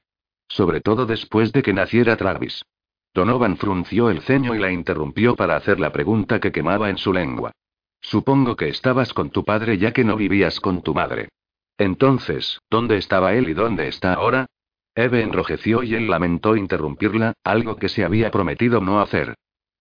[0.49, 2.65] Sobre todo después de que naciera Travis.
[3.18, 7.11] Donovan frunció el ceño y la interrumpió para hacer la pregunta que quemaba en su
[7.11, 7.52] lengua.
[7.99, 11.30] Supongo que estabas con tu padre ya que no vivías con tu madre.
[11.80, 14.45] Entonces, ¿dónde estaba él y dónde está ahora?
[14.94, 19.34] Eve enrojeció y él lamentó interrumpirla, algo que se había prometido no hacer.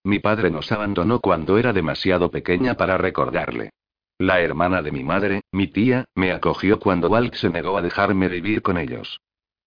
[0.03, 3.69] Mi padre nos abandonó cuando era demasiado pequeña para recordarle.
[4.17, 8.29] La hermana de mi madre, mi tía, me acogió cuando Walt se negó a dejarme
[8.29, 9.21] vivir con ellos.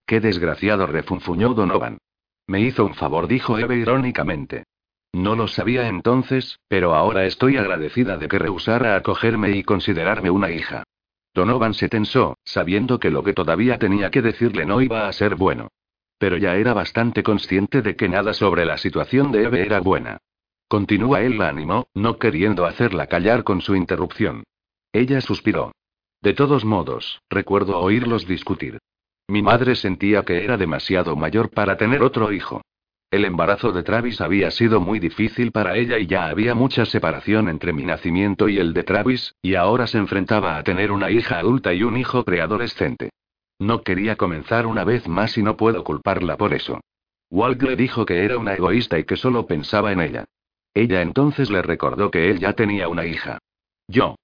[0.07, 1.99] Qué desgraciado refunfuñó Donovan.
[2.51, 4.65] Me hizo un favor, dijo Eve irónicamente.
[5.13, 10.51] No lo sabía entonces, pero ahora estoy agradecida de que rehusara acogerme y considerarme una
[10.51, 10.83] hija.
[11.33, 15.37] Donovan se tensó, sabiendo que lo que todavía tenía que decirle no iba a ser
[15.37, 15.69] bueno.
[16.19, 20.19] Pero ya era bastante consciente de que nada sobre la situación de Eve era buena.
[20.67, 24.43] Continúa, él la animó, no queriendo hacerla callar con su interrupción.
[24.93, 25.71] Ella suspiró.
[26.21, 28.81] De todos modos, recuerdo oírlos discutir.
[29.31, 32.63] Mi madre sentía que era demasiado mayor para tener otro hijo.
[33.13, 37.49] El embarazo de Travis había sido muy difícil para ella y ya había mucha separación
[37.49, 41.39] entre mi nacimiento y el de Travis, y ahora se enfrentaba a tener una hija
[41.39, 43.11] adulta y un hijo preadolescente.
[43.61, 46.81] No quería comenzar una vez más y no puedo culparla por eso.
[47.31, 50.25] Walt le dijo que era una egoísta y que solo pensaba en ella.
[50.75, 53.39] Ella entonces le recordó que él ya tenía una hija.
[53.87, 54.17] Yo.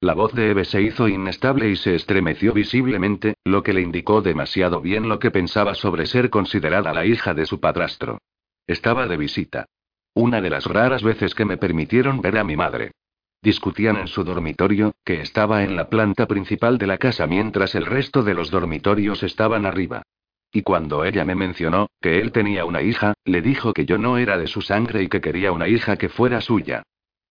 [0.00, 4.22] La voz de Eve se hizo inestable y se estremeció visiblemente, lo que le indicó
[4.22, 8.18] demasiado bien lo que pensaba sobre ser considerada la hija de su padrastro.
[8.68, 9.66] Estaba de visita.
[10.14, 12.92] Una de las raras veces que me permitieron ver a mi madre.
[13.42, 17.84] Discutían en su dormitorio, que estaba en la planta principal de la casa mientras el
[17.84, 20.02] resto de los dormitorios estaban arriba.
[20.52, 24.16] Y cuando ella me mencionó, que él tenía una hija, le dijo que yo no
[24.16, 26.84] era de su sangre y que quería una hija que fuera suya.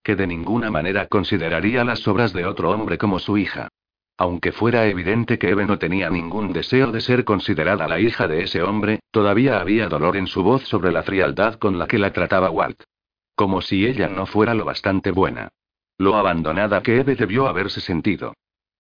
[0.08, 3.68] Que de ninguna manera consideraría las obras de otro hombre como su hija.
[4.18, 8.42] Aunque fuera evidente que Eve no tenía ningún deseo de ser considerada la hija de
[8.44, 12.14] ese hombre, todavía había dolor en su voz sobre la frialdad con la que la
[12.14, 12.84] trataba Walt.
[13.36, 15.50] Como si ella no fuera lo bastante buena.
[15.98, 18.34] Lo abandonada que Eve debió haberse sentido.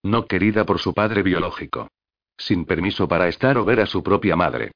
[0.04, 1.90] No querida por su padre biológico.
[2.38, 4.72] Sin permiso para estar o ver a su propia madre.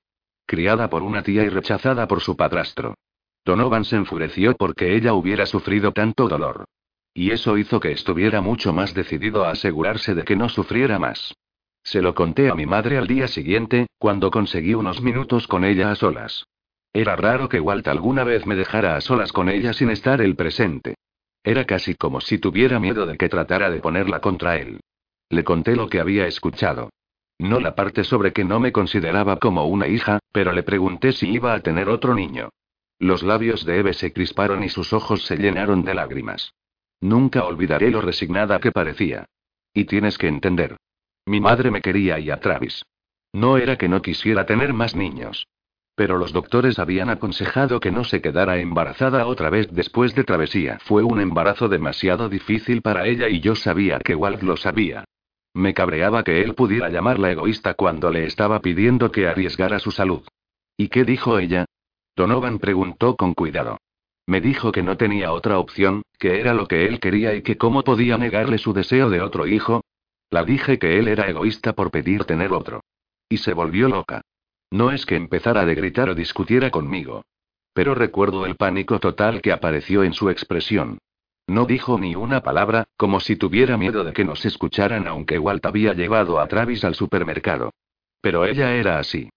[0.46, 2.96] Criada por una tía y rechazada por su padrastro.
[3.44, 6.66] Donovan se enfureció porque ella hubiera sufrido tanto dolor.
[7.14, 11.34] Y eso hizo que estuviera mucho más decidido a asegurarse de que no sufriera más.
[11.84, 15.92] Se lo conté a mi madre al día siguiente, cuando conseguí unos minutos con ella
[15.92, 16.46] a solas.
[16.94, 20.36] Era raro que Walt alguna vez me dejara a solas con ella sin estar el
[20.36, 20.96] presente.
[21.44, 24.80] Era casi como si tuviera miedo de que tratara de ponerla contra él.
[25.30, 26.90] Le conté lo que había escuchado.
[27.40, 31.30] No la parte sobre que no me consideraba como una hija, pero le pregunté si
[31.30, 32.50] iba a tener otro niño.
[33.02, 36.54] Los labios de Eve se crisparon y sus ojos se llenaron de lágrimas.
[37.00, 39.26] Nunca olvidaré lo resignada que parecía.
[39.74, 40.78] Y tienes que entender.
[41.26, 42.86] Mi madre me quería y a Travis.
[43.34, 45.48] No era que no quisiera tener más niños.
[45.96, 50.78] Pero los doctores habían aconsejado que no se quedara embarazada otra vez después de travesía.
[50.84, 55.06] Fue un embarazo demasiado difícil para ella y yo sabía que Walt lo sabía.
[55.56, 60.22] Me cabreaba que él pudiera llamarla egoísta cuando le estaba pidiendo que arriesgara su salud.
[60.78, 61.66] ¿Y qué dijo ella?
[62.16, 63.78] Donovan preguntó con cuidado.
[64.28, 67.58] Me dijo que no tenía otra opción, que era lo que él quería y que
[67.58, 69.82] cómo podía negarle su deseo de otro hijo.
[70.30, 72.82] La dije que él era egoísta por pedir tener otro.
[73.28, 74.22] Y se volvió loca.
[74.70, 77.24] No es que empezara de gritar o discutiera conmigo.
[77.74, 81.00] Pero recuerdo el pánico total que apareció en su expresión.
[81.48, 85.66] No dijo ni una palabra, como si tuviera miedo de que nos escucharan aunque Walt
[85.66, 87.72] había llevado a Travis al supermercado.
[88.22, 89.30] Pero ella era así.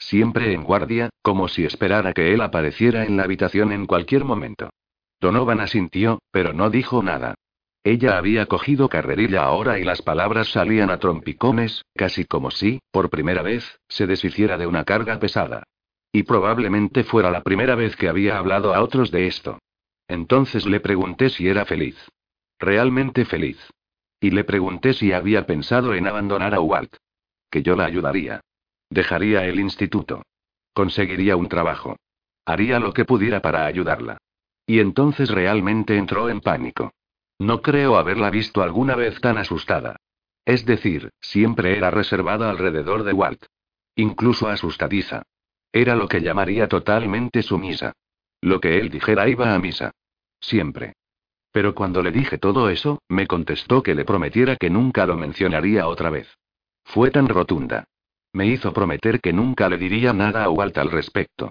[0.00, 4.70] Siempre en guardia, como si esperara que él apareciera en la habitación en cualquier momento.
[5.20, 7.34] Donovan asintió, pero no dijo nada.
[7.84, 13.10] Ella había cogido carrerilla ahora y las palabras salían a trompicones, casi como si, por
[13.10, 15.62] primera vez, se deshiciera de una carga pesada.
[16.12, 19.58] Y probablemente fuera la primera vez que había hablado a otros de esto.
[20.08, 21.96] Entonces le pregunté si era feliz.
[22.58, 23.58] Realmente feliz.
[24.20, 26.96] Y le pregunté si había pensado en abandonar a Walt.
[27.50, 28.40] Que yo la ayudaría.
[28.90, 30.22] Dejaría el instituto.
[30.74, 31.96] Conseguiría un trabajo.
[32.44, 34.18] Haría lo que pudiera para ayudarla.
[34.66, 36.92] Y entonces realmente entró en pánico.
[37.38, 39.96] No creo haberla visto alguna vez tan asustada.
[40.44, 43.46] Es decir, siempre era reservada alrededor de Walt.
[43.94, 45.22] Incluso asustadiza.
[45.72, 47.92] Era lo que llamaría totalmente sumisa.
[48.40, 49.92] Lo que él dijera iba a misa.
[50.40, 50.94] Siempre.
[51.52, 55.86] Pero cuando le dije todo eso, me contestó que le prometiera que nunca lo mencionaría
[55.86, 56.36] otra vez.
[56.84, 57.84] Fue tan rotunda.
[58.32, 61.50] Me hizo prometer que nunca le diría nada a Walt al respecto.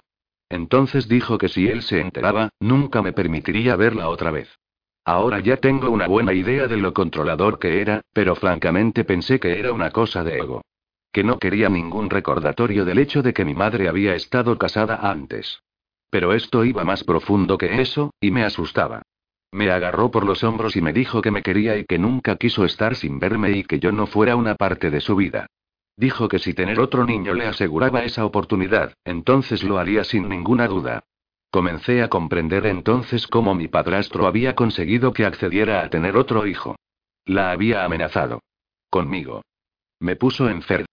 [0.49, 4.49] Entonces dijo que si él se enteraba, nunca me permitiría verla otra vez.
[5.05, 9.59] Ahora ya tengo una buena idea de lo controlador que era, pero francamente pensé que
[9.59, 10.61] era una cosa de ego.
[11.11, 15.59] Que no quería ningún recordatorio del hecho de que mi madre había estado casada antes.
[16.09, 19.01] Pero esto iba más profundo que eso, y me asustaba.
[19.51, 22.65] Me agarró por los hombros y me dijo que me quería y que nunca quiso
[22.65, 25.47] estar sin verme y que yo no fuera una parte de su vida.
[25.99, 30.65] Dijo que si tener otro niño le aseguraba esa oportunidad, entonces lo haría sin ninguna
[30.65, 31.03] duda.
[31.51, 36.77] Comencé a comprender entonces cómo mi padrastro había conseguido que accediera a tener otro hijo.
[37.25, 38.39] La había amenazado.
[38.89, 39.41] Conmigo.
[39.99, 40.85] Me puso en fer.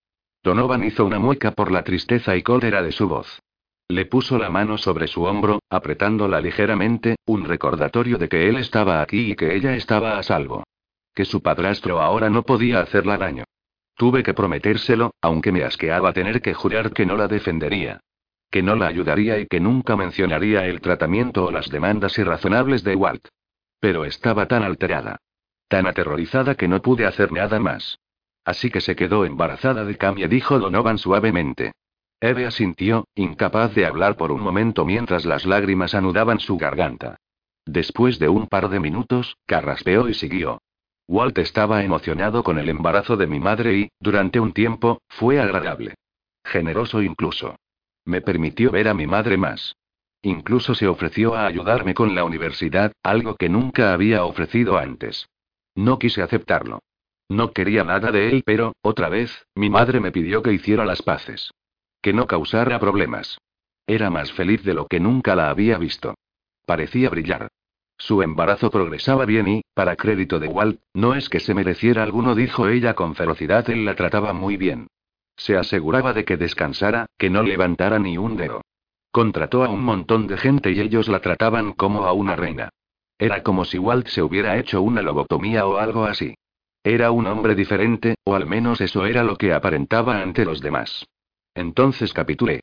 [0.42, 3.40] Donovan hizo una mueca por la tristeza y cólera de su voz.
[3.86, 9.00] Le puso la mano sobre su hombro, apretándola ligeramente, un recordatorio de que él estaba
[9.02, 10.64] aquí y que ella estaba a salvo.
[11.14, 13.44] Que su padrastro ahora no podía hacerla daño.
[13.96, 18.00] Tuve que prometérselo, aunque me asqueaba tener que jurar que no la defendería.
[18.50, 22.94] Que no la ayudaría y que nunca mencionaría el tratamiento o las demandas irrazonables de
[22.94, 23.28] Walt.
[23.80, 25.16] Pero estaba tan alterada.
[25.68, 27.98] Tan aterrorizada que no pude hacer nada más.
[28.44, 31.72] Así que se quedó embarazada de Camille, dijo Donovan suavemente.
[32.20, 37.16] Eve asintió, incapaz de hablar por un momento mientras las lágrimas anudaban su garganta.
[37.64, 40.60] Después de un par de minutos, carraspeó y siguió.
[41.08, 45.94] Walt estaba emocionado con el embarazo de mi madre y, durante un tiempo, fue agradable.
[46.44, 47.56] Generoso incluso.
[48.04, 49.76] Me permitió ver a mi madre más.
[50.22, 55.28] Incluso se ofreció a ayudarme con la universidad, algo que nunca había ofrecido antes.
[55.74, 56.80] No quise aceptarlo.
[57.28, 61.02] No quería nada de él, pero, otra vez, mi madre me pidió que hiciera las
[61.02, 61.52] paces.
[62.00, 63.38] Que no causara problemas.
[63.86, 66.14] Era más feliz de lo que nunca la había visto.
[66.64, 67.48] Parecía brillar.
[67.98, 72.34] Su embarazo progresaba bien y, para crédito de Walt, no es que se mereciera alguno,
[72.34, 74.88] dijo ella con ferocidad, él la trataba muy bien.
[75.36, 78.62] Se aseguraba de que descansara, que no levantara ni un dedo.
[79.10, 82.68] Contrató a un montón de gente y ellos la trataban como a una reina.
[83.18, 86.34] Era como si Walt se hubiera hecho una lobotomía o algo así.
[86.84, 91.06] Era un hombre diferente, o al menos eso era lo que aparentaba ante los demás.
[91.54, 92.60] Entonces capitulé.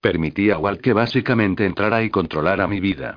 [0.00, 3.16] Permití a Walt que básicamente entrara y controlara mi vida.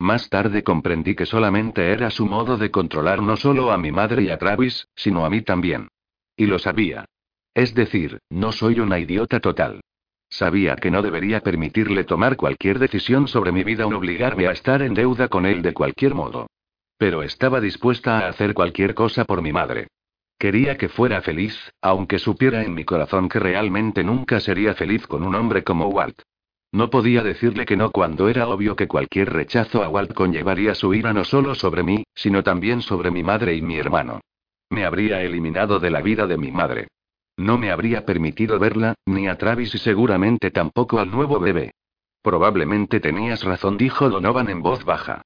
[0.00, 4.22] Más tarde comprendí que solamente era su modo de controlar no solo a mi madre
[4.22, 5.88] y a Travis, sino a mí también.
[6.38, 7.04] Y lo sabía.
[7.52, 9.82] Es decir, no soy una idiota total.
[10.30, 14.80] Sabía que no debería permitirle tomar cualquier decisión sobre mi vida o obligarme a estar
[14.80, 16.46] en deuda con él de cualquier modo.
[16.96, 19.88] Pero estaba dispuesta a hacer cualquier cosa por mi madre.
[20.38, 25.24] Quería que fuera feliz, aunque supiera en mi corazón que realmente nunca sería feliz con
[25.24, 26.22] un hombre como Walt.
[26.72, 30.94] No podía decirle que no cuando era obvio que cualquier rechazo a Walt conllevaría su
[30.94, 34.20] ira no solo sobre mí, sino también sobre mi madre y mi hermano.
[34.70, 36.86] Me habría eliminado de la vida de mi madre.
[37.36, 41.72] No me habría permitido verla, ni a Travis y seguramente tampoco al nuevo bebé.
[42.22, 45.22] Probablemente tenías razón, dijo Donovan en voz baja.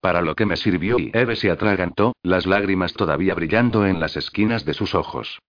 [0.00, 4.16] Para lo que me sirvió y Eve se atragantó, las lágrimas todavía brillando en las
[4.16, 5.40] esquinas de sus ojos.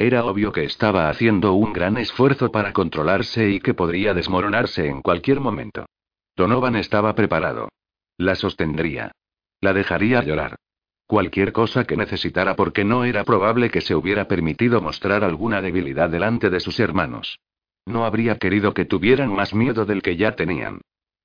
[0.00, 5.02] Era obvio que estaba haciendo un gran esfuerzo para controlarse y que podría desmoronarse en
[5.02, 5.86] cualquier momento.
[6.36, 7.68] Donovan estaba preparado.
[8.16, 9.10] La sostendría.
[9.60, 10.54] La dejaría llorar.
[11.08, 16.08] Cualquier cosa que necesitara porque no era probable que se hubiera permitido mostrar alguna debilidad
[16.08, 17.40] delante de sus hermanos.
[17.84, 20.80] No habría querido que tuvieran más miedo del que ya tenían.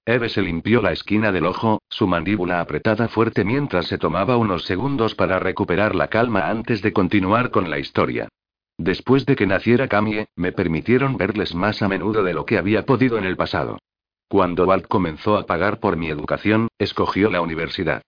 [0.06, 4.66] Eve se limpió la esquina del ojo, su mandíbula apretada fuerte mientras se tomaba unos
[4.66, 8.30] segundos para recuperar la calma antes de continuar con la historia.
[8.78, 12.86] Después de que naciera Camille, me permitieron verles más a menudo de lo que había
[12.86, 13.80] podido en el pasado.
[14.28, 18.02] Cuando Walt comenzó a pagar por mi educación, escogió la universidad.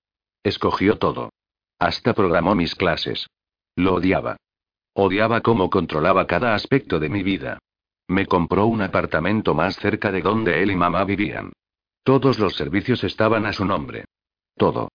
[0.44, 1.30] Escogió todo.
[1.78, 3.28] Hasta programó mis clases.
[3.76, 4.38] Lo odiaba.
[4.94, 7.60] Odiaba cómo controlaba cada aspecto de mi vida.
[8.08, 11.52] Me compró un apartamento más cerca de donde él y mamá vivían.
[12.04, 14.06] Todos los servicios estaban a su nombre.
[14.56, 14.90] Todo.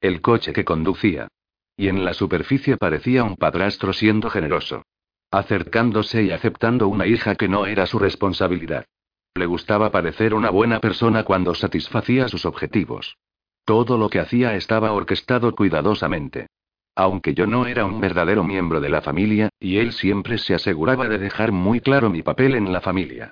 [0.00, 1.28] El coche que conducía.
[1.76, 4.82] Y en la superficie parecía un padrastro siendo generoso
[5.30, 8.84] acercándose y aceptando una hija que no era su responsabilidad.
[9.34, 13.16] Le gustaba parecer una buena persona cuando satisfacía sus objetivos.
[13.64, 16.48] Todo lo que hacía estaba orquestado cuidadosamente.
[16.96, 21.08] Aunque yo no era un verdadero miembro de la familia, y él siempre se aseguraba
[21.08, 23.30] de dejar muy claro mi papel en la familia.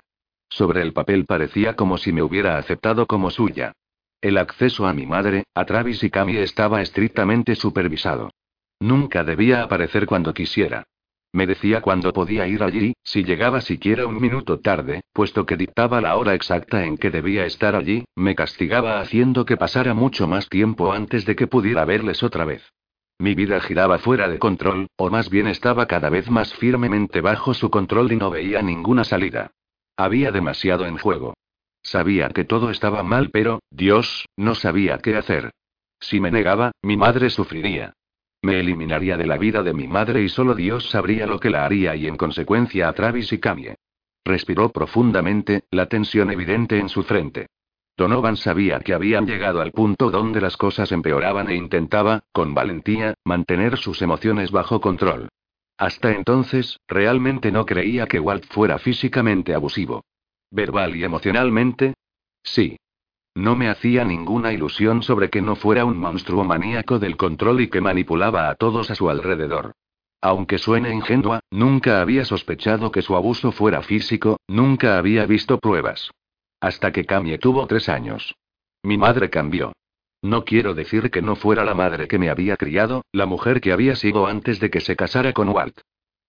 [0.49, 3.73] Sobre el papel parecía como si me hubiera aceptado como suya.
[4.21, 8.31] El acceso a mi madre, a Travis y Cami estaba estrictamente supervisado.
[8.79, 10.85] Nunca debía aparecer cuando quisiera.
[11.31, 16.01] Me decía cuándo podía ir allí, si llegaba siquiera un minuto tarde, puesto que dictaba
[16.01, 20.49] la hora exacta en que debía estar allí, me castigaba haciendo que pasara mucho más
[20.49, 22.63] tiempo antes de que pudiera verles otra vez.
[23.19, 27.53] Mi vida giraba fuera de control, o más bien estaba cada vez más firmemente bajo
[27.53, 29.51] su control y no veía ninguna salida.
[29.97, 31.35] Había demasiado en juego.
[31.83, 35.51] Sabía que todo estaba mal, pero, Dios, no sabía qué hacer.
[35.99, 37.93] Si me negaba, mi madre sufriría.
[38.41, 41.65] Me eliminaría de la vida de mi madre y solo Dios sabría lo que la
[41.65, 43.75] haría y en consecuencia a Travis y Camille.
[44.23, 47.47] Respiró profundamente, la tensión evidente en su frente.
[47.97, 53.15] Donovan sabía que habían llegado al punto donde las cosas empeoraban e intentaba, con valentía,
[53.25, 55.27] mantener sus emociones bajo control.
[55.77, 60.05] Hasta entonces, realmente no creía que Walt fuera físicamente abusivo.
[60.49, 61.93] Verbal y emocionalmente.
[62.41, 62.77] Sí.
[63.39, 67.69] No me hacía ninguna ilusión sobre que no fuera un monstruo maníaco del control y
[67.69, 69.71] que manipulaba a todos a su alrededor.
[70.19, 76.11] Aunque suene ingenua, nunca había sospechado que su abuso fuera físico, nunca había visto pruebas.
[76.59, 78.35] Hasta que Camille tuvo tres años.
[78.83, 79.71] Mi madre cambió.
[80.21, 83.71] No quiero decir que no fuera la madre que me había criado, la mujer que
[83.71, 85.79] había sido antes de que se casara con Walt.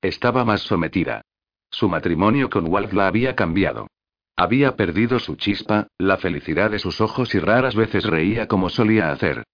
[0.01, 1.23] Estaba más sometida.
[1.70, 3.89] Su matrimonio con Walt la había cambiado.
[4.40, 9.12] Había perdido su chispa, la felicidad de sus ojos y raras veces reía como solía
[9.12, 9.44] hacer.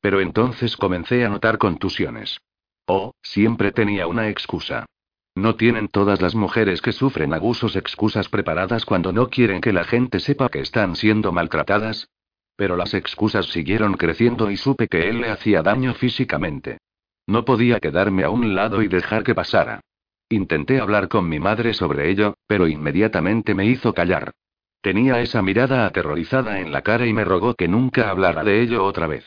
[0.00, 2.38] Pero entonces comencé a notar contusiones.
[2.86, 4.86] Oh, siempre tenía una excusa.
[5.34, 9.82] ¿No tienen todas las mujeres que sufren abusos excusas preparadas cuando no quieren que la
[9.82, 12.06] gente sepa que están siendo maltratadas?
[12.54, 16.78] Pero las excusas siguieron creciendo y supe que él le hacía daño físicamente.
[17.26, 19.80] No podía quedarme a un lado y dejar que pasara.
[20.28, 24.32] Intenté hablar con mi madre sobre ello, pero inmediatamente me hizo callar.
[24.80, 28.84] Tenía esa mirada aterrorizada en la cara y me rogó que nunca hablara de ello
[28.84, 29.24] otra vez.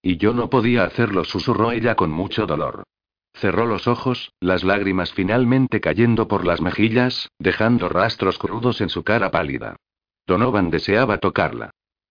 [0.00, 2.84] Y yo no podía hacerlo, susurró ella con mucho dolor.
[3.34, 9.04] Cerró los ojos, las lágrimas finalmente cayendo por las mejillas, dejando rastros crudos en su
[9.04, 9.76] cara pálida.
[10.26, 11.70] Donovan deseaba tocarla.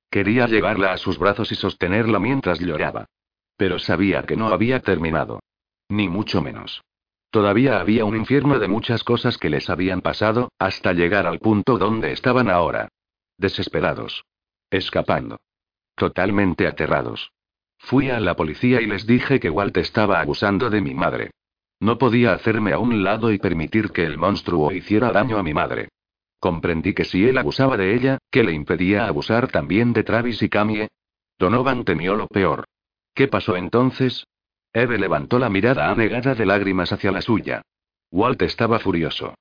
[0.10, 3.06] Quería llevarla a sus brazos y sostenerla mientras lloraba.
[3.58, 5.40] Pero sabía que no había terminado.
[5.90, 6.82] Ni mucho menos.
[7.30, 11.78] Todavía había un infierno de muchas cosas que les habían pasado, hasta llegar al punto
[11.78, 12.90] donde estaban ahora.
[13.38, 14.24] Desesperados.
[14.70, 15.40] Escapando.
[15.96, 17.32] Totalmente aterrados.
[17.78, 21.32] Fui a la policía y les dije que Walt estaba abusando de mi madre.
[21.80, 25.54] No podía hacerme a un lado y permitir que el monstruo hiciera daño a mi
[25.54, 25.90] madre.
[26.40, 30.50] Comprendí que si él abusaba de ella, que le impedía abusar también de Travis y
[30.50, 30.90] Camille.
[31.38, 32.66] Donovan temió lo peor.
[33.14, 34.26] ¿Qué pasó entonces?
[34.78, 37.64] Eve levantó la mirada anegada de lágrimas hacia la suya.
[38.12, 39.34] Walt estaba furioso.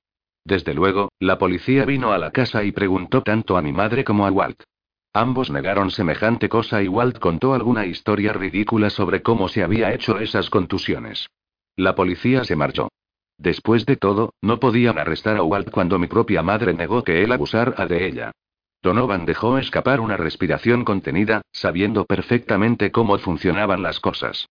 [0.43, 4.25] Desde luego, la policía vino a la casa y preguntó tanto a mi madre como
[4.25, 4.63] a Walt.
[5.13, 10.17] Ambos negaron semejante cosa y Walt contó alguna historia ridícula sobre cómo se había hecho
[10.17, 11.27] esas contusiones.
[11.75, 12.89] La policía se marchó.
[13.37, 17.31] Después de todo, no podían arrestar a Walt cuando mi propia madre negó que él
[17.31, 18.31] abusara de ella.
[18.81, 24.47] Donovan dejó escapar una respiración contenida, sabiendo perfectamente cómo funcionaban las cosas.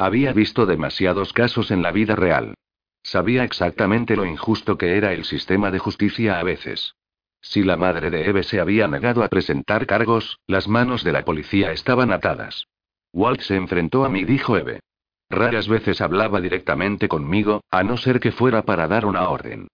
[0.00, 2.54] Había visto demasiados casos en la vida real.
[3.02, 6.94] Sabía exactamente lo injusto que era el sistema de justicia a veces.
[7.42, 11.26] Si la madre de Eve se había negado a presentar cargos, las manos de la
[11.26, 12.66] policía estaban atadas.
[13.12, 14.80] Walt se enfrentó a mí, dijo Eve.
[15.28, 19.68] Raras veces hablaba directamente conmigo, a no ser que fuera para dar una orden.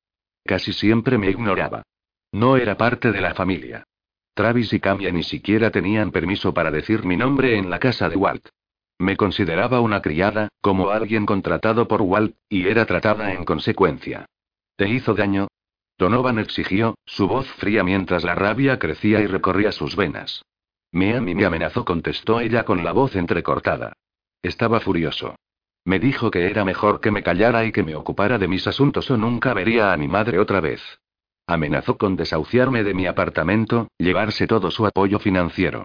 [0.44, 1.84] Casi siempre me ignoraba.
[2.32, 3.84] No era parte de la familia.
[4.34, 8.16] Travis y Camia ni siquiera tenían permiso para decir mi nombre en la casa de
[8.16, 8.48] Walt.
[8.98, 14.26] Me consideraba una criada, como alguien contratado por Walt, y era tratada en consecuencia.
[14.76, 15.48] ¿Te hizo daño?
[15.98, 20.42] Donovan exigió, su voz fría mientras la rabia crecía y recorría sus venas.
[20.92, 23.94] Miami me amenazó, contestó ella con la voz entrecortada.
[24.42, 25.34] Estaba furioso.
[25.84, 29.10] Me dijo que era mejor que me callara y que me ocupara de mis asuntos
[29.10, 30.82] o nunca vería a mi madre otra vez.
[31.46, 35.84] Amenazó con desahuciarme de mi apartamento, llevarse todo su apoyo financiero.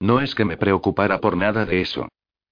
[0.00, 2.08] No es que me preocupara por nada de eso.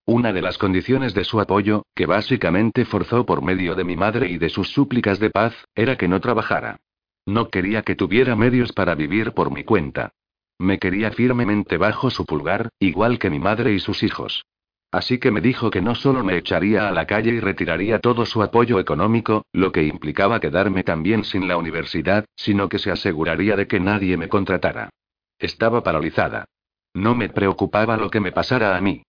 [0.07, 4.29] Una de las condiciones de su apoyo, que básicamente forzó por medio de mi madre
[4.29, 6.81] y de sus súplicas de paz, era que no trabajara.
[7.27, 10.13] No quería que tuviera medios para vivir por mi cuenta.
[10.59, 14.45] Me quería firmemente bajo su pulgar, igual que mi madre y sus hijos.
[14.91, 18.27] Así que me dijo que no solo me echaría a la calle y retiraría todo
[18.27, 23.55] su apoyo económico, lo que implicaba quedarme también sin la universidad, sino que se aseguraría
[23.55, 24.91] de que nadie me contratara.
[25.39, 26.47] Estaba paralizada.
[26.93, 29.05] No me preocupaba lo que me pasara a mí.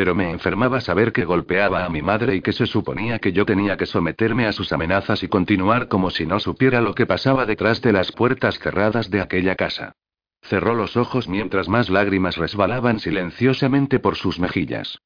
[0.00, 3.44] Pero me enfermaba saber que golpeaba a mi madre y que se suponía que yo
[3.44, 7.44] tenía que someterme a sus amenazas y continuar como si no supiera lo que pasaba
[7.44, 9.92] detrás de las puertas cerradas de aquella casa.
[10.40, 14.96] Cerró los ojos mientras más lágrimas resbalaban silenciosamente por sus mejillas.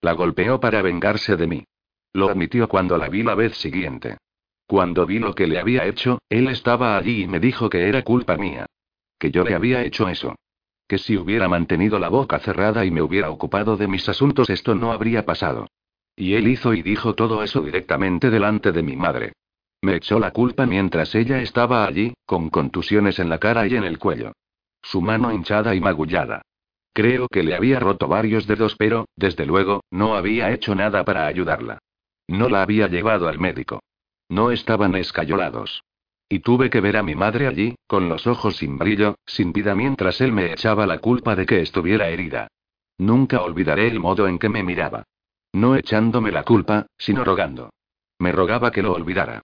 [0.00, 1.64] La golpeó para vengarse de mí.
[2.12, 4.18] Lo admitió cuando la vi la vez siguiente.
[4.68, 8.02] Cuando vi lo que le había hecho, él estaba allí y me dijo que era
[8.02, 8.66] culpa mía.
[9.18, 10.36] Que yo le había hecho eso.
[10.86, 14.74] Que si hubiera mantenido la boca cerrada y me hubiera ocupado de mis asuntos esto
[14.74, 15.66] no habría pasado.
[16.16, 19.32] Y él hizo y dijo todo eso directamente delante de mi madre.
[19.82, 23.84] Me echó la culpa mientras ella estaba allí, con contusiones en la cara y en
[23.84, 24.32] el cuello.
[24.82, 26.42] Su mano hinchada y magullada.
[26.92, 31.26] Creo que le había roto varios dedos, pero, desde luego, no había hecho nada para
[31.26, 31.78] ayudarla.
[32.28, 33.82] No la había llevado al médico.
[34.28, 35.82] No estaban escayolados.
[36.34, 39.76] Y tuve que ver a mi madre allí, con los ojos sin brillo, sin vida
[39.76, 42.48] mientras él me echaba la culpa de que estuviera herida.
[42.98, 45.04] Nunca olvidaré el modo en que me miraba.
[45.52, 47.70] No echándome la culpa, sino rogando.
[48.18, 49.42] Me rogaba que lo olvidara.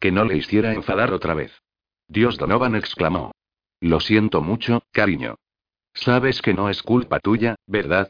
[0.00, 1.56] Que no le hiciera enfadar otra vez.
[2.08, 3.30] Dios Donovan exclamó.
[3.78, 5.36] Lo siento mucho, cariño.
[5.94, 8.08] Sabes que no es culpa tuya, ¿verdad?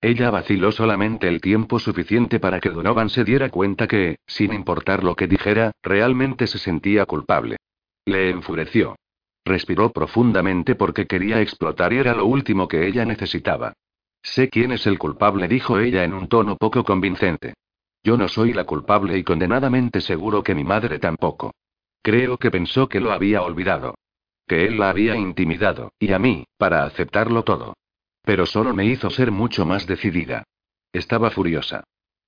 [0.00, 5.04] Ella vaciló solamente el tiempo suficiente para que Donovan se diera cuenta que, sin importar
[5.04, 7.55] lo que dijera, realmente se sentía culpable.
[8.06, 8.96] Le enfureció.
[9.44, 13.72] Respiró profundamente porque quería explotar y era lo último que ella necesitaba.
[14.22, 17.54] Sé quién es el culpable, dijo ella en un tono poco convincente.
[18.04, 21.52] Yo no soy la culpable y condenadamente seguro que mi madre tampoco.
[22.02, 23.96] Creo que pensó que lo había olvidado.
[24.46, 27.74] Que él la había intimidado, y a mí, para aceptarlo todo.
[28.22, 30.44] Pero solo me hizo ser mucho más decidida.
[30.92, 31.82] Estaba furiosa.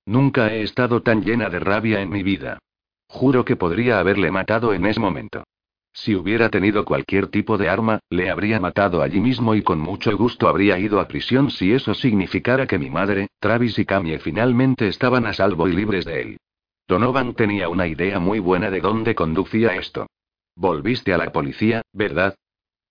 [0.05, 2.59] Nunca he estado tan llena de rabia en mi vida.
[3.07, 5.45] Juro que podría haberle matado en ese momento.
[5.93, 10.15] Si hubiera tenido cualquier tipo de arma, le habría matado allí mismo y con mucho
[10.15, 14.87] gusto habría ido a prisión si eso significara que mi madre, Travis y Camille finalmente
[14.87, 16.37] estaban a salvo y libres de él.
[16.87, 20.07] Donovan tenía una idea muy buena de dónde conducía esto.
[20.55, 22.35] Volviste a la policía, ¿verdad?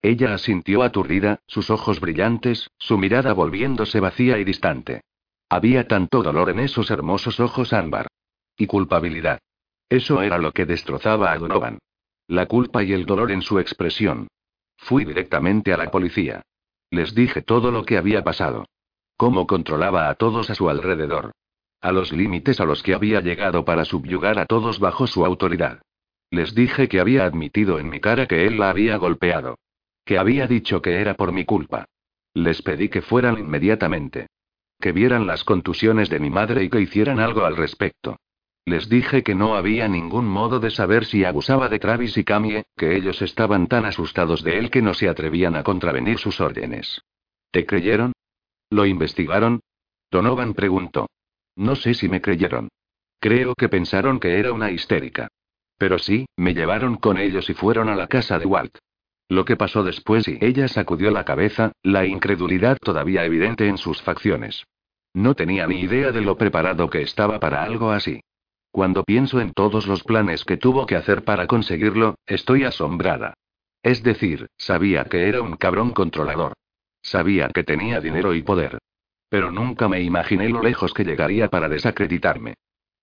[0.01, 5.03] Ella asintió aturdida, sus ojos brillantes, su mirada volviéndose vacía y distante.
[5.49, 8.07] Había tanto dolor en esos hermosos ojos ámbar.
[8.57, 9.41] Y culpabilidad.
[9.89, 11.79] Eso era lo que destrozaba a Donovan.
[12.28, 14.28] La culpa y el dolor en su expresión.
[14.76, 16.42] Fui directamente a la policía.
[16.90, 18.66] Les dije todo lo que había pasado.
[19.16, 21.32] Cómo controlaba a todos a su alrededor.
[21.80, 25.80] A los límites a los que había llegado para subyugar a todos bajo su autoridad.
[26.30, 29.59] Les dije que había admitido en mi cara que él la había golpeado.
[30.05, 31.86] Que había dicho que era por mi culpa.
[32.34, 34.26] Les pedí que fueran inmediatamente.
[34.78, 38.18] Que vieran las contusiones de mi madre y que hicieran algo al respecto.
[38.69, 42.66] Les dije que no había ningún modo de saber si abusaba de Travis y Camille,
[42.77, 47.01] que ellos estaban tan asustados de él que no se atrevían a contravenir sus órdenes.
[47.51, 48.12] ¿Te creyeron?
[48.69, 49.61] ¿Lo investigaron?
[50.11, 51.07] Donovan preguntó.
[51.57, 52.69] No sé si me creyeron.
[53.19, 55.28] Creo que pensaron que era una histérica.
[55.78, 58.77] Pero sí, me llevaron con ellos y fueron a la casa de Walt.
[59.31, 64.03] Lo que pasó después y ella sacudió la cabeza, la incredulidad todavía evidente en sus
[64.03, 64.66] facciones.
[65.15, 68.20] No tenía ni idea de lo preparado que estaba para algo así.
[68.70, 73.35] Cuando pienso en todos los planes que tuvo que hacer para conseguirlo, estoy asombrada.
[73.82, 76.53] Es decir, sabía que era un cabrón controlador.
[77.03, 78.78] Sabía que tenía dinero y poder.
[79.28, 82.55] Pero nunca me imaginé lo lejos que llegaría para desacreditarme.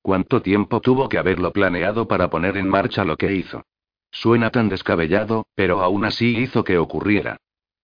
[0.02, 3.64] ¿Cuánto tiempo tuvo que haberlo planeado para poner en marcha lo que hizo?
[4.12, 7.38] Suena tan descabellado, pero aún así hizo que ocurriera.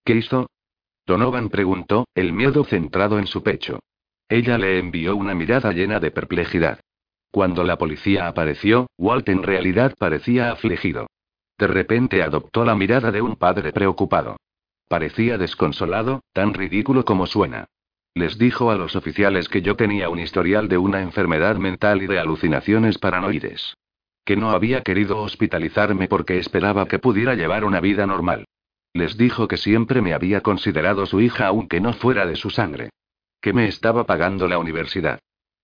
[0.06, 0.50] ¿Qué hizo?
[1.06, 3.80] Donovan preguntó, el miedo centrado en su pecho.
[4.30, 6.80] Ella le envió una mirada llena de perplejidad.
[7.32, 11.08] Cuando la policía apareció, Walt en realidad parecía afligido.
[11.58, 14.38] De repente adoptó la mirada de un padre preocupado.
[14.90, 17.68] Parecía desconsolado, tan ridículo como suena.
[18.14, 22.08] Les dijo a los oficiales que yo tenía un historial de una enfermedad mental y
[22.08, 23.78] de alucinaciones paranoides.
[24.26, 28.46] Que no había querido hospitalizarme porque esperaba que pudiera llevar una vida normal.
[28.94, 32.90] Les dijo que siempre me había considerado su hija aunque no fuera de su sangre.
[33.40, 35.20] Que me estaba pagando la universidad.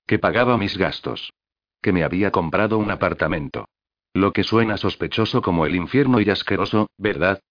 [0.05, 1.33] Que pagaba mis gastos.
[1.81, 3.67] Que me había comprado un apartamento.
[4.13, 7.41] Lo que suena sospechoso como el infierno y asqueroso, ¿verdad?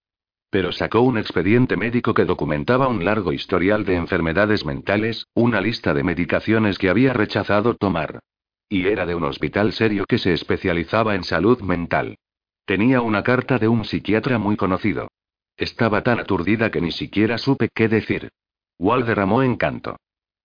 [0.49, 5.93] Pero sacó un expediente médico que documentaba un largo historial de enfermedades mentales, una lista
[5.93, 8.19] de medicaciones que había rechazado tomar.
[8.69, 12.17] Y era de un hospital serio que se especializaba en salud mental.
[12.65, 15.09] Tenía una carta de un psiquiatra muy conocido.
[15.55, 18.29] Estaba tan aturdida que ni siquiera supe qué decir.
[18.77, 19.97] Walt derramó encanto.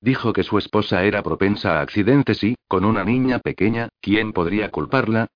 [0.03, 4.70] Dijo que su esposa era propensa a accidentes y, con una niña pequeña, ¿quién podría
[4.70, 5.29] culparla?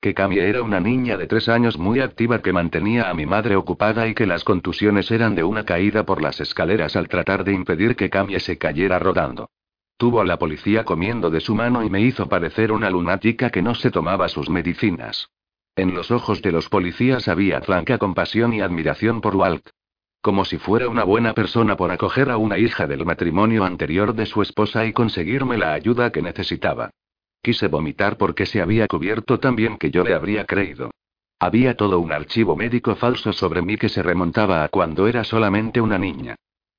[0.00, 3.56] que Camille era una niña de tres años muy activa que mantenía a mi madre
[3.56, 7.54] ocupada y que las contusiones eran de una caída por las escaleras al tratar de
[7.54, 9.48] impedir que Camille se cayera rodando.
[9.96, 13.62] Tuvo a la policía comiendo de su mano y me hizo parecer una lunática que
[13.62, 15.30] no se tomaba sus medicinas.
[15.74, 19.70] En los ojos de los policías había franca compasión y admiración por Walt.
[20.24, 24.24] Como si fuera una buena persona por acoger a una hija del matrimonio anterior de
[24.24, 26.88] su esposa y conseguirme la ayuda que necesitaba.
[27.42, 30.90] Quise vomitar porque se había cubierto tan bien que yo le habría creído.
[31.38, 35.82] Había todo un archivo médico falso sobre mí que se remontaba a cuando era solamente
[35.82, 36.36] una niña.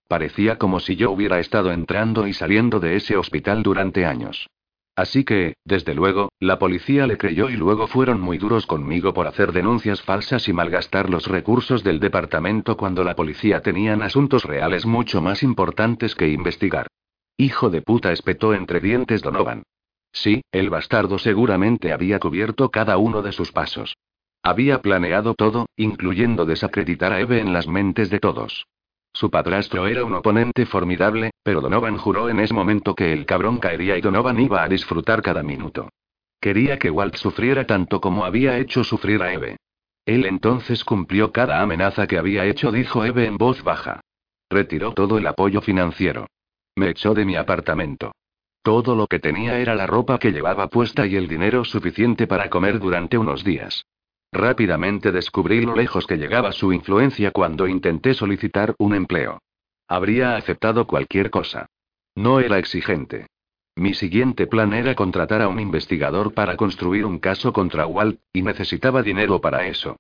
[0.08, 4.48] Parecía como si yo hubiera estado entrando y saliendo de ese hospital durante años.
[4.96, 9.28] Así que, desde luego, la policía le creyó y luego fueron muy duros conmigo por
[9.28, 14.86] hacer denuncias falsas y malgastar los recursos del departamento cuando la policía tenían asuntos reales
[14.86, 16.88] mucho más importantes que investigar.
[17.38, 19.64] Hijo de puta espetó entre dientes Donovan.
[20.14, 23.98] Sí, el bastardo seguramente había cubierto cada uno de sus pasos.
[24.42, 28.66] Había planeado todo, incluyendo desacreditar a Eve en las mentes de todos.
[29.16, 33.60] Su padrastro era un oponente formidable, pero Donovan juró en ese momento que el cabrón
[33.60, 35.88] caería y Donovan iba a disfrutar cada minuto.
[36.42, 39.56] Quería que Walt sufriera tanto como había hecho sufrir a Eve.
[40.06, 44.02] Él entonces cumplió cada amenaza que había hecho, dijo Eve en voz baja.
[44.50, 46.28] Retiró todo el apoyo financiero.
[46.76, 48.12] Me echó de mi apartamento.
[48.64, 52.50] Todo lo que tenía era la ropa que llevaba puesta y el dinero suficiente para
[52.50, 53.86] comer durante unos días.
[54.36, 59.40] Rápidamente descubrí lo lejos que llegaba su influencia cuando intenté solicitar un empleo.
[59.88, 61.68] Habría aceptado cualquier cosa.
[62.16, 63.28] No era exigente.
[63.78, 68.42] Mi siguiente plan era contratar a un investigador para construir un caso contra Walt, y
[68.42, 69.96] necesitaba dinero para eso.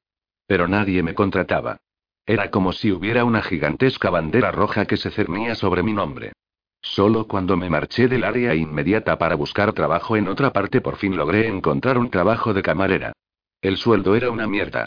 [0.45, 1.77] Pero nadie me contrataba.
[2.25, 6.33] Era como si hubiera una gigantesca bandera roja que se cernía sobre mi nombre.
[6.81, 11.15] Solo cuando me marché del área inmediata para buscar trabajo en otra parte por fin
[11.15, 13.13] logré encontrar un trabajo de camarera.
[13.65, 14.85] El sueldo era una mierda.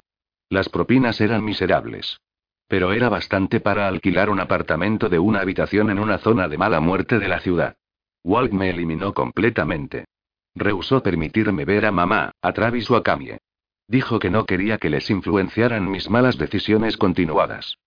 [0.48, 2.20] Las propinas eran miserables.
[2.68, 6.78] Pero era bastante para alquilar un apartamento de una habitación en una zona de mala
[6.78, 7.74] muerte de la ciudad.
[8.22, 10.04] Walt me eliminó completamente.
[10.54, 13.40] Rehusó permitirme ver a mamá, a Travis o a Camille.
[13.88, 17.78] Dijo que no quería que les influenciaran mis malas decisiones continuadas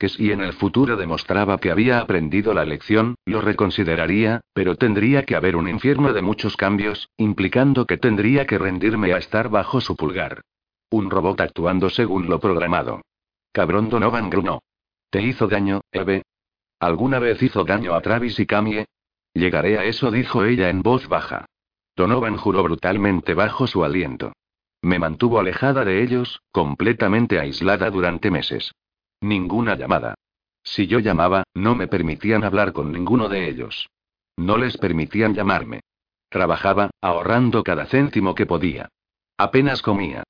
[0.00, 5.26] que si en el futuro demostraba que había aprendido la lección, lo reconsideraría, pero tendría
[5.26, 9.82] que haber un infierno de muchos cambios, implicando que tendría que rendirme a estar bajo
[9.82, 10.40] su pulgar.
[10.88, 13.02] Un robot actuando según lo programado.
[13.52, 14.62] Cabrón Donovan grunó.
[15.10, 16.22] ¿Te hizo daño, Eve?
[16.78, 18.86] ¿Alguna vez hizo daño a Travis y Camille?
[19.34, 21.44] Llegaré a eso, dijo ella en voz baja.
[21.94, 24.32] Donovan juró brutalmente bajo su aliento.
[24.80, 28.72] Me mantuvo alejada de ellos, completamente aislada durante meses.
[29.20, 30.14] Ninguna llamada.
[30.62, 33.88] Si yo llamaba, no me permitían hablar con ninguno de ellos.
[34.36, 35.80] No les permitían llamarme.
[36.28, 38.88] Trabajaba, ahorrando cada céntimo que podía.
[39.36, 40.22] Apenas comía.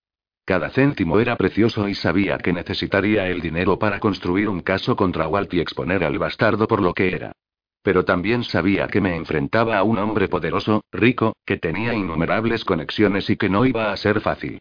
[0.45, 5.29] Cada céntimo era precioso y sabía que necesitaría el dinero para construir un caso contra
[5.29, 7.33] Walt y exponer al bastardo por lo que era.
[7.83, 13.31] Pero también sabía que me enfrentaba a un hombre poderoso, rico, que tenía innumerables conexiones
[13.31, 14.59] y que no iba a ser fácil.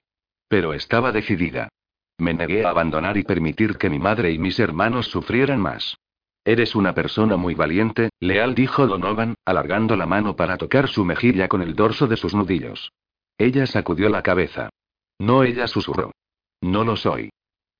[0.47, 1.69] Pero estaba decidida.
[2.19, 5.97] Me negué a abandonar y permitir que mi madre y mis hermanos sufrieran más.
[6.43, 11.47] Eres una persona muy valiente, leal, dijo Donovan, alargando la mano para tocar su mejilla
[11.47, 12.91] con el dorso de sus nudillos.
[13.37, 14.69] Ella sacudió la cabeza.
[15.17, 16.11] No, ella susurró.
[16.61, 17.29] No lo soy.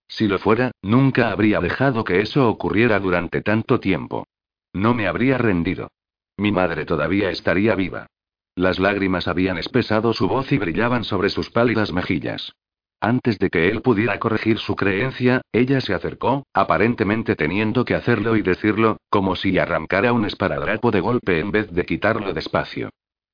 [0.08, 4.26] Si lo fuera, nunca habría dejado que eso ocurriera durante tanto tiempo.
[4.74, 5.90] No me habría rendido.
[6.38, 8.08] Mi madre todavía estaría viva.
[8.56, 12.54] Las lágrimas habían espesado su voz y brillaban sobre sus pálidas mejillas.
[13.02, 18.36] Antes de que él pudiera corregir su creencia, ella se acercó, aparentemente teniendo que hacerlo
[18.36, 22.90] y decirlo, como si arrancara un esparadrapo de golpe en vez de quitarlo despacio.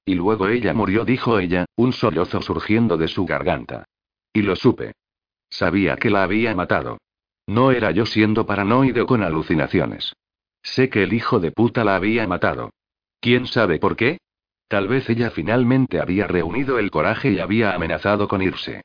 [0.06, 3.86] Y luego ella murió, dijo ella, un sollozo surgiendo de su garganta.
[4.32, 4.94] Y lo supe.
[5.50, 7.00] Sabía que la había matado.
[7.48, 10.14] No era yo siendo paranoide con alucinaciones.
[10.62, 12.72] Sé que el hijo de puta la había matado.
[13.20, 14.20] ¿Quién sabe por qué?
[14.68, 18.84] Tal vez ella finalmente había reunido el coraje y había amenazado con irse.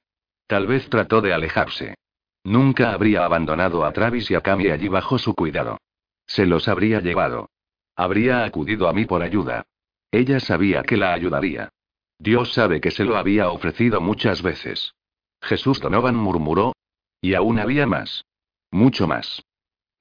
[0.51, 1.95] Tal vez trató de alejarse.
[2.43, 5.79] Nunca habría abandonado a Travis y a Cami allí bajo su cuidado.
[6.27, 7.51] Se los habría llevado.
[7.95, 9.63] Habría acudido a mí por ayuda.
[10.11, 11.69] Ella sabía que la ayudaría.
[12.19, 14.93] Dios sabe que se lo había ofrecido muchas veces.
[15.41, 16.73] Jesús Donovan murmuró.
[17.21, 18.25] Y aún había más.
[18.73, 19.45] Mucho más.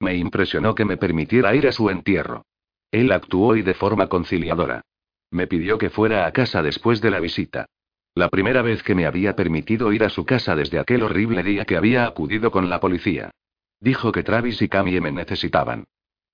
[0.00, 2.44] Me impresionó que me permitiera ir a su entierro.
[2.90, 4.82] Él actuó y de forma conciliadora.
[5.30, 7.66] Me pidió que fuera a casa después de la visita.
[8.14, 11.64] La primera vez que me había permitido ir a su casa desde aquel horrible día
[11.64, 13.30] que había acudido con la policía.
[13.78, 15.84] Dijo que Travis y Camille me necesitaban.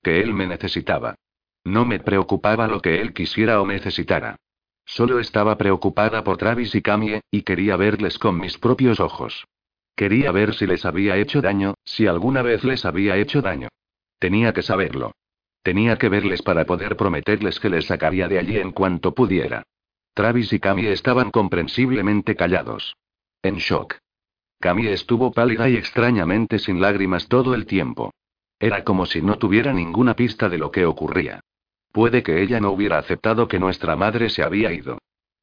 [0.02, 1.16] Que él me necesitaba.
[1.64, 4.36] No me preocupaba lo que él quisiera o necesitara.
[4.84, 9.46] Solo estaba preocupada por Travis y Camille, y quería verles con mis propios ojos.
[9.96, 13.68] Quería ver si les había hecho daño, si alguna vez les había hecho daño.
[14.18, 15.12] Tenía que saberlo.
[15.62, 19.64] Tenía que verles para poder prometerles que les sacaría de allí en cuanto pudiera.
[20.16, 22.96] Travis y Cami estaban comprensiblemente callados.
[23.42, 23.96] En shock.
[24.58, 28.14] Cami estuvo pálida y extrañamente sin lágrimas todo el tiempo.
[28.58, 31.40] Era como si no tuviera ninguna pista de lo que ocurría.
[31.92, 34.96] Puede que ella no hubiera aceptado que nuestra madre se había ido.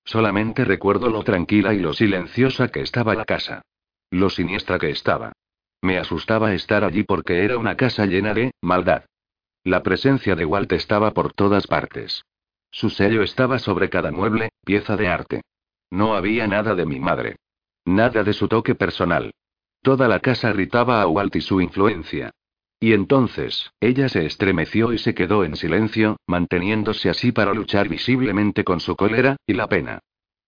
[0.06, 3.62] Solamente recuerdo lo tranquila y lo silenciosa que estaba la casa.
[4.10, 5.34] Lo siniestra que estaba.
[5.84, 9.04] Me asustaba estar allí porque era una casa llena de maldad.
[9.64, 12.24] La presencia de Walt estaba por todas partes.
[12.74, 15.42] Su sello estaba sobre cada mueble, pieza de arte.
[15.92, 17.36] No había nada de mi madre.
[17.86, 19.32] Nada de su toque personal.
[19.84, 22.32] Toda la casa gritaba a Walt y su influencia.
[22.80, 28.64] Y entonces, ella se estremeció y se quedó en silencio, manteniéndose así para luchar visiblemente
[28.64, 30.00] con su cólera, y la pena.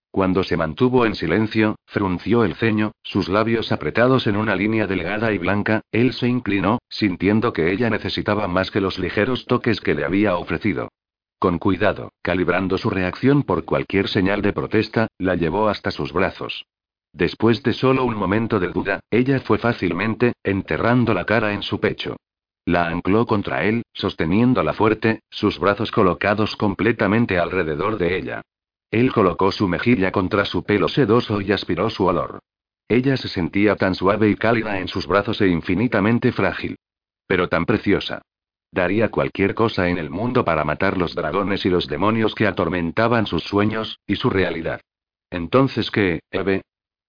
[0.09, 5.31] Cuando se mantuvo en silencio, frunció el ceño, sus labios apretados en una línea delgada
[5.31, 9.93] y blanca, él se inclinó, sintiendo que ella necesitaba más que los ligeros toques que
[9.93, 10.89] le había ofrecido.
[11.39, 16.65] Con cuidado, calibrando su reacción por cualquier señal de protesta, la llevó hasta sus brazos.
[17.13, 21.79] Después de solo un momento de duda, ella fue fácilmente, enterrando la cara en su
[21.79, 22.17] pecho.
[22.65, 28.41] La ancló contra él, sosteniéndola fuerte, sus brazos colocados completamente alrededor de ella.
[28.89, 32.39] Él colocó su mejilla contra su pelo sedoso y aspiró su olor.
[32.87, 36.75] Ella se sentía tan suave y cálida en sus brazos e infinitamente frágil.
[37.27, 38.21] Pero tan preciosa.
[38.75, 43.25] Daría cualquier cosa en el mundo para matar los dragones y los demonios que atormentaban
[43.25, 44.81] sus sueños, y su realidad.
[45.29, 46.61] Entonces, ¿qué, Eve?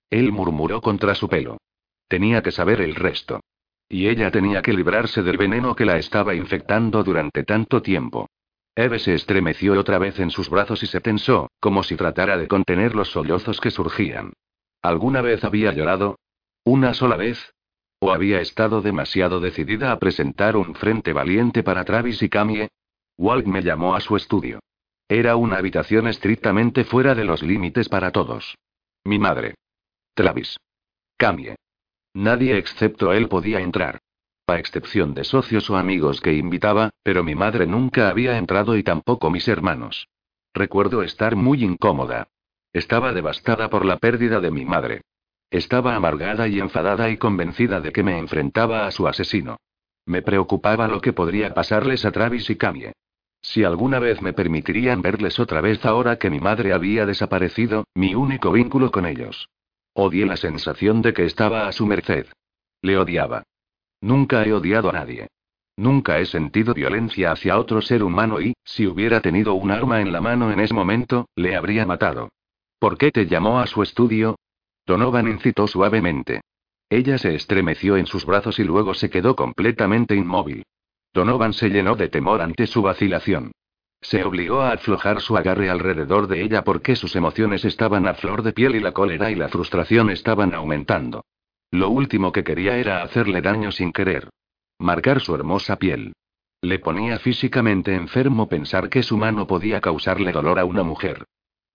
[0.09, 1.59] Él murmuró contra su pelo.
[2.06, 3.40] Tenía que saber el resto.
[3.88, 8.28] Y ella tenía que librarse del veneno que la estaba infectando durante tanto tiempo.
[8.76, 12.47] Eve se estremeció otra vez en sus brazos y se tensó, como si tratara de
[12.47, 14.34] contener los sollozos que surgían.
[14.82, 16.20] ¿Alguna vez había llorado?
[16.62, 17.56] ¿Una sola vez?
[17.98, 22.68] ¿O había estado demasiado decidida a presentar un frente valiente para Travis y Camille?
[23.16, 24.60] Walt me llamó a su estudio.
[25.09, 28.56] Era una habitación estrictamente fuera de los límites para todos.
[29.05, 29.55] Mi madre.
[30.14, 30.59] Travis.
[31.16, 31.56] Camille.
[32.12, 34.01] Nadie excepto él podía entrar.
[34.47, 38.82] A excepción de socios o amigos que invitaba, pero mi madre nunca había entrado y
[38.82, 40.09] tampoco mis hermanos.
[40.55, 42.28] Recuerdo estar muy incómoda.
[42.73, 45.02] Estaba devastada por la pérdida de mi madre.
[45.57, 49.57] Estaba amargada y enfadada y convencida de que me enfrentaba a su asesino.
[50.05, 52.93] Me preocupaba lo que podría pasarles a Travis y Camille.
[53.41, 58.15] Si alguna vez me permitirían verles otra vez ahora que mi madre había desaparecido, mi
[58.15, 59.49] único vínculo con ellos.
[59.95, 62.27] Odié la sensación de que estaba a su merced.
[62.83, 63.43] Le odiaba.
[64.03, 65.28] Nunca he odiado a nadie.
[65.78, 70.12] Nunca he sentido violencia hacia otro ser humano y, si hubiera tenido un arma en
[70.12, 72.28] la mano en ese momento, le habría matado.
[72.78, 74.37] ¿Por qué te llamó a su estudio?
[74.86, 76.42] Donovan incitó suavemente.
[76.88, 80.64] Ella se estremeció en sus brazos y luego se quedó completamente inmóvil.
[81.12, 83.50] Donovan se llenó de temor ante su vacilación.
[84.00, 88.42] Se obligó a aflojar su agarre alrededor de ella porque sus emociones estaban a flor
[88.42, 91.24] de piel y la cólera y la frustración estaban aumentando.
[91.72, 94.30] Lo último que quería era hacerle daño sin querer.
[94.78, 96.12] Marcar su hermosa piel.
[96.60, 101.24] Le ponía físicamente enfermo pensar que su mano podía causarle dolor a una mujer.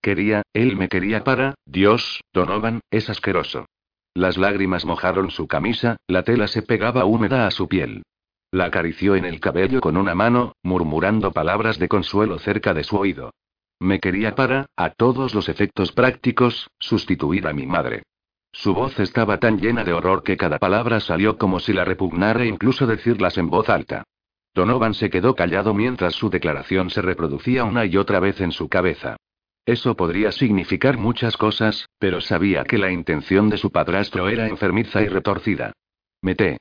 [0.02, 3.66] Quería, él me quería para, Dios, Donovan, es asqueroso.
[4.14, 8.02] Las lágrimas mojaron su camisa, la tela se pegaba húmeda a su piel.
[8.50, 12.96] La acarició en el cabello con una mano, murmurando palabras de consuelo cerca de su
[12.96, 13.30] oído.
[13.78, 18.02] Me quería para, a todos los efectos prácticos, sustituir a mi madre.
[18.50, 22.44] Su voz estaba tan llena de horror que cada palabra salió como si la repugnara
[22.44, 24.02] incluso decirlas en voz alta.
[24.52, 28.68] Donovan se quedó callado mientras su declaración se reproducía una y otra vez en su
[28.68, 29.16] cabeza.
[29.64, 35.02] Eso podría significar muchas cosas, pero sabía que la intención de su padrastro era enfermiza
[35.02, 35.72] y retorcida.
[36.20, 36.58] Mete.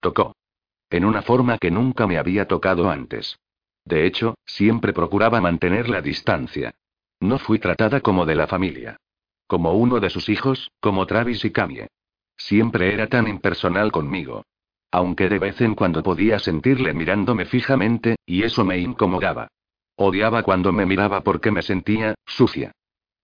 [0.00, 0.36] Tocó.
[0.90, 3.38] En una forma que nunca me había tocado antes.
[3.84, 6.74] De hecho, siempre procuraba mantener la distancia.
[7.20, 8.96] No fui tratada como de la familia.
[9.48, 11.88] Como uno de sus hijos, como Travis y Camie.
[12.36, 14.44] Siempre era tan impersonal conmigo.
[14.92, 19.48] Aunque de vez en cuando podía sentirle mirándome fijamente, y eso me incomodaba.
[19.98, 22.72] Odiaba cuando me miraba porque me sentía, sucia.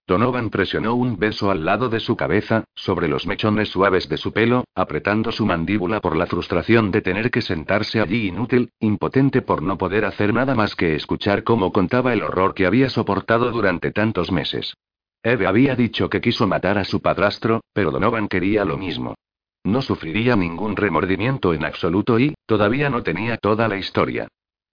[0.06, 4.32] Donovan presionó un beso al lado de su cabeza, sobre los mechones suaves de su
[4.32, 9.62] pelo, apretando su mandíbula por la frustración de tener que sentarse allí inútil, impotente por
[9.62, 13.92] no poder hacer nada más que escuchar cómo contaba el horror que había soportado durante
[13.92, 14.74] tantos meses.
[15.22, 19.14] Eve había dicho que quiso matar a su padrastro, pero Donovan quería lo mismo.
[19.62, 24.26] No sufriría ningún remordimiento en absoluto y, todavía no tenía toda la historia.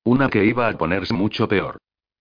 [0.03, 1.77] Una que iba a ponerse mucho peor.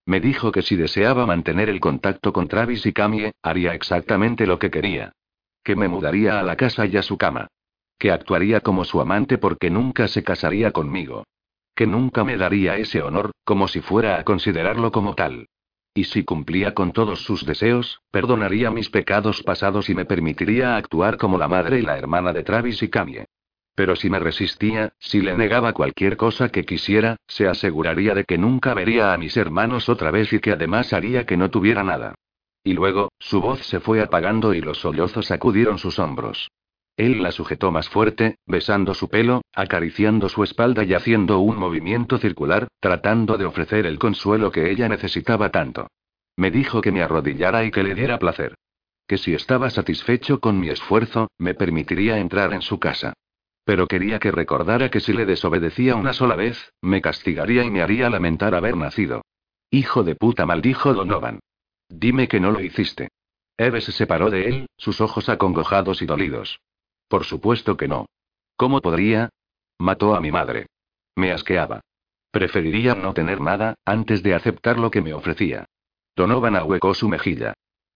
[0.09, 4.59] Me dijo que si deseaba mantener el contacto con Travis y Camie, haría exactamente lo
[4.59, 5.13] que quería.
[5.63, 7.49] Que me mudaría a la casa y a su cama.
[7.99, 11.25] Que actuaría como su amante porque nunca se casaría conmigo.
[11.75, 15.47] Que nunca me daría ese honor, como si fuera a considerarlo como tal.
[15.93, 21.19] Y si cumplía con todos sus deseos, perdonaría mis pecados pasados y me permitiría actuar
[21.19, 23.27] como la madre y la hermana de Travis y Camie.
[23.79, 28.37] Pero si me resistía, si le negaba cualquier cosa que quisiera, se aseguraría de que
[28.37, 32.17] nunca vería a mis hermanos otra vez y que además haría que no tuviera nada.
[32.65, 36.51] Y luego, su voz se fue apagando y los sollozos sacudieron sus hombros.
[36.97, 42.19] Él la sujetó más fuerte, besando su pelo, acariciando su espalda y haciendo un movimiento
[42.19, 45.87] circular, tratando de ofrecer el consuelo que ella necesitaba tanto.
[46.37, 48.57] Me dijo que me arrodillara y que le diera placer.
[49.07, 53.15] Que si estaba satisfecho con mi esfuerzo, me permitiría entrar en su casa.
[53.69, 57.83] Pero quería que recordara que si le desobedecía una sola vez, me castigaría y me
[57.83, 59.21] haría lamentar haber nacido.
[59.71, 61.41] Hijo de puta maldijo Donovan.
[61.87, 63.09] Dime que no lo hiciste.
[63.59, 66.61] Eve se separó de él, sus ojos acongojados y dolidos.
[67.09, 68.07] Por supuesto que no.
[68.57, 69.29] ¿Cómo podría?
[69.79, 70.69] Mató a mi madre.
[71.15, 71.83] Me asqueaba.
[72.31, 75.67] Preferiría no tener nada, antes de aceptar lo que me ofrecía.
[76.17, 77.53] Donovan ahuecó su mejilla.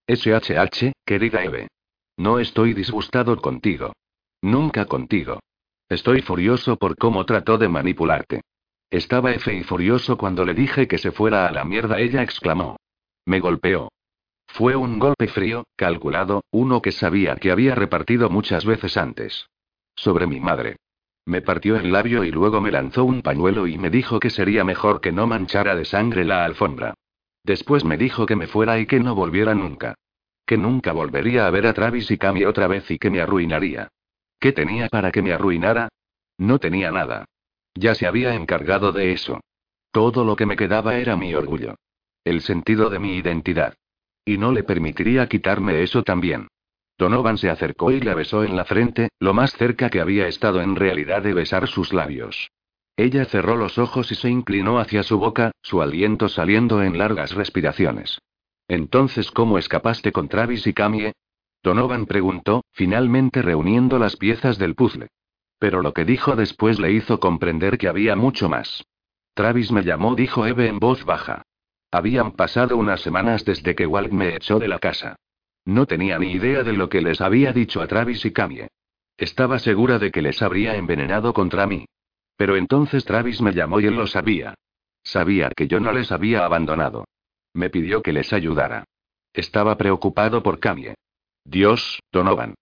[0.06, 1.68] SHH, querida Eve.
[2.18, 3.94] No estoy disgustado contigo.
[4.42, 5.40] Nunca contigo.
[5.92, 8.40] Estoy furioso por cómo trató de manipularte.
[8.90, 12.78] Estaba F y furioso cuando le dije que se fuera a la mierda, ella exclamó.
[13.26, 13.90] Me golpeó.
[14.46, 19.50] Fue un golpe frío, calculado, uno que sabía que había repartido muchas veces antes.
[19.94, 20.76] Sobre mi madre.
[21.26, 24.64] Me partió el labio y luego me lanzó un pañuelo y me dijo que sería
[24.64, 26.94] mejor que no manchara de sangre la alfombra.
[27.44, 29.96] Después me dijo que me fuera y que no volviera nunca.
[30.46, 33.90] Que nunca volvería a ver a Travis y Cami otra vez y que me arruinaría.
[34.42, 35.88] ¿Qué tenía para que me arruinara?
[36.36, 37.26] No tenía nada.
[37.76, 39.38] Ya se había encargado de eso.
[39.92, 41.76] Todo lo que me quedaba era mi orgullo.
[42.24, 43.74] El sentido de mi identidad.
[44.24, 46.48] Y no le permitiría quitarme eso también.
[46.98, 50.60] Donovan se acercó y la besó en la frente, lo más cerca que había estado
[50.60, 52.50] en realidad de besar sus labios.
[52.96, 57.32] Ella cerró los ojos y se inclinó hacia su boca, su aliento saliendo en largas
[57.32, 58.18] respiraciones.
[58.66, 61.12] Entonces, ¿cómo escapaste con Travis y Camie?
[61.62, 65.08] Donovan preguntó, finalmente reuniendo las piezas del puzzle.
[65.58, 68.84] Pero lo que dijo después le hizo comprender que había mucho más.
[69.34, 71.42] Travis me llamó, dijo Eve en voz baja.
[71.90, 75.16] Habían pasado unas semanas desde que Walt me echó de la casa.
[75.64, 78.68] No tenía ni idea de lo que les había dicho a Travis y Camie.
[79.16, 81.86] Estaba segura de que les habría envenenado contra mí.
[82.36, 84.54] Pero entonces Travis me llamó y él lo sabía.
[85.04, 87.04] Sabía que yo no les había abandonado.
[87.54, 88.84] Me pidió que les ayudara.
[89.32, 90.94] Estaba preocupado por Camie.
[91.44, 92.54] Dios, Donovan.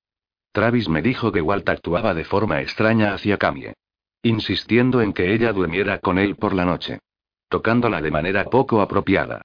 [0.53, 3.75] Travis me dijo que Walt actuaba de forma extraña hacia Camie.
[4.23, 6.99] Insistiendo en que ella durmiera con él por la noche
[7.51, 9.43] tocándola de manera poco apropiada.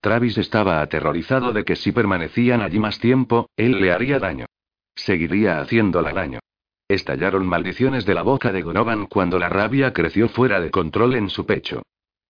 [0.00, 4.46] Travis estaba aterrorizado de que si permanecían allí más tiempo, él le haría daño.
[4.94, 6.38] Seguiría haciéndola daño.
[6.86, 11.28] Estallaron maldiciones de la boca de Donovan cuando la rabia creció fuera de control en
[11.28, 11.82] su pecho.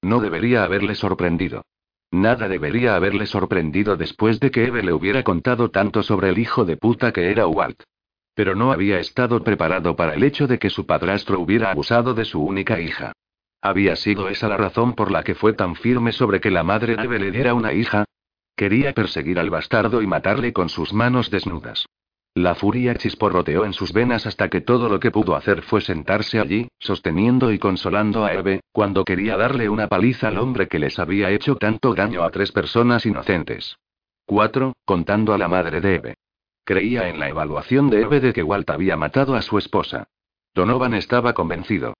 [0.02, 1.62] No debería haberle sorprendido.
[2.10, 6.64] Nada debería haberle sorprendido después de que Eve le hubiera contado tanto sobre el hijo
[6.64, 7.82] de puta que era Walt.
[8.35, 12.24] Pero no había estado preparado para el hecho de que su padrastro hubiera abusado de
[12.24, 13.12] su única hija.
[13.60, 16.97] ¿Había sido esa la razón por la que fue tan firme sobre que la madre
[16.97, 18.05] de le diera una hija?
[18.56, 21.86] Quería perseguir al bastardo y matarle con sus manos desnudas.
[22.39, 26.39] La furia chisporroteó en sus venas hasta que todo lo que pudo hacer fue sentarse
[26.39, 31.01] allí, sosteniendo y consolando a Eve, cuando quería darle una paliza al hombre que les
[31.01, 33.77] había hecho tanto daño a tres personas inocentes.
[34.24, 36.15] Cuatro, contando a la madre de Eve.
[36.62, 40.06] Creía en la evaluación de Eve de que Walt había matado a su esposa.
[40.55, 41.94] Donovan estaba convencido.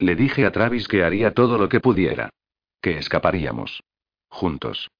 [0.00, 2.30] Le dije a Travis que haría todo lo que pudiera.
[2.80, 3.84] Que escaparíamos.
[4.28, 4.90] Juntos.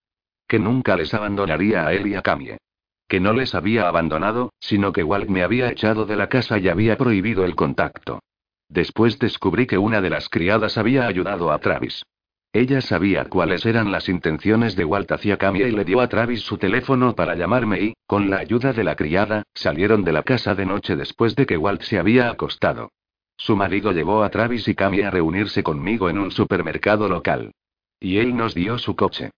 [0.47, 2.59] Que nunca les abandonaría a él y a Camille.
[3.09, 6.68] Que no les había abandonado, sino que Walt me había echado de la casa y
[6.68, 8.20] había prohibido el contacto.
[8.68, 12.02] Después descubrí que una de las criadas había ayudado a Travis.
[12.52, 16.40] Ella sabía cuáles eran las intenciones de Walt hacia Camille y le dio a Travis
[16.43, 20.55] su teléfono para llamarme y, con la ayuda de la criada, salieron de la casa
[20.55, 22.90] de noche después de que Walt se había acostado.
[23.36, 27.51] Su marido llevó a Travis y Camille a reunirse conmigo en un supermercado local.
[27.98, 29.31] Y él nos dio su coche.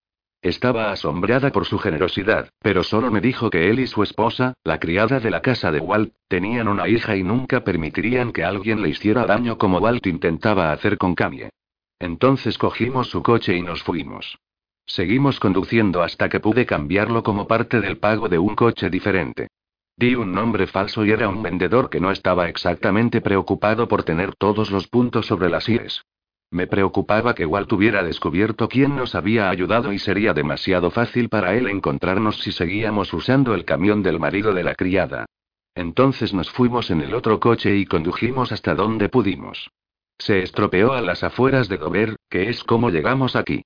[0.42, 4.78] Estaba asombrada por su generosidad, pero solo me dijo que él y su esposa, la
[4.78, 8.90] criada de la casa de Walt, tenían una hija y nunca permitirían que alguien le
[8.90, 11.50] hiciera daño como Walt intentaba hacer con Camille.
[11.98, 14.38] Entonces cogimos su coche y nos fuimos.
[14.84, 19.48] Seguimos conduciendo hasta que pude cambiarlo como parte del pago de un coche diferente.
[19.96, 24.34] Di un nombre falso y era un vendedor que no estaba exactamente preocupado por tener
[24.36, 26.02] todos los puntos sobre las IES.
[26.50, 31.54] Me preocupaba que Walt hubiera descubierto quién nos había ayudado y sería demasiado fácil para
[31.54, 35.26] él encontrarnos si seguíamos usando el camión del marido de la criada.
[35.74, 39.70] Entonces nos fuimos en el otro coche y condujimos hasta donde pudimos.
[40.18, 43.62] Se estropeó a las afueras de Dover, que es como llegamos aquí.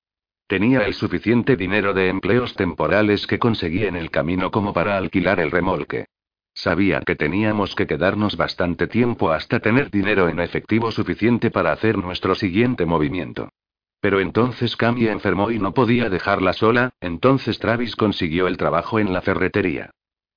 [0.47, 5.39] Tenía el suficiente dinero de empleos temporales que conseguí en el camino como para alquilar
[5.39, 6.07] el remolque.
[6.53, 11.97] Sabía que teníamos que quedarnos bastante tiempo hasta tener dinero en efectivo suficiente para hacer
[11.97, 13.49] nuestro siguiente movimiento.
[14.01, 19.13] Pero entonces Camille enfermó y no podía dejarla sola, entonces Travis consiguió el trabajo en
[19.13, 19.91] la ferretería.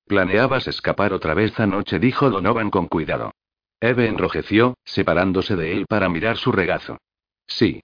[0.05, 1.99] ¿Planeabas escapar otra vez anoche?
[1.99, 3.33] dijo Donovan con cuidado.
[3.79, 6.99] Eve enrojeció, separándose de él para mirar su regazo.
[7.47, 7.81] Sí.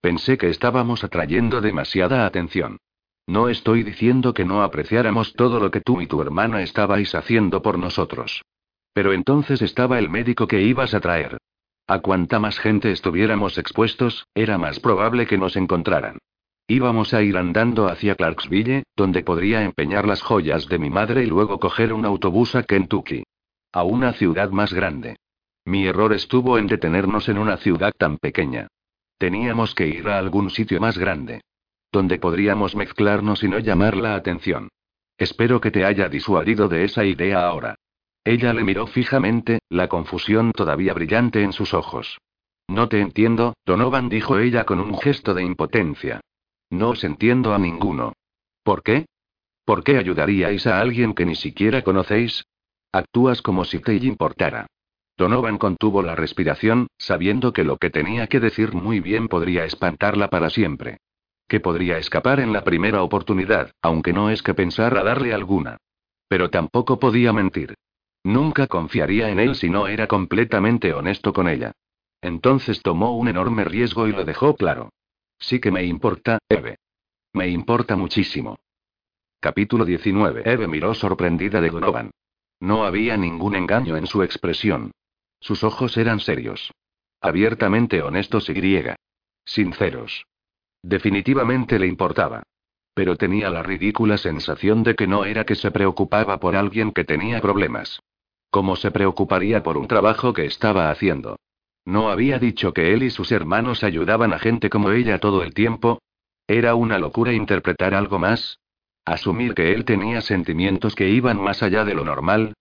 [0.00, 2.78] Pensé que estábamos atrayendo demasiada atención.
[3.26, 7.60] No estoy diciendo que no apreciáramos todo lo que tú y tu hermana estabais haciendo
[7.60, 8.42] por nosotros.
[8.92, 11.38] Pero entonces estaba el médico que ibas a traer.
[11.88, 16.18] A cuanta más gente estuviéramos expuestos, era más probable que nos encontraran.
[16.68, 21.26] Íbamos a ir andando hacia Clarksville, donde podría empeñar las joyas de mi madre y
[21.26, 23.24] luego coger un autobús a Kentucky.
[23.72, 25.16] A una ciudad más grande.
[25.64, 28.68] Mi error estuvo en detenernos en una ciudad tan pequeña.
[29.18, 31.40] Teníamos que ir a algún sitio más grande.
[31.96, 34.68] Donde podríamos mezclarnos y no llamar la atención.
[35.16, 37.76] Espero que te haya disuadido de esa idea ahora.
[38.22, 42.18] Ella le miró fijamente, la confusión todavía brillante en sus ojos.
[42.68, 46.20] No te entiendo, Donovan dijo ella con un gesto de impotencia.
[46.68, 48.12] No os entiendo a ninguno.
[48.62, 49.06] ¿Por qué?
[49.64, 52.44] ¿Por qué ayudaríais a alguien que ni siquiera conocéis?
[52.92, 54.66] Actúas como si te importara.
[55.16, 60.28] Donovan contuvo la respiración, sabiendo que lo que tenía que decir muy bien podría espantarla
[60.28, 60.98] para siempre.
[61.48, 65.78] Que podría escapar en la primera oportunidad, aunque no es que pensara darle alguna.
[66.28, 67.74] Pero tampoco podía mentir.
[68.24, 71.72] Nunca confiaría en él si no era completamente honesto con ella.
[72.20, 74.90] Entonces tomó un enorme riesgo y lo dejó claro.
[75.38, 76.78] Sí que me importa, Eve.
[77.32, 78.58] Me importa muchísimo.
[79.38, 80.42] Capítulo 19.
[80.44, 82.10] Eve miró sorprendida de Donovan.
[82.58, 84.90] No había ningún engaño en su expresión.
[85.38, 86.72] Sus ojos eran serios.
[87.20, 88.96] Abiertamente honestos y griega.
[89.44, 90.26] Sinceros.
[90.86, 92.44] Definitivamente le importaba.
[92.94, 97.02] Pero tenía la ridícula sensación de que no era que se preocupaba por alguien que
[97.02, 97.98] tenía problemas.
[98.50, 101.40] Como se preocuparía por un trabajo que estaba haciendo?
[101.84, 105.54] ¿No había dicho que él y sus hermanos ayudaban a gente como ella todo el
[105.54, 105.98] tiempo?
[106.46, 108.60] ¿Era una locura interpretar algo más?
[109.04, 112.54] ¿Asumir que él tenía sentimientos que iban más allá de lo normal?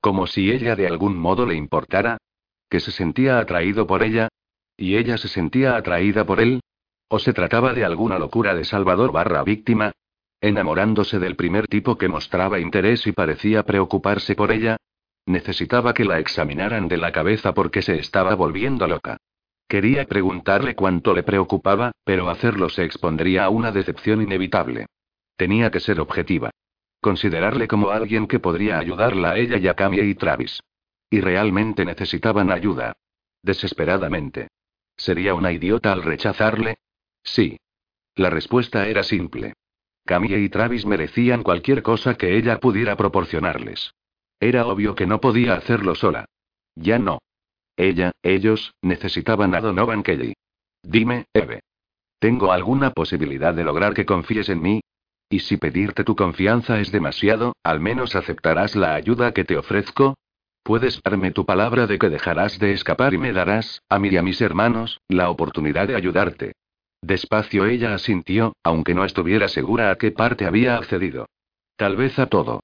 [0.00, 2.18] Como si ella de algún modo le importara.
[2.70, 4.28] Que se sentía atraído por ella.
[4.76, 6.60] ¿Y ella se sentía atraída por él?
[7.14, 9.92] ¿O se trataba de alguna locura de Salvador barra víctima?
[10.40, 14.78] ¿Enamorándose del primer tipo que mostraba interés y parecía preocuparse por ella?
[15.26, 19.18] Necesitaba que la examinaran de la cabeza porque se estaba volviendo loca.
[19.68, 24.86] Quería preguntarle cuánto le preocupaba, pero hacerlo se expondría a una decepción inevitable.
[25.36, 26.50] Tenía que ser objetiva.
[27.02, 30.62] Considerarle como alguien que podría ayudarla a ella y a Camille y Travis.
[31.10, 32.94] Y realmente necesitaban ayuda.
[33.42, 34.48] Desesperadamente.
[34.96, 36.78] ¿Sería una idiota al rechazarle?
[37.22, 37.58] Sí.
[38.14, 39.54] La respuesta era simple.
[40.04, 43.94] Camille y Travis merecían cualquier cosa que ella pudiera proporcionarles.
[44.40, 46.26] Era obvio que no podía hacerlo sola.
[46.74, 47.18] Ya no.
[47.76, 50.34] Ella, ellos, necesitaban a Donovan Kelly.
[50.82, 51.60] Dime, Eve.
[52.18, 54.80] ¿Tengo alguna posibilidad de lograr que confíes en mí?
[55.30, 60.14] Y si pedirte tu confianza es demasiado, al menos aceptarás la ayuda que te ofrezco.
[60.62, 64.16] ¿Puedes darme tu palabra de que dejarás de escapar y me darás, a mí y
[64.16, 66.52] a mis hermanos, la oportunidad de ayudarte?
[67.02, 71.26] Despacio ella asintió, aunque no estuviera segura a qué parte había accedido.
[71.76, 72.60] Tal vez a todo.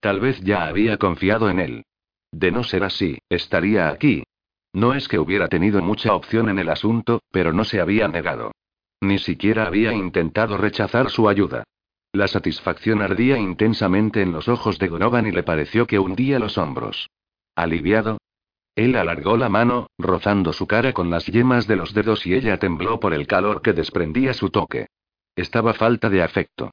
[0.00, 1.84] Tal vez ya había confiado en él.
[2.32, 4.24] De no ser así, estaría aquí.
[4.72, 8.52] No es que hubiera tenido mucha opción en el asunto, pero no se había negado.
[9.02, 11.64] Ni siquiera había intentado rechazar su ayuda.
[12.12, 16.56] La satisfacción ardía intensamente en los ojos de Donovan y le pareció que hundía los
[16.56, 17.10] hombros.
[17.54, 18.18] Aliviado.
[18.74, 22.58] Él alargó la mano, rozando su cara con las yemas de los dedos y ella
[22.58, 24.86] tembló por el calor que desprendía su toque.
[25.36, 26.70] Estaba falta de afecto.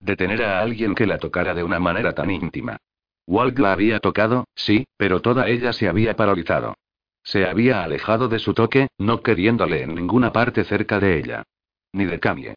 [0.00, 2.78] De tener a alguien que la tocara de una manera tan íntima.
[3.26, 6.74] Walt la había tocado, sí, pero toda ella se había paralizado.
[7.22, 11.44] Se había alejado de su toque, no queriéndole en ninguna parte cerca de ella.
[11.92, 12.54] Ni de Camie.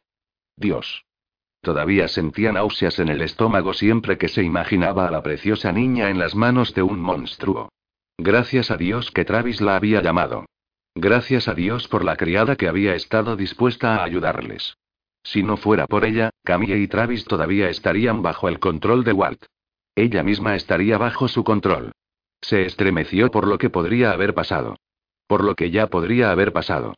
[0.55, 1.03] Dios.
[1.61, 6.17] Todavía sentía náuseas en el estómago siempre que se imaginaba a la preciosa niña en
[6.17, 7.69] las manos de un monstruo.
[8.17, 10.45] Gracias a Dios que Travis la había llamado.
[10.95, 14.77] Gracias a Dios por la criada que había estado dispuesta a ayudarles.
[15.23, 19.45] Si no fuera por ella, Camille y Travis todavía estarían bajo el control de Walt.
[19.95, 21.91] Ella misma estaría bajo su control.
[22.41, 24.77] Se estremeció por lo que podría haber pasado.
[25.27, 26.93] Por lo que ya podría haber pasado.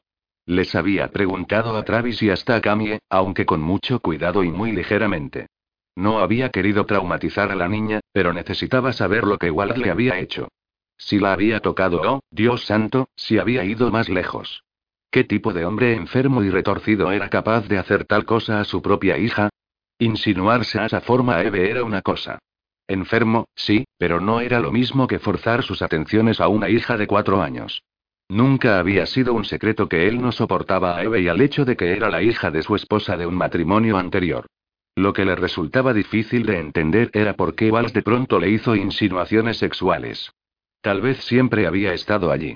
[0.45, 4.71] Les había preguntado a Travis y hasta a Camille, aunque con mucho cuidado y muy
[4.71, 5.47] ligeramente.
[5.95, 10.19] No había querido traumatizar a la niña, pero necesitaba saber lo que Walt le había
[10.19, 10.49] hecho.
[10.97, 14.63] Si la había tocado oh, Dios santo, si había ido más lejos.
[15.11, 18.81] ¿Qué tipo de hombre enfermo y retorcido era capaz de hacer tal cosa a su
[18.81, 19.49] propia hija?
[19.99, 22.39] Insinuarse a esa forma a Eve era una cosa.
[22.87, 27.07] Enfermo, sí, pero no era lo mismo que forzar sus atenciones a una hija de
[27.07, 27.83] cuatro años.
[28.29, 31.77] Nunca había sido un secreto que él no soportaba a Eve y al hecho de
[31.77, 34.47] que era la hija de su esposa de un matrimonio anterior.
[34.95, 38.75] Lo que le resultaba difícil de entender era por qué Vals de pronto le hizo
[38.75, 40.31] insinuaciones sexuales.
[40.81, 42.55] Tal vez siempre había estado allí.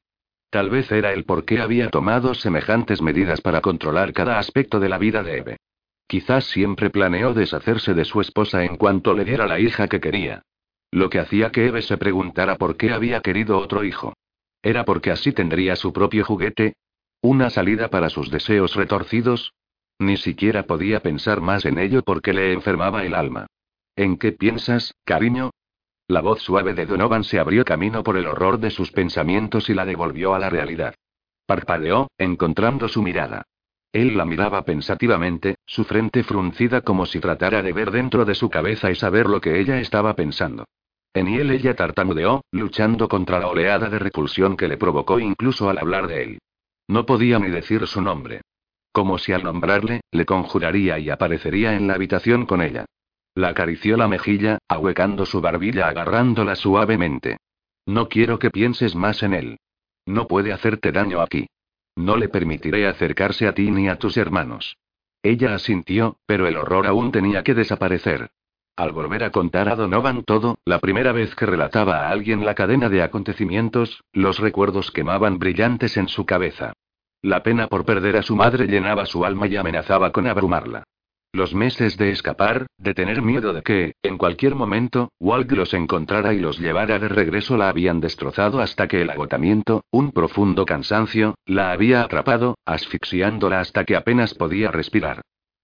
[0.49, 4.89] Tal vez era el por qué había tomado semejantes medidas para controlar cada aspecto de
[4.89, 5.57] la vida de Eve.
[6.07, 10.43] Quizás siempre planeó deshacerse de su esposa en cuanto le diera la hija que quería.
[10.91, 14.14] Lo que hacía que Eve se preguntara por qué había querido otro hijo.
[14.61, 16.73] ¿Era porque así tendría su propio juguete?
[17.22, 19.53] ¿Una salida para sus deseos retorcidos?
[19.99, 23.48] Ni siquiera podía pensar más en ello porque le enfermaba el alma.
[23.95, 25.52] ¿En qué piensas, cariño?
[26.11, 29.73] La voz suave de Donovan se abrió camino por el horror de sus pensamientos y
[29.73, 30.93] la devolvió a la realidad.
[31.45, 33.43] Parpadeó, encontrando su mirada.
[33.93, 38.49] Él la miraba pensativamente, su frente fruncida como si tratara de ver dentro de su
[38.49, 40.65] cabeza y saber lo que ella estaba pensando.
[41.13, 45.77] En él ella tartamudeó, luchando contra la oleada de repulsión que le provocó incluso al
[45.77, 46.39] hablar de él.
[46.89, 48.41] No podía ni decir su nombre.
[48.91, 52.83] Como si al nombrarle, le conjuraría y aparecería en la habitación con ella.
[53.33, 57.37] La acarició la mejilla, ahuecando su barbilla agarrándola suavemente.
[57.85, 59.59] No quiero que pienses más en él.
[60.05, 61.47] No puede hacerte daño aquí.
[61.95, 64.77] No le permitiré acercarse a ti ni a tus hermanos.
[65.23, 68.31] Ella asintió, pero el horror aún tenía que desaparecer.
[68.75, 72.55] Al volver a contar a Donovan todo, la primera vez que relataba a alguien la
[72.55, 76.73] cadena de acontecimientos, los recuerdos quemaban brillantes en su cabeza.
[77.21, 80.83] La pena por perder a su madre llenaba su alma y amenazaba con abrumarla.
[81.33, 86.33] Los meses de escapar, de tener miedo de que, en cualquier momento, Walt los encontrara
[86.33, 91.35] y los llevara de regreso la habían destrozado hasta que el agotamiento, un profundo cansancio,
[91.45, 95.21] la había atrapado, asfixiándola hasta que apenas podía respirar.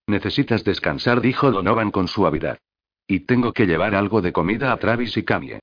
[0.07, 2.59] Necesitas descansar, dijo Donovan con suavidad.
[3.05, 5.59] Y tengo que llevar algo de comida a Travis y Camille.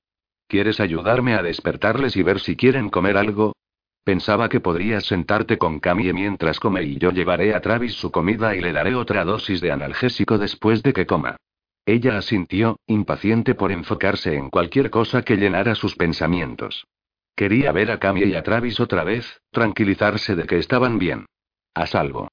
[0.47, 3.53] ¿Quieres ayudarme a despertarles y ver si quieren comer algo?
[4.05, 8.55] Pensaba que podrías sentarte con Camille mientras come y yo llevaré a Travis su comida
[8.55, 11.37] y le daré otra dosis de analgésico después de que coma.
[11.87, 16.85] Ella asintió, impaciente por enfocarse en cualquier cosa que llenara sus pensamientos.
[17.35, 21.25] Quería ver a Camille y a Travis otra vez, tranquilizarse de que estaban bien.
[21.73, 22.27] A salvo.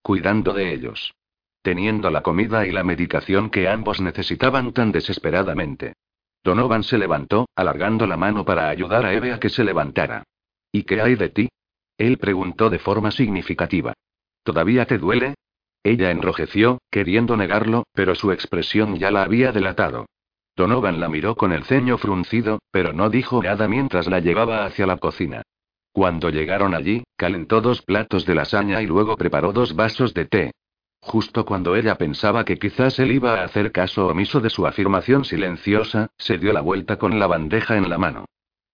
[0.00, 1.12] Cuidando de ellos.
[1.60, 5.92] Teniendo la comida y la medicación que ambos necesitaban tan desesperadamente.
[6.42, 10.24] Donovan se levantó, alargando la mano para ayudar a Eve a que se levantara.
[10.72, 11.48] ¿Y qué hay de ti?
[11.98, 13.92] Él preguntó de forma significativa.
[14.42, 15.34] ¿Todavía te duele?
[15.82, 20.06] Ella enrojeció, queriendo negarlo, pero su expresión ya la había delatado.
[20.56, 24.86] Donovan la miró con el ceño fruncido, pero no dijo nada mientras la llevaba hacia
[24.86, 25.42] la cocina.
[25.92, 30.52] Cuando llegaron allí, calentó dos platos de lasaña y luego preparó dos vasos de té.
[31.00, 35.24] Justo cuando ella pensaba que quizás él iba a hacer caso omiso de su afirmación
[35.24, 38.26] silenciosa, se dio la vuelta con la bandeja en la mano.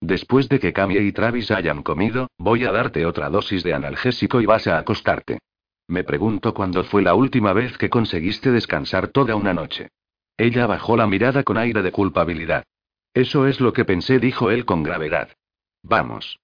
[0.06, 4.40] Después de que Camille y Travis hayan comido, voy a darte otra dosis de analgésico
[4.40, 5.40] y vas a acostarte.
[5.88, 9.88] Me pregunto cuándo fue la última vez que conseguiste descansar toda una noche.
[10.36, 12.62] Ella bajó la mirada con aire de culpabilidad.
[13.14, 15.30] Eso es lo que pensé, dijo él con gravedad.
[15.82, 16.38] Vamos.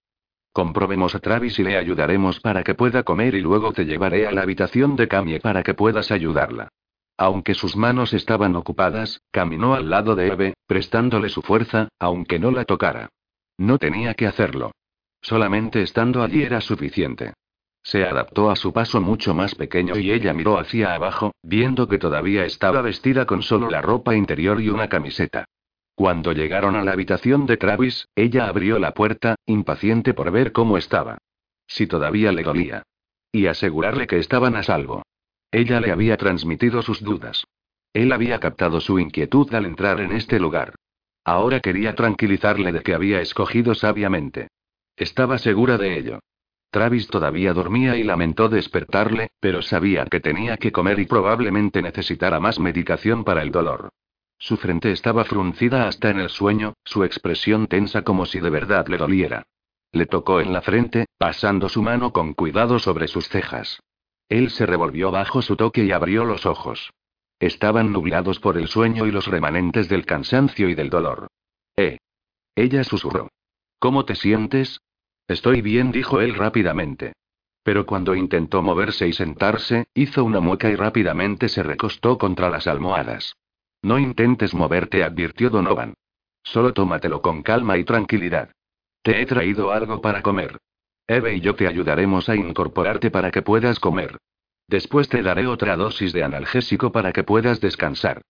[0.52, 4.32] Comprobemos a Travis y le ayudaremos para que pueda comer y luego te llevaré a
[4.32, 6.66] la habitación de Camille para que puedas ayudarla.
[7.16, 12.50] Aunque sus manos estaban ocupadas, caminó al lado de Eve, prestándole su fuerza, aunque no
[12.50, 13.08] la tocara.
[13.58, 14.72] No tenía que hacerlo.
[15.20, 17.34] Solamente estando allí era suficiente.
[17.82, 21.98] Se adaptó a su paso mucho más pequeño y ella miró hacia abajo, viendo que
[21.98, 25.46] todavía estaba vestida con solo la ropa interior y una camiseta.
[25.94, 30.78] Cuando llegaron a la habitación de Travis, ella abrió la puerta, impaciente por ver cómo
[30.78, 31.18] estaba.
[31.66, 32.82] Si todavía le dolía.
[33.30, 35.02] Y asegurarle que estaban a salvo.
[35.50, 37.44] Ella le había transmitido sus dudas.
[37.92, 40.74] Él había captado su inquietud al entrar en este lugar.
[41.24, 44.48] Ahora quería tranquilizarle de que había escogido sabiamente.
[44.96, 46.20] Estaba segura de ello.
[46.70, 52.40] Travis todavía dormía y lamentó despertarle, pero sabía que tenía que comer y probablemente necesitara
[52.40, 53.90] más medicación para el dolor.
[54.38, 58.88] Su frente estaba fruncida hasta en el sueño, su expresión tensa como si de verdad
[58.88, 59.44] le doliera.
[59.92, 63.80] Le tocó en la frente, pasando su mano con cuidado sobre sus cejas.
[64.28, 66.90] Él se revolvió bajo su toque y abrió los ojos.
[67.42, 71.26] Estaban nublados por el sueño y los remanentes del cansancio y del dolor.
[71.76, 71.98] Eh.
[72.54, 73.32] Ella susurró.
[73.80, 74.80] ¿Cómo te sientes?
[75.26, 77.14] Estoy bien, dijo él rápidamente.
[77.64, 82.68] Pero cuando intentó moverse y sentarse, hizo una mueca y rápidamente se recostó contra las
[82.68, 83.34] almohadas.
[83.82, 85.94] No intentes moverte, advirtió Donovan.
[86.44, 88.52] Solo tómatelo con calma y tranquilidad.
[89.02, 90.58] Te he traído algo para comer.
[91.08, 94.16] Eve y yo te ayudaremos a incorporarte para que puedas comer.
[94.72, 98.22] Después te daré otra dosis de analgésico para que puedas descansar.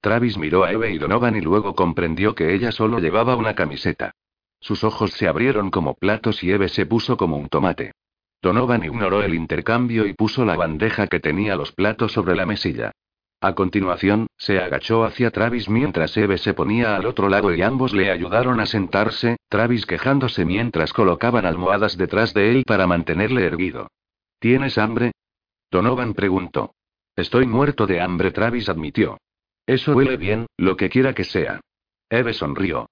[0.00, 4.12] Travis miró a Eve y Donovan y luego comprendió que ella solo llevaba una camiseta.
[4.60, 7.92] Sus ojos se abrieron como platos y Eve se puso como un tomate.
[8.40, 12.92] Donovan ignoró el intercambio y puso la bandeja que tenía los platos sobre la mesilla.
[13.42, 17.92] A continuación, se agachó hacia Travis mientras Eve se ponía al otro lado y ambos
[17.92, 23.88] le ayudaron a sentarse, Travis quejándose mientras colocaban almohadas detrás de él para mantenerle erguido.
[24.38, 25.12] ¿Tienes hambre?
[25.70, 26.74] Donovan preguntó.
[27.16, 29.18] Estoy muerto de hambre, Travis admitió.
[29.66, 31.60] Eso huele bien, lo que quiera que sea.
[32.08, 32.88] Eve sonrió.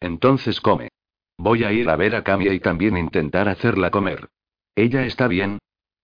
[0.00, 0.88] Entonces come.
[1.38, 4.28] Voy a ir a ver a Camia y también intentar hacerla comer.
[4.74, 5.58] ¿Ella está bien?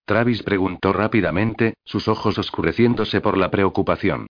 [0.05, 4.27] Travis preguntó rápidamente, sus ojos oscureciéndose por la preocupación.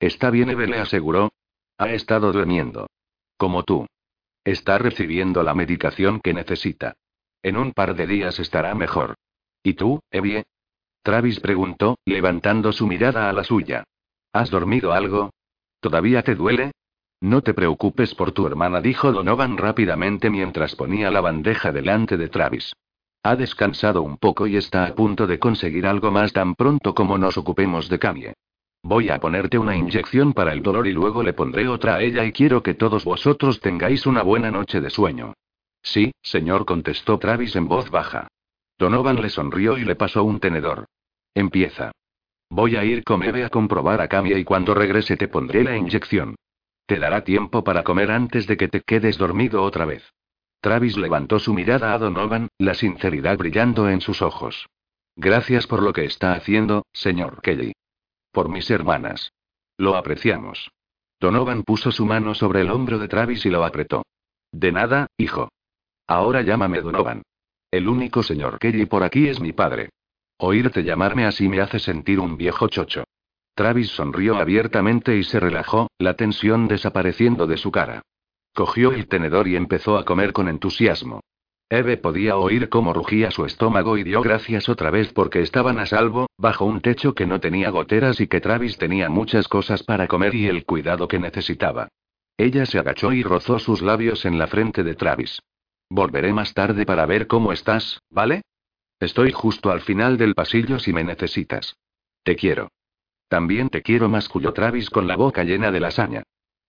[0.00, 1.30] Está bien, Eve le aseguró.
[1.78, 2.88] Ha estado durmiendo.
[3.36, 3.86] Como tú.
[4.44, 6.94] Está recibiendo la medicación que necesita.
[7.42, 9.14] En un par de días estará mejor.
[9.62, 10.44] ¿Y tú, Evie?
[11.06, 13.84] Travis preguntó, levantando su mirada a la suya.
[14.32, 15.30] ¿Has dormido algo?
[15.78, 16.72] ¿Todavía te duele?
[17.20, 22.28] No te preocupes por tu hermana, dijo Donovan rápidamente mientras ponía la bandeja delante de
[22.28, 22.72] Travis.
[23.22, 27.16] Ha descansado un poco y está a punto de conseguir algo más tan pronto como
[27.18, 28.34] nos ocupemos de Camille.
[28.82, 32.24] Voy a ponerte una inyección para el dolor y luego le pondré otra a ella
[32.24, 35.34] y quiero que todos vosotros tengáis una buena noche de sueño.
[35.82, 38.26] Sí, señor, contestó Travis en voz baja.
[38.76, 40.86] Donovan le sonrió y le pasó un tenedor.
[41.36, 41.92] Empieza.
[42.48, 45.76] Voy a ir con Eve a comprobar a Camille y cuando regrese te pondré la
[45.76, 46.34] inyección.
[46.86, 50.02] Te dará tiempo para comer antes de que te quedes dormido otra vez.
[50.62, 54.66] Travis levantó su mirada a Donovan, la sinceridad brillando en sus ojos.
[55.14, 57.74] Gracias por lo que está haciendo, señor Kelly.
[58.32, 59.34] Por mis hermanas.
[59.76, 60.70] Lo apreciamos.
[61.20, 64.06] Donovan puso su mano sobre el hombro de Travis y lo apretó.
[64.52, 65.50] De nada, hijo.
[66.06, 67.20] Ahora llámame Donovan.
[67.70, 69.90] El único señor Kelly por aquí es mi padre.
[70.38, 73.04] Oírte llamarme así me hace sentir un viejo chocho.
[73.54, 78.02] Travis sonrió abiertamente y se relajó, la tensión desapareciendo de su cara.
[78.54, 81.20] Cogió el tenedor y empezó a comer con entusiasmo.
[81.70, 85.86] Eve podía oír cómo rugía su estómago y dio gracias otra vez porque estaban a
[85.86, 90.06] salvo, bajo un techo que no tenía goteras y que Travis tenía muchas cosas para
[90.06, 91.88] comer y el cuidado que necesitaba.
[92.36, 95.40] Ella se agachó y rozó sus labios en la frente de Travis.
[95.88, 98.42] Volveré más tarde para ver cómo estás, ¿vale?
[98.98, 101.76] Estoy justo al final del pasillo si me necesitas.
[102.22, 102.70] Te quiero.
[103.28, 106.22] También te quiero, masculló Travis con la boca llena de lasaña.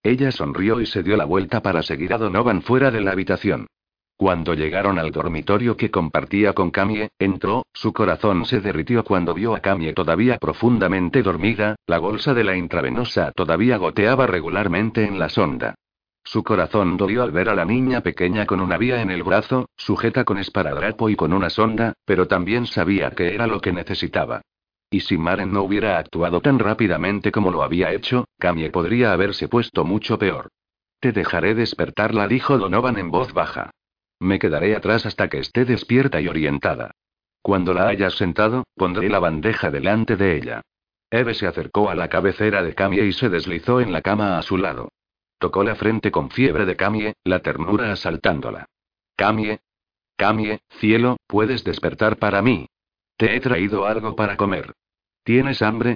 [0.04, 3.68] Ella sonrió y se dio la vuelta para seguir a Donovan fuera de la habitación.
[4.18, 9.56] Cuando llegaron al dormitorio que compartía con Camille, entró, su corazón se derritió cuando vio
[9.56, 15.30] a Camille todavía profundamente dormida, la bolsa de la intravenosa todavía goteaba regularmente en la
[15.30, 15.76] sonda.
[16.28, 19.70] Su corazón dolió al ver a la niña pequeña con una vía en el brazo,
[19.78, 24.42] sujeta con esparadrapo y con una sonda, pero también sabía que era lo que necesitaba.
[24.90, 29.48] Y si Maren no hubiera actuado tan rápidamente como lo había hecho, Camille podría haberse
[29.48, 30.50] puesto mucho peor.
[31.00, 33.72] Te dejaré despertarla, dijo Donovan en voz baja.
[34.20, 36.92] Me quedaré atrás hasta que esté despierta y orientada.
[37.42, 40.62] Cuando la hayas sentado, pondré la bandeja delante de ella.
[41.10, 44.42] Eve se acercó a la cabecera de Camille y se deslizó en la cama a
[44.42, 44.90] su lado.
[45.40, 48.66] Tocó la frente con fiebre de Camille, la ternura asaltándola.
[49.16, 49.60] Camille.
[50.16, 52.68] Camille, cielo, puedes despertar para mí.
[53.18, 54.74] Te he traído algo para comer.
[55.24, 55.96] ¿Tienes hambre?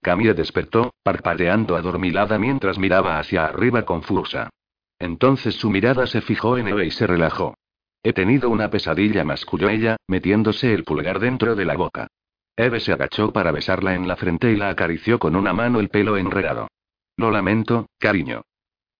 [0.00, 4.50] Camille despertó, parpadeando adormilada mientras miraba hacia arriba confusa.
[4.98, 7.54] Entonces su mirada se fijó en Eve y se relajó.
[8.02, 12.08] He tenido una pesadilla, masculló ella, metiéndose el pulgar dentro de la boca.
[12.56, 15.88] Eve se agachó para besarla en la frente y la acarició con una mano el
[15.88, 16.68] pelo enredado.
[17.16, 18.42] Lo lamento, cariño.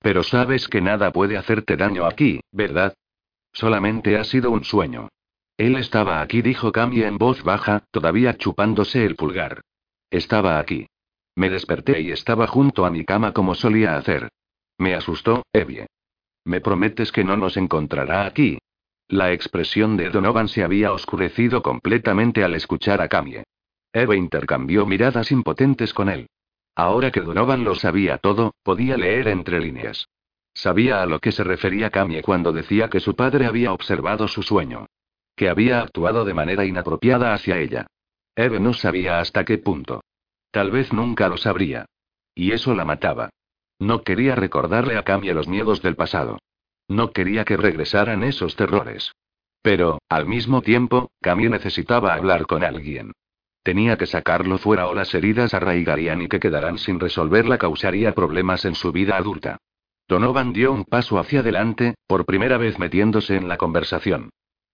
[0.02, 2.94] Pero sabes que nada puede hacerte daño aquí, ¿verdad?
[3.52, 5.08] Solamente ha sido un sueño.
[5.56, 9.60] Él estaba aquí, dijo Camille en voz baja, todavía chupándose el pulgar.
[10.10, 10.86] Estaba aquí.
[11.36, 14.28] Me desperté y estaba junto a mi cama como solía hacer.
[14.78, 15.86] Me asustó, Evie.
[16.44, 18.58] ¿Me prometes que no nos encontrará aquí?
[19.08, 23.44] La expresión de Donovan se había oscurecido completamente al escuchar a Camille.
[23.92, 26.28] Eve intercambió miradas impotentes con él.
[26.74, 30.08] Ahora que Donovan lo sabía todo, podía leer entre líneas.
[30.54, 34.42] Sabía a lo que se refería Camille cuando decía que su padre había observado su
[34.42, 34.86] sueño.
[35.36, 37.86] Que había actuado de manera inapropiada hacia ella.
[38.34, 40.02] Eve no sabía hasta qué punto.
[40.50, 41.86] Tal vez nunca lo sabría.
[42.34, 43.30] Y eso la mataba.
[43.78, 46.38] No quería recordarle a Camille los miedos del pasado.
[46.88, 49.12] No quería que regresaran esos terrores.
[49.62, 53.12] Pero, al mismo tiempo, Camille necesitaba hablar con alguien.
[53.62, 58.12] Tenía que sacarlo fuera o las heridas arraigarían y que quedarán sin resolver la causaría
[58.12, 59.58] problemas en su vida adulta.
[60.08, 64.30] Donovan dio un paso hacia adelante, por primera vez metiéndose en la conversación.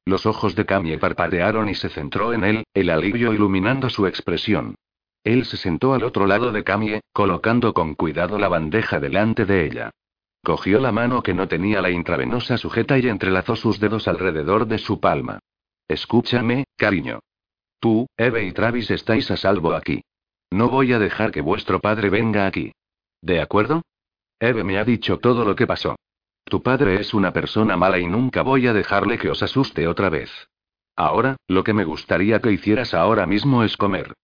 [0.07, 4.75] Los ojos de Camille parpadearon y se centró en él, el alivio iluminando su expresión.
[5.23, 9.67] Él se sentó al otro lado de Camille, colocando con cuidado la bandeja delante de
[9.67, 9.91] ella.
[10.43, 14.79] Cogió la mano que no tenía la intravenosa sujeta y entrelazó sus dedos alrededor de
[14.79, 15.41] su palma.
[15.89, 17.21] Escúchame, cariño.
[17.81, 20.03] Tú, Eve y Travis estáis a salvo aquí.
[20.51, 22.73] No voy a dejar que vuestro padre venga aquí.
[23.21, 23.83] ¿De acuerdo?
[24.41, 25.97] Eve me ha dicho todo lo que pasó.
[26.45, 30.09] Tu padre es una persona mala y nunca voy a dejarle que os asuste otra
[30.09, 30.31] vez.
[30.97, 34.15] Ahora, lo que me gustaría que hicieras ahora mismo es comer.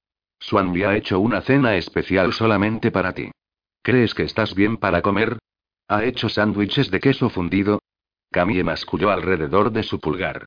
[0.41, 3.31] Swan ha hecho una cena especial solamente para ti.
[3.83, 5.39] ¿Crees que estás bien para comer?
[5.89, 7.81] ¿Ha hecho sándwiches de queso fundido?
[8.31, 10.47] Camille masculló alrededor de su pulgar.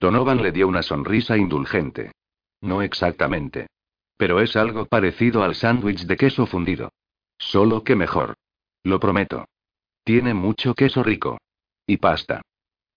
[0.00, 2.12] Donovan le dio una sonrisa indulgente.
[2.60, 3.68] No exactamente.
[4.16, 6.90] Pero es algo parecido al sándwich de queso fundido.
[7.38, 8.34] Solo que mejor.
[8.82, 9.46] Lo prometo.
[10.04, 11.38] Tiene mucho queso rico.
[11.86, 12.42] Y pasta.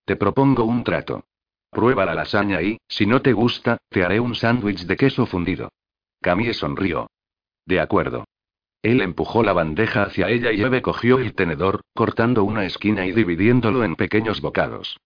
[0.06, 1.26] Te propongo un trato.
[1.70, 5.72] Prueba la lasaña y, si no te gusta, te haré un sándwich de queso fundido.
[6.22, 7.10] Camille sonrió.
[7.66, 8.26] De acuerdo.
[8.82, 13.12] Él empujó la bandeja hacia ella y Eve cogió el tenedor, cortando una esquina y
[13.12, 14.98] dividiéndolo en pequeños bocados.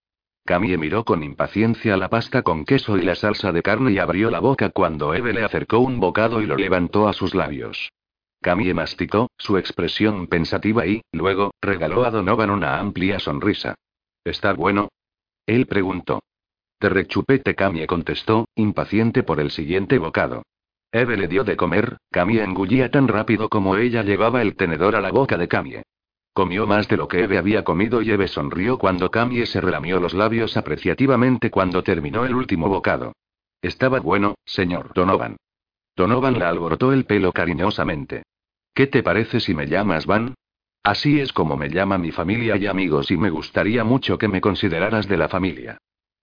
[0.46, 4.30] Camille miró con impaciencia la pasta con queso y la salsa de carne y abrió
[4.30, 7.90] la boca cuando Eve le acercó un bocado y lo levantó a sus labios.
[8.40, 13.74] Camille masticó, su expresión pensativa y, luego, regaló a Donovan una amplia sonrisa.
[14.24, 14.88] ¿Está bueno?
[15.46, 16.22] Él preguntó.
[16.78, 20.44] Te rechupete Camille contestó, impaciente por el siguiente bocado.
[20.92, 25.00] Eve le dio de comer, Camille engullía tan rápido como ella llevaba el tenedor a
[25.00, 25.82] la boca de Camille.
[26.36, 29.98] Comió más de lo que Eve había comido y Eve sonrió cuando Camille se relamió
[30.00, 33.14] los labios apreciativamente cuando terminó el último bocado.
[33.62, 35.38] Estaba bueno, señor Donovan.
[35.96, 38.24] Donovan la alborotó el pelo cariñosamente.
[38.74, 40.34] ¿Qué te parece si me llamas Van?
[40.82, 44.42] Así es como me llama mi familia y amigos y me gustaría mucho que me
[44.42, 45.78] consideraras de la familia.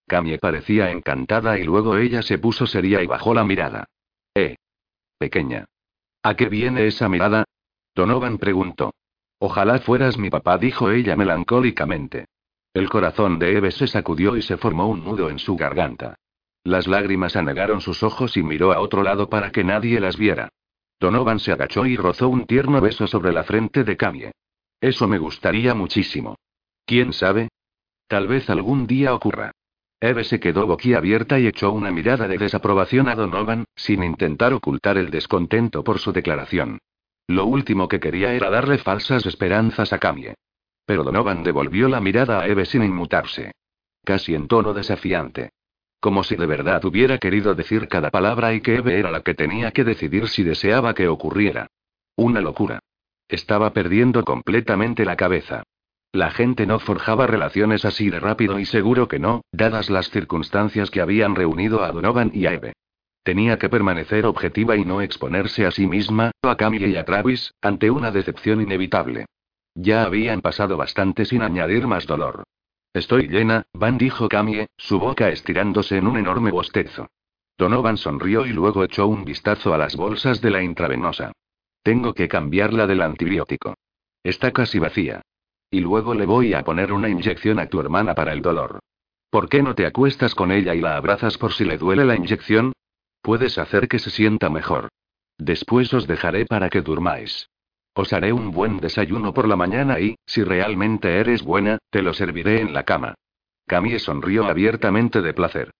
[0.05, 3.85] Camille parecía encantada y luego ella se puso seria y bajó la mirada.
[4.35, 4.57] Eh.
[5.17, 5.65] Pequeña.
[6.21, 7.45] ¿A qué viene esa mirada?
[7.95, 8.93] Donovan preguntó.
[9.45, 12.27] Ojalá fueras mi papá, dijo ella melancólicamente.
[12.73, 16.15] El corazón de Eve se sacudió y se formó un nudo en su garganta.
[16.63, 20.47] Las lágrimas anegaron sus ojos y miró a otro lado para que nadie las viera.
[20.97, 24.31] Donovan se agachó y rozó un tierno beso sobre la frente de Camille.
[24.79, 26.37] Eso me gustaría muchísimo.
[26.85, 27.49] ¿Quién sabe?
[28.07, 29.51] Tal vez algún día ocurra.
[29.99, 34.97] Eve se quedó boquiabierta y echó una mirada de desaprobación a Donovan, sin intentar ocultar
[34.97, 36.79] el descontento por su declaración.
[37.27, 40.35] Lo último que quería era darle falsas esperanzas a Camille.
[40.85, 43.53] Pero Donovan devolvió la mirada a Eve sin inmutarse.
[44.03, 45.49] Casi en tono desafiante.
[45.99, 49.33] Como si de verdad hubiera querido decir cada palabra y que Eve era la que
[49.33, 51.67] tenía que decidir si deseaba que ocurriera.
[52.17, 52.79] Una locura.
[53.29, 55.63] Estaba perdiendo completamente la cabeza.
[56.11, 60.91] La gente no forjaba relaciones así de rápido y seguro que no, dadas las circunstancias
[60.91, 62.73] que habían reunido a Donovan y a Eve.
[63.23, 67.53] Tenía que permanecer objetiva y no exponerse a sí misma, a Camille y a Travis,
[67.61, 69.25] ante una decepción inevitable.
[69.75, 72.43] Ya habían pasado bastante sin añadir más dolor.
[72.93, 77.07] Estoy llena, Van dijo Camille, su boca estirándose en un enorme bostezo.
[77.57, 81.31] Donovan sonrió y luego echó un vistazo a las bolsas de la intravenosa.
[81.81, 83.75] Tengo que cambiarla del antibiótico.
[84.21, 85.21] Está casi vacía.
[85.71, 88.79] Y luego le voy a poner una inyección a tu hermana para el dolor.
[89.29, 92.15] ¿Por qué no te acuestas con ella y la abrazas por si le duele la
[92.15, 92.73] inyección?
[93.23, 94.89] Puedes hacer que se sienta mejor.
[95.37, 97.49] Después os dejaré para que durmáis.
[97.93, 102.13] Os haré un buen desayuno por la mañana y, si realmente eres buena, te lo
[102.13, 103.15] serviré en la cama.
[103.65, 105.71] Camille sonrió abiertamente de placer.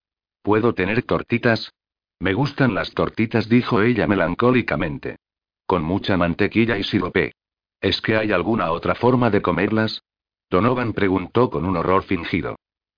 [0.42, 1.74] ¿Puedo tener tortitas?
[2.18, 5.18] Me gustan las tortitas, dijo ella melancólicamente.
[5.66, 7.34] Con mucha mantequilla y sirope.
[7.82, 10.02] ¿Es que hay alguna otra forma de comerlas?
[10.50, 12.56] Donovan preguntó con un horror fingido.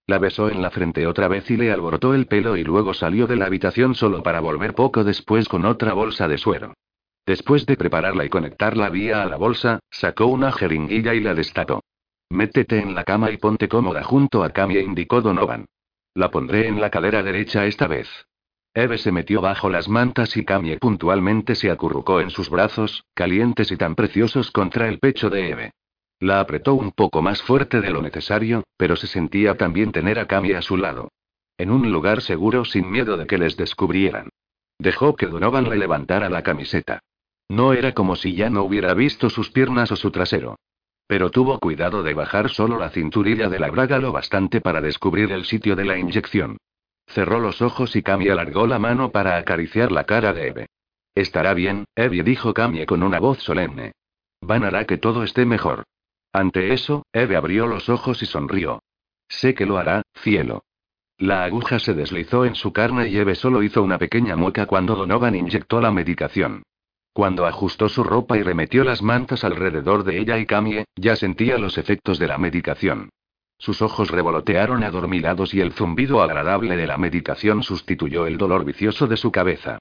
[0.07, 3.25] La besó en la frente otra vez y le alborotó el pelo y luego salió
[3.25, 6.73] de la habitación solo para volver poco después con otra bolsa de suero.
[7.25, 11.81] Después de prepararla y conectarla vía a la bolsa, sacó una jeringuilla y la destapó.
[12.29, 15.65] Métete en la cama y ponte cómoda junto a Camille, indicó Donovan.
[16.13, 18.07] La pondré en la cadera derecha esta vez.
[18.75, 23.71] Eve se metió bajo las mantas y Camille puntualmente se acurrucó en sus brazos, calientes
[23.71, 25.71] y tan preciosos contra el pecho de Eve.
[26.19, 30.27] La apretó un poco más fuerte de lo necesario, pero se sentía también tener a
[30.27, 31.09] Camille a su lado.
[31.57, 34.29] En un lugar seguro sin miedo de que les descubrieran.
[34.77, 36.99] Dejó que Donovan le levantara la camiseta.
[37.49, 40.57] No era como si ya no hubiera visto sus piernas o su trasero.
[41.07, 45.31] Pero tuvo cuidado de bajar solo la cinturilla de la braga lo bastante para descubrir
[45.31, 46.57] el sitio de la inyección.
[47.07, 50.67] Cerró los ojos y Camille alargó la mano para acariciar la cara de Eve.
[51.13, 53.93] Estará bien, Evie dijo Camille con una voz solemne.
[54.41, 55.83] Van hará que todo esté mejor.
[56.35, 58.83] Ante eso, Eve abrió los ojos y sonrió.
[59.29, 60.65] Sé que lo hará, cielo.
[61.17, 64.97] La aguja se deslizó en su carne y Eve solo hizo una pequeña mueca cuando
[64.97, 66.63] Donovan inyectó la medicación.
[67.13, 71.57] Cuando ajustó su ropa y remetió las mantas alrededor de ella y Camille, ya sentía
[71.57, 73.11] los efectos de la medicación.
[73.57, 79.07] Sus ojos revolotearon adormilados y el zumbido agradable de la medicación sustituyó el dolor vicioso
[79.07, 79.77] de su cabeza.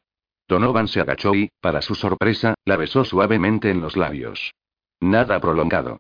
[0.47, 4.52] Donovan se agachó y, para su sorpresa, la besó suavemente en los labios.
[5.01, 5.98] Nada prolongado.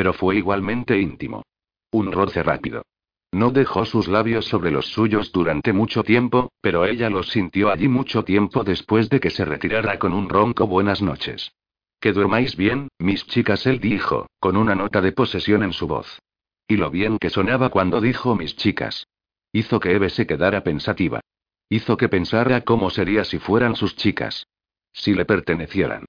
[0.00, 1.42] Pero fue igualmente íntimo.
[1.90, 2.86] Un roce rápido.
[3.32, 7.86] No dejó sus labios sobre los suyos durante mucho tiempo, pero ella los sintió allí
[7.86, 11.52] mucho tiempo después de que se retirara con un ronco buenas noches.
[12.00, 16.18] Que durmáis bien, mis chicas, él dijo, con una nota de posesión en su voz.
[16.66, 19.06] Y lo bien que sonaba cuando dijo mis chicas.
[19.52, 21.20] Hizo que Eve se quedara pensativa.
[21.68, 24.46] Hizo que pensara cómo sería si fueran sus chicas.
[24.94, 26.06] Si le pertenecieran.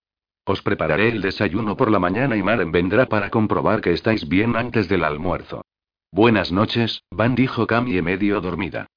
[0.51, 4.57] Os prepararé el desayuno por la mañana y Maren vendrá para comprobar que estáis bien
[4.57, 5.63] antes del almuerzo.
[6.11, 8.87] Buenas noches, Van dijo Camille medio dormida.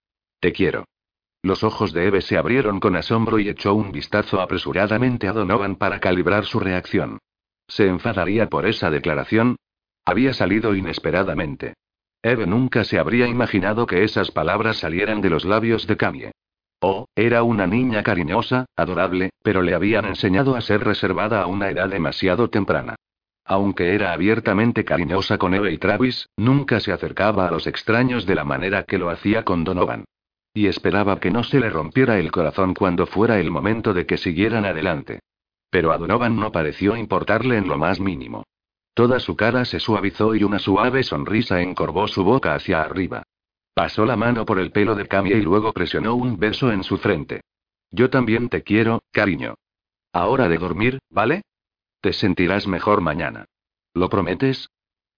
[0.40, 0.85] Te quiero.
[1.44, 5.76] Los ojos de Eve se abrieron con asombro y echó un vistazo apresuradamente a Donovan
[5.76, 7.18] para calibrar su reacción.
[7.68, 9.55] ¿Se enfadaría por esa declaración?
[10.05, 11.74] Había salido inesperadamente.
[12.20, 16.32] Eve nunca se habría imaginado que esas palabras salieran de los labios de Camille.
[16.86, 21.70] Oh, era una niña cariñosa, adorable, pero le habían enseñado a ser reservada a una
[21.70, 22.94] edad demasiado temprana.
[23.47, 28.35] Aunque era abiertamente cariñosa con Eve y Travis, nunca se acercaba a los extraños de
[28.35, 30.05] la manera que lo hacía con Donovan.
[30.52, 34.19] Y esperaba que no se le rompiera el corazón cuando fuera el momento de que
[34.19, 35.20] siguieran adelante.
[35.70, 38.44] Pero a Donovan no pareció importarle en lo más mínimo.
[38.93, 43.23] Toda su cara se suavizó y una suave sonrisa encorvó su boca hacia arriba.
[43.74, 46.96] Pasó la mano por el pelo de Camille y luego presionó un beso en su
[46.96, 47.40] frente.
[47.90, 49.56] Yo también te quiero, cariño.
[50.12, 51.42] Ahora de dormir, ¿vale?
[52.01, 53.46] Te sentirás mejor mañana.
[53.92, 54.68] ¿Lo prometes?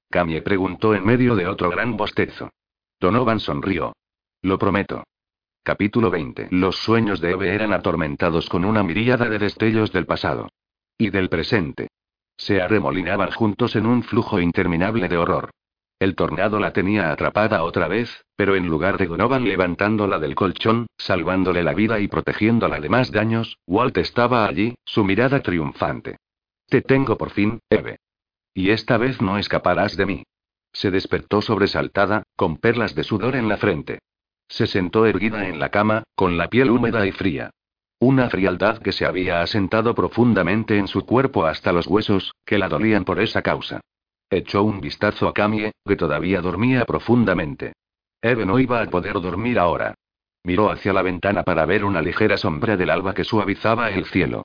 [0.09, 2.51] Camille preguntó en medio de otro gran bostezo.
[2.99, 3.95] Donovan sonrió.
[4.41, 5.05] Lo prometo.
[5.63, 6.49] Capítulo 20.
[6.53, 10.49] Los sueños de Eve eran atormentados con una miríada de destellos del pasado.
[10.97, 11.89] Y del presente.
[12.39, 15.51] Se arremolinaban juntos en un flujo interminable de horror.
[15.99, 20.89] El tornado la tenía atrapada otra vez, pero en lugar de Donovan levantándola del colchón,
[20.99, 26.19] salvándole la vida y protegiéndola de más daños, Walt estaba allí, su mirada triunfante.
[26.69, 27.99] Te tengo por fin, Eve.
[28.53, 30.23] Y esta vez no escaparás de mí.
[30.73, 34.01] Se despertó sobresaltada, con perlas de sudor en la frente.
[34.49, 37.51] Se sentó erguida en la cama, con la piel húmeda y fría.
[37.99, 42.69] Una frialdad que se había asentado profundamente en su cuerpo hasta los huesos, que la
[42.69, 43.81] dolían por esa causa.
[44.31, 47.75] Echó un vistazo a Camille, que todavía dormía profundamente.
[48.21, 49.95] Eve no iba a poder dormir ahora.
[50.43, 54.45] Miró hacia la ventana para ver una ligera sombra del alba que suavizaba el cielo.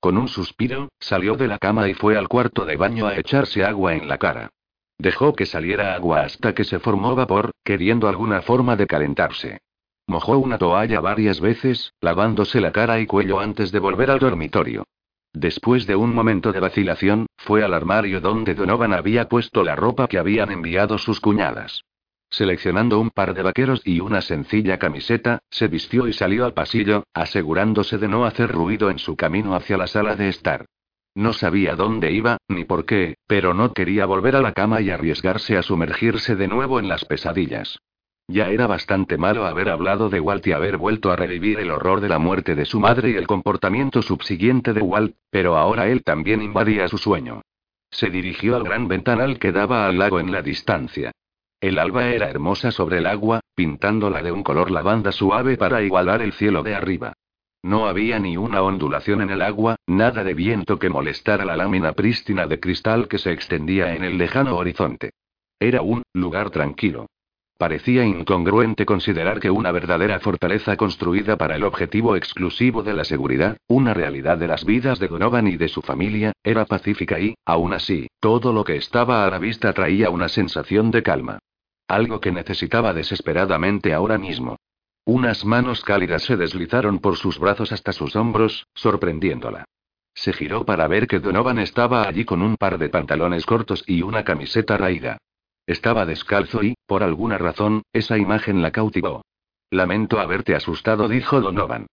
[0.00, 3.64] Con un suspiro, salió de la cama y fue al cuarto de baño a echarse
[3.64, 4.50] agua en la cara.
[4.98, 9.60] Dejó que saliera agua hasta que se formó vapor, queriendo alguna forma de calentarse.
[10.06, 14.84] Mojó una toalla varias veces, lavándose la cara y cuello antes de volver al dormitorio.
[15.32, 20.06] Después de un momento de vacilación, fue al armario donde Donovan había puesto la ropa
[20.06, 21.84] que habían enviado sus cuñadas.
[22.28, 27.04] Seleccionando un par de vaqueros y una sencilla camiseta, se vistió y salió al pasillo,
[27.12, 30.66] asegurándose de no hacer ruido en su camino hacia la sala de estar.
[31.14, 34.90] No sabía dónde iba, ni por qué, pero no quería volver a la cama y
[34.90, 37.78] arriesgarse a sumergirse de nuevo en las pesadillas.
[38.32, 42.00] Ya era bastante malo haber hablado de Walt y haber vuelto a revivir el horror
[42.00, 46.02] de la muerte de su madre y el comportamiento subsiguiente de Walt, pero ahora él
[46.02, 47.42] también invadía su sueño.
[47.90, 51.12] Se dirigió al gran ventanal que daba al lago en la distancia.
[51.60, 56.22] El alba era hermosa sobre el agua, pintándola de un color lavanda suave para igualar
[56.22, 57.12] el cielo de arriba.
[57.62, 61.92] No había ni una ondulación en el agua, nada de viento que molestara la lámina
[61.92, 65.10] prístina de cristal que se extendía en el lejano horizonte.
[65.60, 67.08] Era un lugar tranquilo.
[67.62, 73.56] Parecía incongruente considerar que una verdadera fortaleza construida para el objetivo exclusivo de la seguridad,
[73.68, 77.72] una realidad de las vidas de Donovan y de su familia, era pacífica y, aún
[77.72, 81.38] así, todo lo que estaba a la vista traía una sensación de calma.
[81.86, 84.56] Algo que necesitaba desesperadamente ahora mismo.
[85.04, 89.66] Unas manos cálidas se deslizaron por sus brazos hasta sus hombros, sorprendiéndola.
[90.14, 94.02] Se giró para ver que Donovan estaba allí con un par de pantalones cortos y
[94.02, 95.18] una camiseta raída.
[95.66, 99.22] Estaba descalzo y, por alguna razón, esa imagen la cautivó.
[99.70, 101.86] Lamento haberte asustado, dijo Donovan.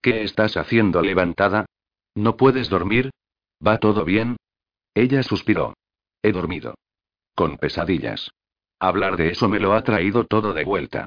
[0.00, 1.66] ¿Qué estás haciendo levantada?
[2.14, 3.10] ¿No puedes dormir?
[3.64, 4.36] ¿Va todo bien?
[4.94, 5.74] Ella suspiró.
[6.22, 6.74] He dormido.
[7.34, 8.30] Con pesadillas.
[8.78, 11.06] Hablar de eso me lo ha traído todo de vuelta.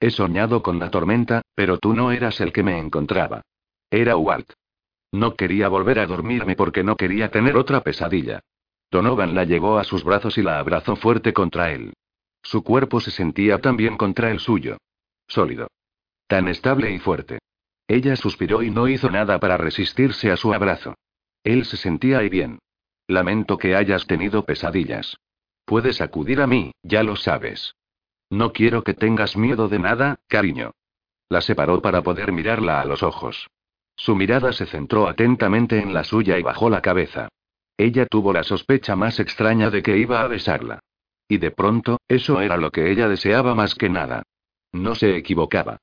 [0.00, 3.42] He soñado con la tormenta, pero tú no eras el que me encontraba.
[3.90, 4.52] Era Walt.
[5.12, 8.40] No quería volver a dormirme porque no quería tener otra pesadilla.
[8.90, 11.92] Donovan la llevó a sus brazos y la abrazó fuerte contra él.
[12.42, 14.78] Su cuerpo se sentía también contra el suyo.
[15.28, 15.68] Sólido.
[16.26, 17.38] Tan estable y fuerte.
[17.86, 20.94] Ella suspiró y no hizo nada para resistirse a su abrazo.
[21.44, 22.58] Él se sentía ahí bien.
[23.06, 25.16] Lamento que hayas tenido pesadillas.
[25.64, 27.74] Puedes acudir a mí, ya lo sabes.
[28.28, 30.72] No quiero que tengas miedo de nada, cariño.
[31.28, 33.48] La separó para poder mirarla a los ojos.
[33.96, 37.28] Su mirada se centró atentamente en la suya y bajó la cabeza.
[37.80, 40.80] Ella tuvo la sospecha más extraña de que iba a besarla.
[41.26, 44.22] Y de pronto, eso era lo que ella deseaba más que nada.
[44.70, 45.78] No se equivocaba.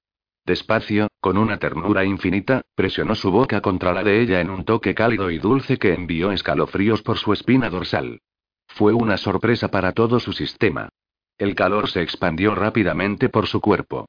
[0.45, 4.93] Despacio, con una ternura infinita, presionó su boca contra la de ella en un toque
[4.93, 8.21] cálido y dulce que envió escalofríos por su espina dorsal.
[8.67, 10.89] Fue una sorpresa para todo su sistema.
[11.39, 14.07] El calor se expandió rápidamente por su cuerpo.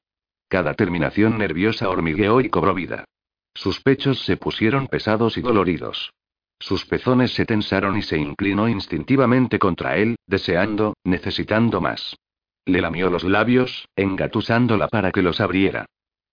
[0.48, 3.06] Cada terminación nerviosa hormigueó y cobró vida.
[3.54, 6.12] Sus pechos se pusieron pesados y doloridos.
[6.60, 12.16] Sus pezones se tensaron y se inclinó instintivamente contra él, deseando, necesitando más.
[12.64, 15.86] Le lamió los labios, engatusándola para que los abriera.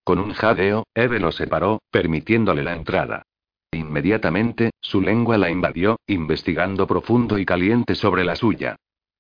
[0.03, 3.23] Con un jadeo, Eve lo separó, permitiéndole la entrada.
[3.71, 8.75] Inmediatamente, su lengua la invadió, investigando profundo y caliente sobre la suya.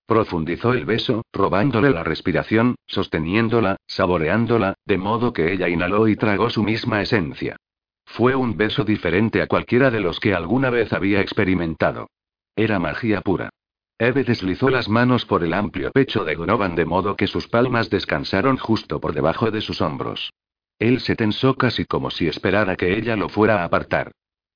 [0.05, 6.49] Profundizó el beso, robándole la respiración, sosteniéndola, saboreándola, de modo que ella inhaló y tragó
[6.49, 7.57] su misma esencia.
[8.15, 12.07] Fue un beso diferente a cualquiera de los que alguna vez había experimentado.
[12.55, 13.49] Era magia pura.
[13.99, 17.89] Eve deslizó las manos por el amplio pecho de Donovan de modo que sus palmas
[17.89, 20.31] descansaron justo por debajo de sus hombros.
[20.79, 24.11] Él se tensó casi como si esperara que ella lo fuera a apartar.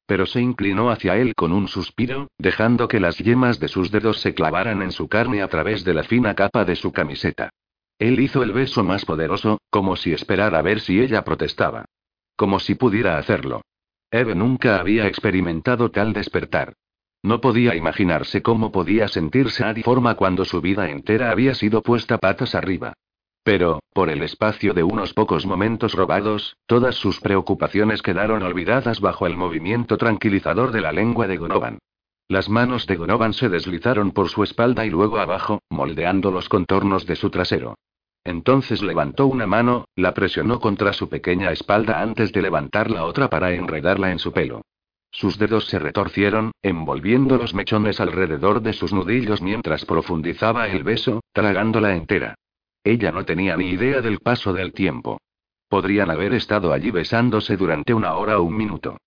[0.06, 4.22] Pero se inclinó hacia él con un suspiro, dejando que las yemas de sus dedos
[4.22, 7.50] se clavaran en su carne a través de la fina capa de su camiseta.
[7.98, 11.84] Él hizo el beso más poderoso, como si esperara ver si ella protestaba.
[12.40, 13.64] Como si pudiera hacerlo.
[14.10, 16.72] Eve nunca había experimentado tal despertar.
[17.22, 22.18] No podía imaginarse cómo podía sentirse a forma cuando su vida entera había sido puesta
[22.18, 22.94] patas arriba.
[23.44, 29.28] Pero, por el espacio de unos pocos momentos robados, todas sus preocupaciones quedaron olvidadas bajo
[29.28, 31.80] el movimiento tranquilizador de la lengua de Gonovan.
[32.30, 37.06] Las manos de Gonovan se deslizaron por su espalda y luego abajo, moldeando los contornos
[37.06, 37.76] de su trasero.
[38.24, 43.30] Entonces levantó una mano, la presionó contra su pequeña espalda antes de levantar la otra
[43.30, 44.62] para enredarla en su pelo.
[45.12, 51.22] Sus dedos se retorcieron, envolviendo los mechones alrededor de sus nudillos mientras profundizaba el beso,
[51.34, 52.36] tragándola entera.
[52.84, 55.20] Ella no tenía ni idea del paso del tiempo.
[55.68, 58.98] Podrían haber estado allí besándose durante una hora o un minuto.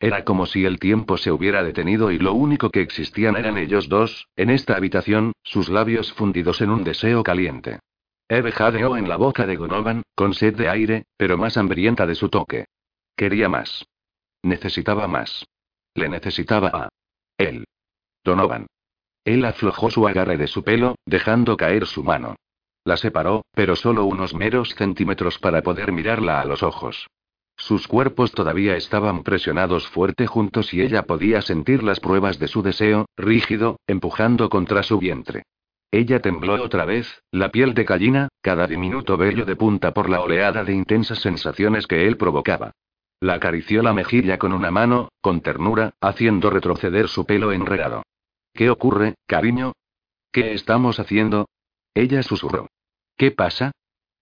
[0.00, 3.88] Era como si el tiempo se hubiera detenido y lo único que existían eran ellos
[3.88, 7.78] dos, en esta habitación, sus labios fundidos en un deseo caliente.
[8.32, 12.14] Eve jadeó en la boca de Gonovan, con sed de aire, pero más hambrienta de
[12.14, 12.64] su toque.
[13.14, 13.84] Quería más.
[14.42, 15.44] Necesitaba más.
[15.94, 16.88] Le necesitaba a
[17.36, 17.66] él.
[18.24, 18.68] Donovan.
[19.22, 22.36] Él aflojó su agarre de su pelo, dejando caer su mano.
[22.84, 27.08] La separó, pero solo unos meros centímetros para poder mirarla a los ojos.
[27.58, 32.62] Sus cuerpos todavía estaban presionados fuerte juntos y ella podía sentir las pruebas de su
[32.62, 35.42] deseo, rígido, empujando contra su vientre.
[35.94, 40.22] Ella tembló otra vez, la piel de gallina, cada diminuto vello de punta por la
[40.22, 42.72] oleada de intensas sensaciones que él provocaba.
[43.20, 48.04] La acarició la mejilla con una mano, con ternura, haciendo retroceder su pelo enredado.
[48.54, 49.74] ¿Qué ocurre, cariño?
[50.32, 51.50] ¿Qué estamos haciendo?
[51.94, 52.68] Ella susurró.
[53.18, 53.72] ¿Qué pasa?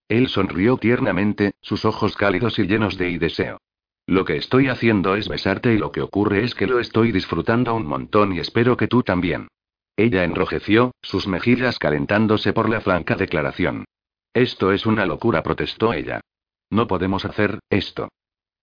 [0.09, 3.59] Él sonrió tiernamente, sus ojos cálidos y llenos de deseo.
[4.07, 7.73] Lo que estoy haciendo es besarte y lo que ocurre es que lo estoy disfrutando
[7.73, 9.47] un montón y espero que tú también.
[9.95, 13.85] Ella enrojeció, sus mejillas calentándose por la franca declaración.
[14.33, 16.21] Esto es una locura, protestó ella.
[16.69, 18.09] No podemos hacer esto.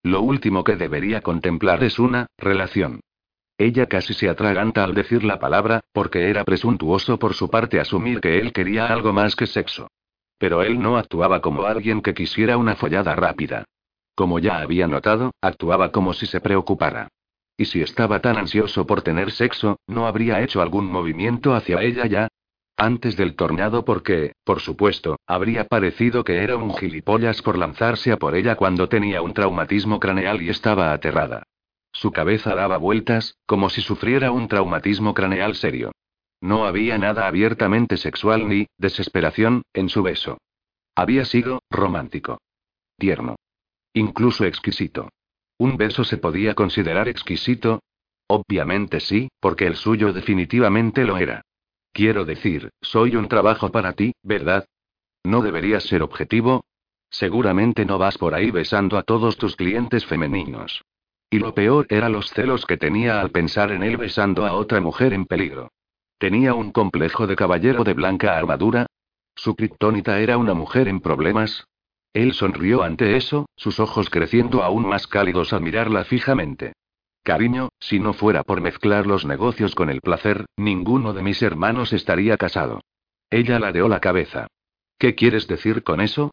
[0.03, 3.01] Lo último que debería contemplar es una relación.
[3.59, 8.21] Ella casi se atraganta al decir la palabra, porque era presuntuoso por su parte asumir
[8.21, 9.89] que él quería algo más que sexo.
[10.39, 13.65] Pero él no actuaba como alguien que quisiera una follada rápida.
[14.15, 17.09] Como ya había notado, actuaba como si se preocupara.
[17.61, 22.07] Y si estaba tan ansioso por tener sexo, ¿no habría hecho algún movimiento hacia ella
[22.07, 22.29] ya?
[22.77, 28.17] Antes del tornado porque, por supuesto, habría parecido que era un gilipollas por lanzarse a
[28.17, 31.43] por ella cuando tenía un traumatismo craneal y estaba aterrada.
[31.91, 35.91] Su cabeza daba vueltas, como si sufriera un traumatismo craneal serio.
[36.41, 40.39] No había nada abiertamente sexual ni, desesperación, en su beso.
[40.95, 42.39] Había sido, romántico.
[42.97, 43.35] Tierno.
[43.93, 45.09] Incluso exquisito.
[45.59, 47.83] ¿Un beso se podía considerar exquisito?
[48.29, 51.43] Obviamente sí, porque el suyo definitivamente lo era.
[51.93, 54.67] Quiero decir, soy un trabajo para ti, ¿verdad?
[55.25, 56.65] ¿No deberías ser objetivo?
[57.11, 60.83] Seguramente no vas por ahí besando a todos tus clientes femeninos.
[61.31, 64.81] Y lo peor era los celos que tenía al pensar en él besando a otra
[64.81, 65.73] mujer en peligro.
[66.19, 68.87] ¿Tenía un complejo de caballero de blanca armadura?
[69.35, 71.68] ¿Su kriptonita era una mujer en problemas?
[72.13, 76.73] Él sonrió ante eso, sus ojos creciendo aún más cálidos al mirarla fijamente.
[77.23, 81.93] Cariño, si no fuera por mezclar los negocios con el placer, ninguno de mis hermanos
[81.93, 82.81] estaría casado.
[83.31, 84.47] Ella ladeó la cabeza.
[84.99, 86.31] ¿Qué quieres decir con eso?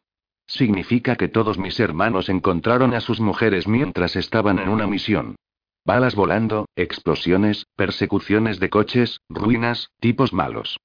[0.48, 5.36] Significa que todos mis hermanos encontraron a sus mujeres mientras estaban en una misión.
[5.84, 10.80] Balas volando, explosiones, persecuciones de coches, ruinas, tipos malos.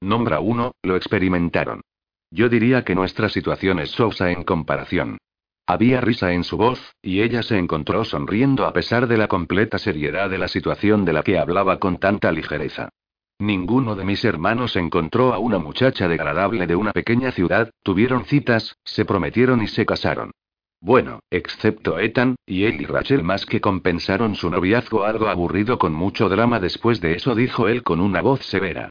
[0.00, 1.82] Nombra uno, lo experimentaron.
[2.30, 5.18] Yo diría que nuestra situación es sosa en comparación.
[5.66, 9.78] Había risa en su voz, y ella se encontró sonriendo a pesar de la completa
[9.78, 12.88] seriedad de la situación de la que hablaba con tanta ligereza.
[13.40, 18.76] Ninguno de mis hermanos encontró a una muchacha degradable de una pequeña ciudad, tuvieron citas,
[18.84, 20.30] se prometieron y se casaron.
[20.80, 25.92] Bueno, excepto Ethan, y él y Rachel más que compensaron su noviazgo algo aburrido con
[25.92, 28.90] mucho drama después de eso dijo él con una voz severa.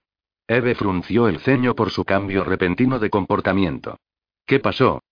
[0.49, 3.99] Eve frunció el ceño por su cambio repentino de comportamiento.
[4.47, 5.03] ¿Qué pasó?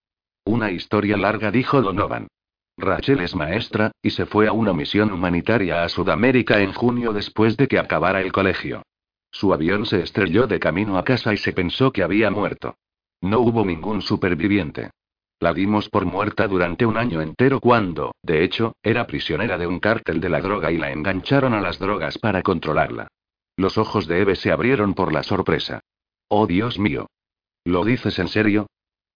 [0.43, 2.27] Una historia larga, dijo Donovan.
[2.75, 7.55] Rachel es maestra, y se fue a una misión humanitaria a Sudamérica en junio después
[7.55, 8.81] de que acabara el colegio.
[9.29, 12.73] Su avión se estrelló de camino a casa y se pensó que había muerto.
[13.21, 14.89] No hubo ningún superviviente.
[15.39, 19.79] La dimos por muerta durante un año entero cuando, de hecho, era prisionera de un
[19.79, 23.07] cártel de la droga y la engancharon a las drogas para controlarla.
[23.57, 25.81] Los ojos de Eve se abrieron por la sorpresa.
[26.29, 27.07] Oh Dios mío.
[27.65, 28.67] ¿Lo dices en serio?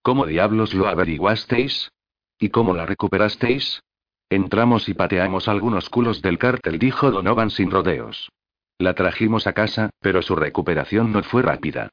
[0.02, 1.90] ¿Cómo diablos lo averiguasteis?
[2.38, 3.82] ¿Y cómo la recuperasteis?
[4.28, 8.30] Entramos y pateamos algunos culos del cártel, dijo Donovan sin rodeos.
[8.78, 11.90] La trajimos a casa, pero su recuperación no fue rápida.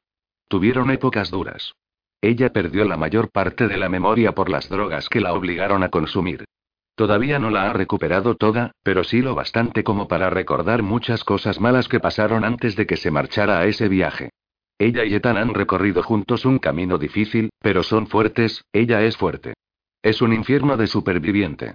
[0.48, 1.74] Tuvieron épocas duras.
[2.20, 5.88] Ella perdió la mayor parte de la memoria por las drogas que la obligaron a
[5.88, 6.44] consumir.
[6.94, 11.60] Todavía no la ha recuperado toda, pero sí lo bastante como para recordar muchas cosas
[11.60, 14.30] malas que pasaron antes de que se marchara a ese viaje.
[14.78, 19.54] Ella y Ethan han recorrido juntos un camino difícil, pero son fuertes, ella es fuerte.
[20.02, 21.74] Es un infierno de superviviente.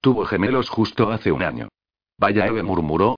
[0.00, 1.68] Tuvo gemelos justo hace un año.
[2.18, 3.16] Vaya, Eve murmuró.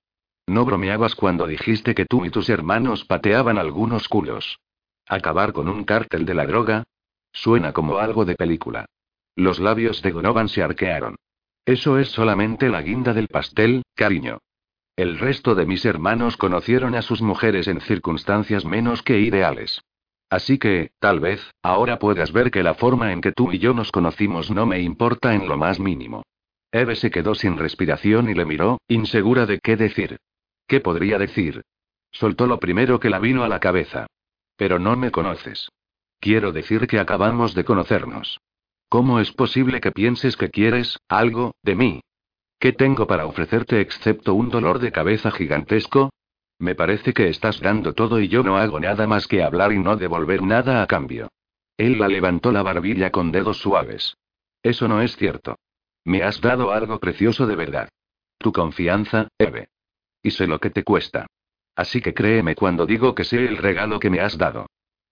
[0.48, 4.58] No bromeabas cuando dijiste que tú y tus hermanos pateaban algunos culos.
[5.06, 6.84] ¿Acabar con un cártel de la droga?
[7.32, 8.86] Suena como algo de película.
[9.36, 11.16] Los labios de Donovan se arquearon.
[11.68, 14.38] Eso es solamente la guinda del pastel, cariño.
[14.96, 19.82] El resto de mis hermanos conocieron a sus mujeres en circunstancias menos que ideales.
[20.30, 23.74] Así que, tal vez, ahora puedas ver que la forma en que tú y yo
[23.74, 26.22] nos conocimos no me importa en lo más mínimo.
[26.72, 30.16] Eve se quedó sin respiración y le miró, insegura de qué decir.
[30.66, 31.60] ¿Qué podría decir?
[32.10, 34.06] Soltó lo primero que la vino a la cabeza.
[34.56, 35.68] Pero no me conoces.
[36.18, 38.40] Quiero decir que acabamos de conocernos.
[38.88, 42.00] ¿Cómo es posible que pienses que quieres algo de mí?
[42.58, 46.10] ¿Qué tengo para ofrecerte excepto un dolor de cabeza gigantesco?
[46.58, 49.78] Me parece que estás dando todo y yo no hago nada más que hablar y
[49.78, 51.28] no devolver nada a cambio.
[51.76, 54.16] Él la levantó la barbilla con dedos suaves.
[54.62, 55.56] Eso no es cierto.
[56.04, 57.88] Me has dado algo precioso de verdad.
[58.38, 59.68] Tu confianza, Eve.
[60.22, 61.26] Y sé lo que te cuesta.
[61.76, 64.66] Así que créeme cuando digo que sé el regalo que me has dado.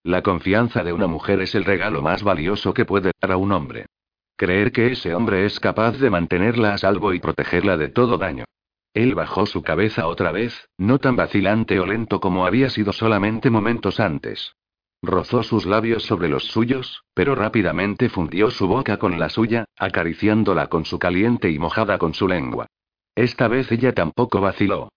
[0.06, 3.50] La confianza de una mujer es el regalo más valioso que puede dar a un
[3.50, 3.86] hombre.
[4.36, 8.44] Creer que ese hombre es capaz de mantenerla a salvo y protegerla de todo daño.
[8.94, 13.50] Él bajó su cabeza otra vez, no tan vacilante o lento como había sido solamente
[13.50, 14.52] momentos antes.
[15.02, 20.68] Rozó sus labios sobre los suyos, pero rápidamente fundió su boca con la suya, acariciándola
[20.68, 22.68] con su caliente y mojada con su lengua.
[23.16, 24.88] Esta vez ella tampoco vaciló.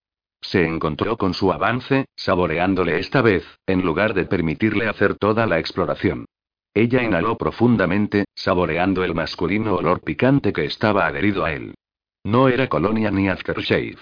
[0.41, 5.59] Se encontró con su avance, saboreándole esta vez, en lugar de permitirle hacer toda la
[5.59, 6.25] exploración.
[6.73, 11.75] Ella inhaló profundamente, saboreando el masculino olor picante que estaba adherido a él.
[12.23, 13.97] No era colonia ni aftershave.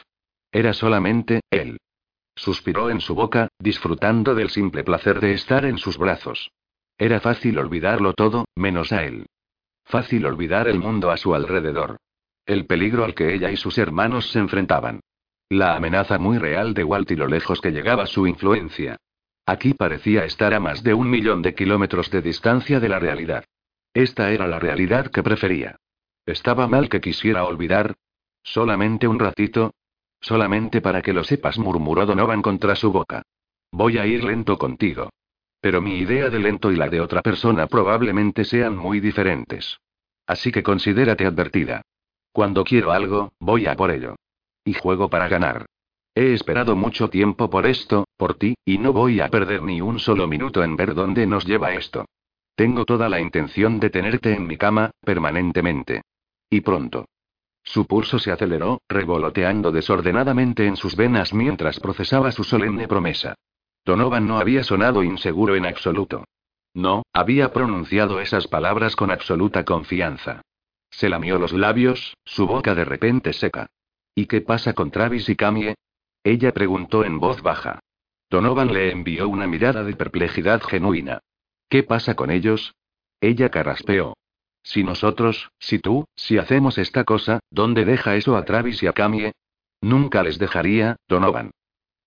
[0.51, 1.77] Era solamente, él.
[2.35, 6.51] Suspiró en su boca, disfrutando del simple placer de estar en sus brazos.
[6.97, 9.25] Era fácil olvidarlo todo, menos a él.
[9.85, 11.97] Fácil olvidar el mundo a su alrededor.
[12.45, 14.99] El peligro al que ella y sus hermanos se enfrentaban.
[15.49, 18.97] La amenaza muy real de Walt y lo lejos que llegaba su influencia.
[19.45, 23.45] Aquí parecía estar a más de un millón de kilómetros de distancia de la realidad.
[23.93, 25.77] Esta era la realidad que prefería.
[26.25, 27.95] ¿Estaba mal que quisiera olvidar?
[28.43, 29.71] Solamente un ratito,
[30.21, 33.23] Solamente para que lo sepas, murmuró Donovan contra su boca.
[33.71, 35.09] Voy a ir lento contigo.
[35.59, 39.79] Pero mi idea de lento y la de otra persona probablemente sean muy diferentes.
[40.25, 41.81] Así que considérate advertida.
[42.31, 44.15] Cuando quiero algo, voy a por ello.
[44.67, 45.65] Y juego para ganar.
[46.13, 49.97] He esperado mucho tiempo por esto, por ti, y no voy a perder ni un
[49.97, 52.03] solo minuto en ver dónde nos lleva esto.
[52.53, 56.01] Tengo toda la intención de tenerte en mi cama, permanentemente.
[56.49, 57.05] Y pronto.
[57.63, 63.35] Su pulso se aceleró, revoloteando desordenadamente en sus venas mientras procesaba su solemne promesa.
[63.85, 66.25] Donovan no había sonado inseguro en absoluto.
[66.73, 70.41] No, había pronunciado esas palabras con absoluta confianza.
[70.89, 73.67] Se lamió los labios, su boca de repente seca.
[74.17, 75.75] ¿Y qué pasa con Travis y Camie?
[76.23, 77.81] Ella preguntó en voz baja.
[78.31, 81.19] Donovan le envió una mirada de perplejidad genuina.
[81.69, 82.73] ¿Qué pasa con ellos?
[83.21, 84.17] Ella carraspeó.
[84.63, 88.93] Si nosotros, si tú, si hacemos esta cosa, ¿dónde deja eso a Travis y a
[88.93, 89.33] Camie?
[89.81, 91.51] Nunca les dejaría, Donovan.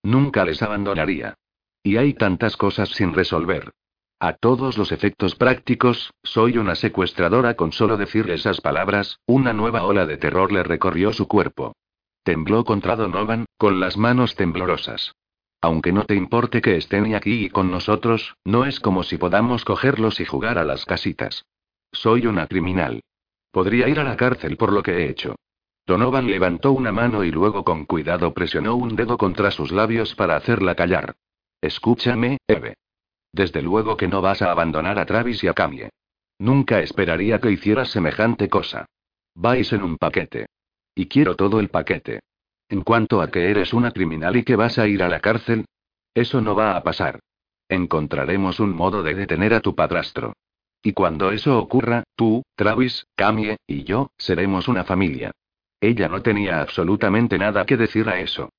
[0.03, 1.35] Nunca les abandonaría.
[1.81, 3.71] Y hay tantas cosas sin resolver.
[4.19, 9.85] A todos los efectos prácticos, soy una secuestradora con solo decir esas palabras, una nueva
[9.85, 11.73] ola de terror le recorrió su cuerpo.
[12.23, 15.13] Tembló contra Donovan, con las manos temblorosas.
[15.59, 19.65] Aunque no te importe que estén aquí y con nosotros, no es como si podamos
[19.65, 21.45] cogerlos y jugar a las casitas.
[21.91, 23.01] Soy una criminal.
[23.51, 25.35] Podría ir a la cárcel por lo que he hecho.
[25.85, 30.35] Donovan levantó una mano y luego con cuidado presionó un dedo contra sus labios para
[30.35, 31.15] hacerla callar.
[31.59, 32.75] Escúchame, Eve.
[33.33, 35.89] Desde luego que no vas a abandonar a Travis y a Camie.
[36.39, 38.85] Nunca esperaría que hicieras semejante cosa.
[39.35, 40.47] Vais en un paquete.
[40.95, 42.19] Y quiero todo el paquete.
[42.69, 45.65] En cuanto a que eres una criminal y que vas a ir a la cárcel,
[46.13, 47.19] eso no va a pasar.
[47.69, 50.33] Encontraremos un modo de detener a tu padrastro.
[50.83, 55.31] Y cuando eso ocurra, tú, Travis, Camie, y yo, seremos una familia.
[55.79, 58.49] Ella no tenía absolutamente nada que decir a eso.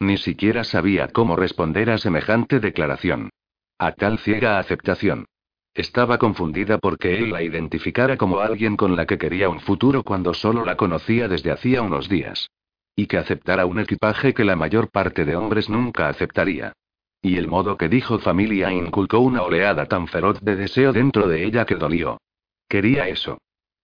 [0.00, 3.30] Ni siquiera sabía cómo responder a semejante declaración.
[3.78, 5.26] A tal ciega aceptación.
[5.74, 10.34] Estaba confundida porque él la identificara como alguien con la que quería un futuro cuando
[10.34, 12.50] solo la conocía desde hacía unos días.
[12.94, 16.74] Y que aceptara un equipaje que la mayor parte de hombres nunca aceptaría.
[17.22, 21.44] Y el modo que dijo familia inculcó una oleada tan feroz de deseo dentro de
[21.44, 22.20] ella que dolió.
[22.68, 23.38] Quería eso.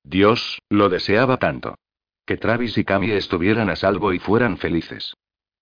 [0.04, 1.76] Dios, lo deseaba tanto.
[2.26, 5.14] Que Travis y Camille estuvieran a salvo y fueran felices.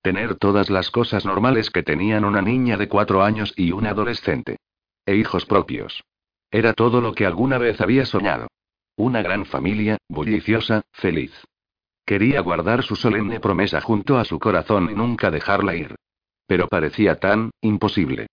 [0.03, 4.57] Tener todas las cosas normales que tenían una niña de cuatro años y un adolescente.
[5.05, 6.03] E hijos propios.
[6.51, 8.49] Era todo lo que alguna vez había soñado.
[8.97, 11.33] Una gran familia, bulliciosa, feliz.
[12.07, 15.97] Quería guardar su solemne promesa junto a su corazón y nunca dejarla ir.
[16.47, 18.29] Pero parecía tan, imposible.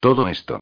[0.00, 0.60] Todo esto.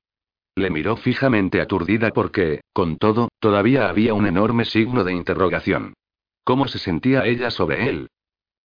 [0.56, 5.94] Le miró fijamente aturdida porque, con todo, todavía había un enorme signo de interrogación.
[6.42, 8.08] ¿Cómo se sentía ella sobre él?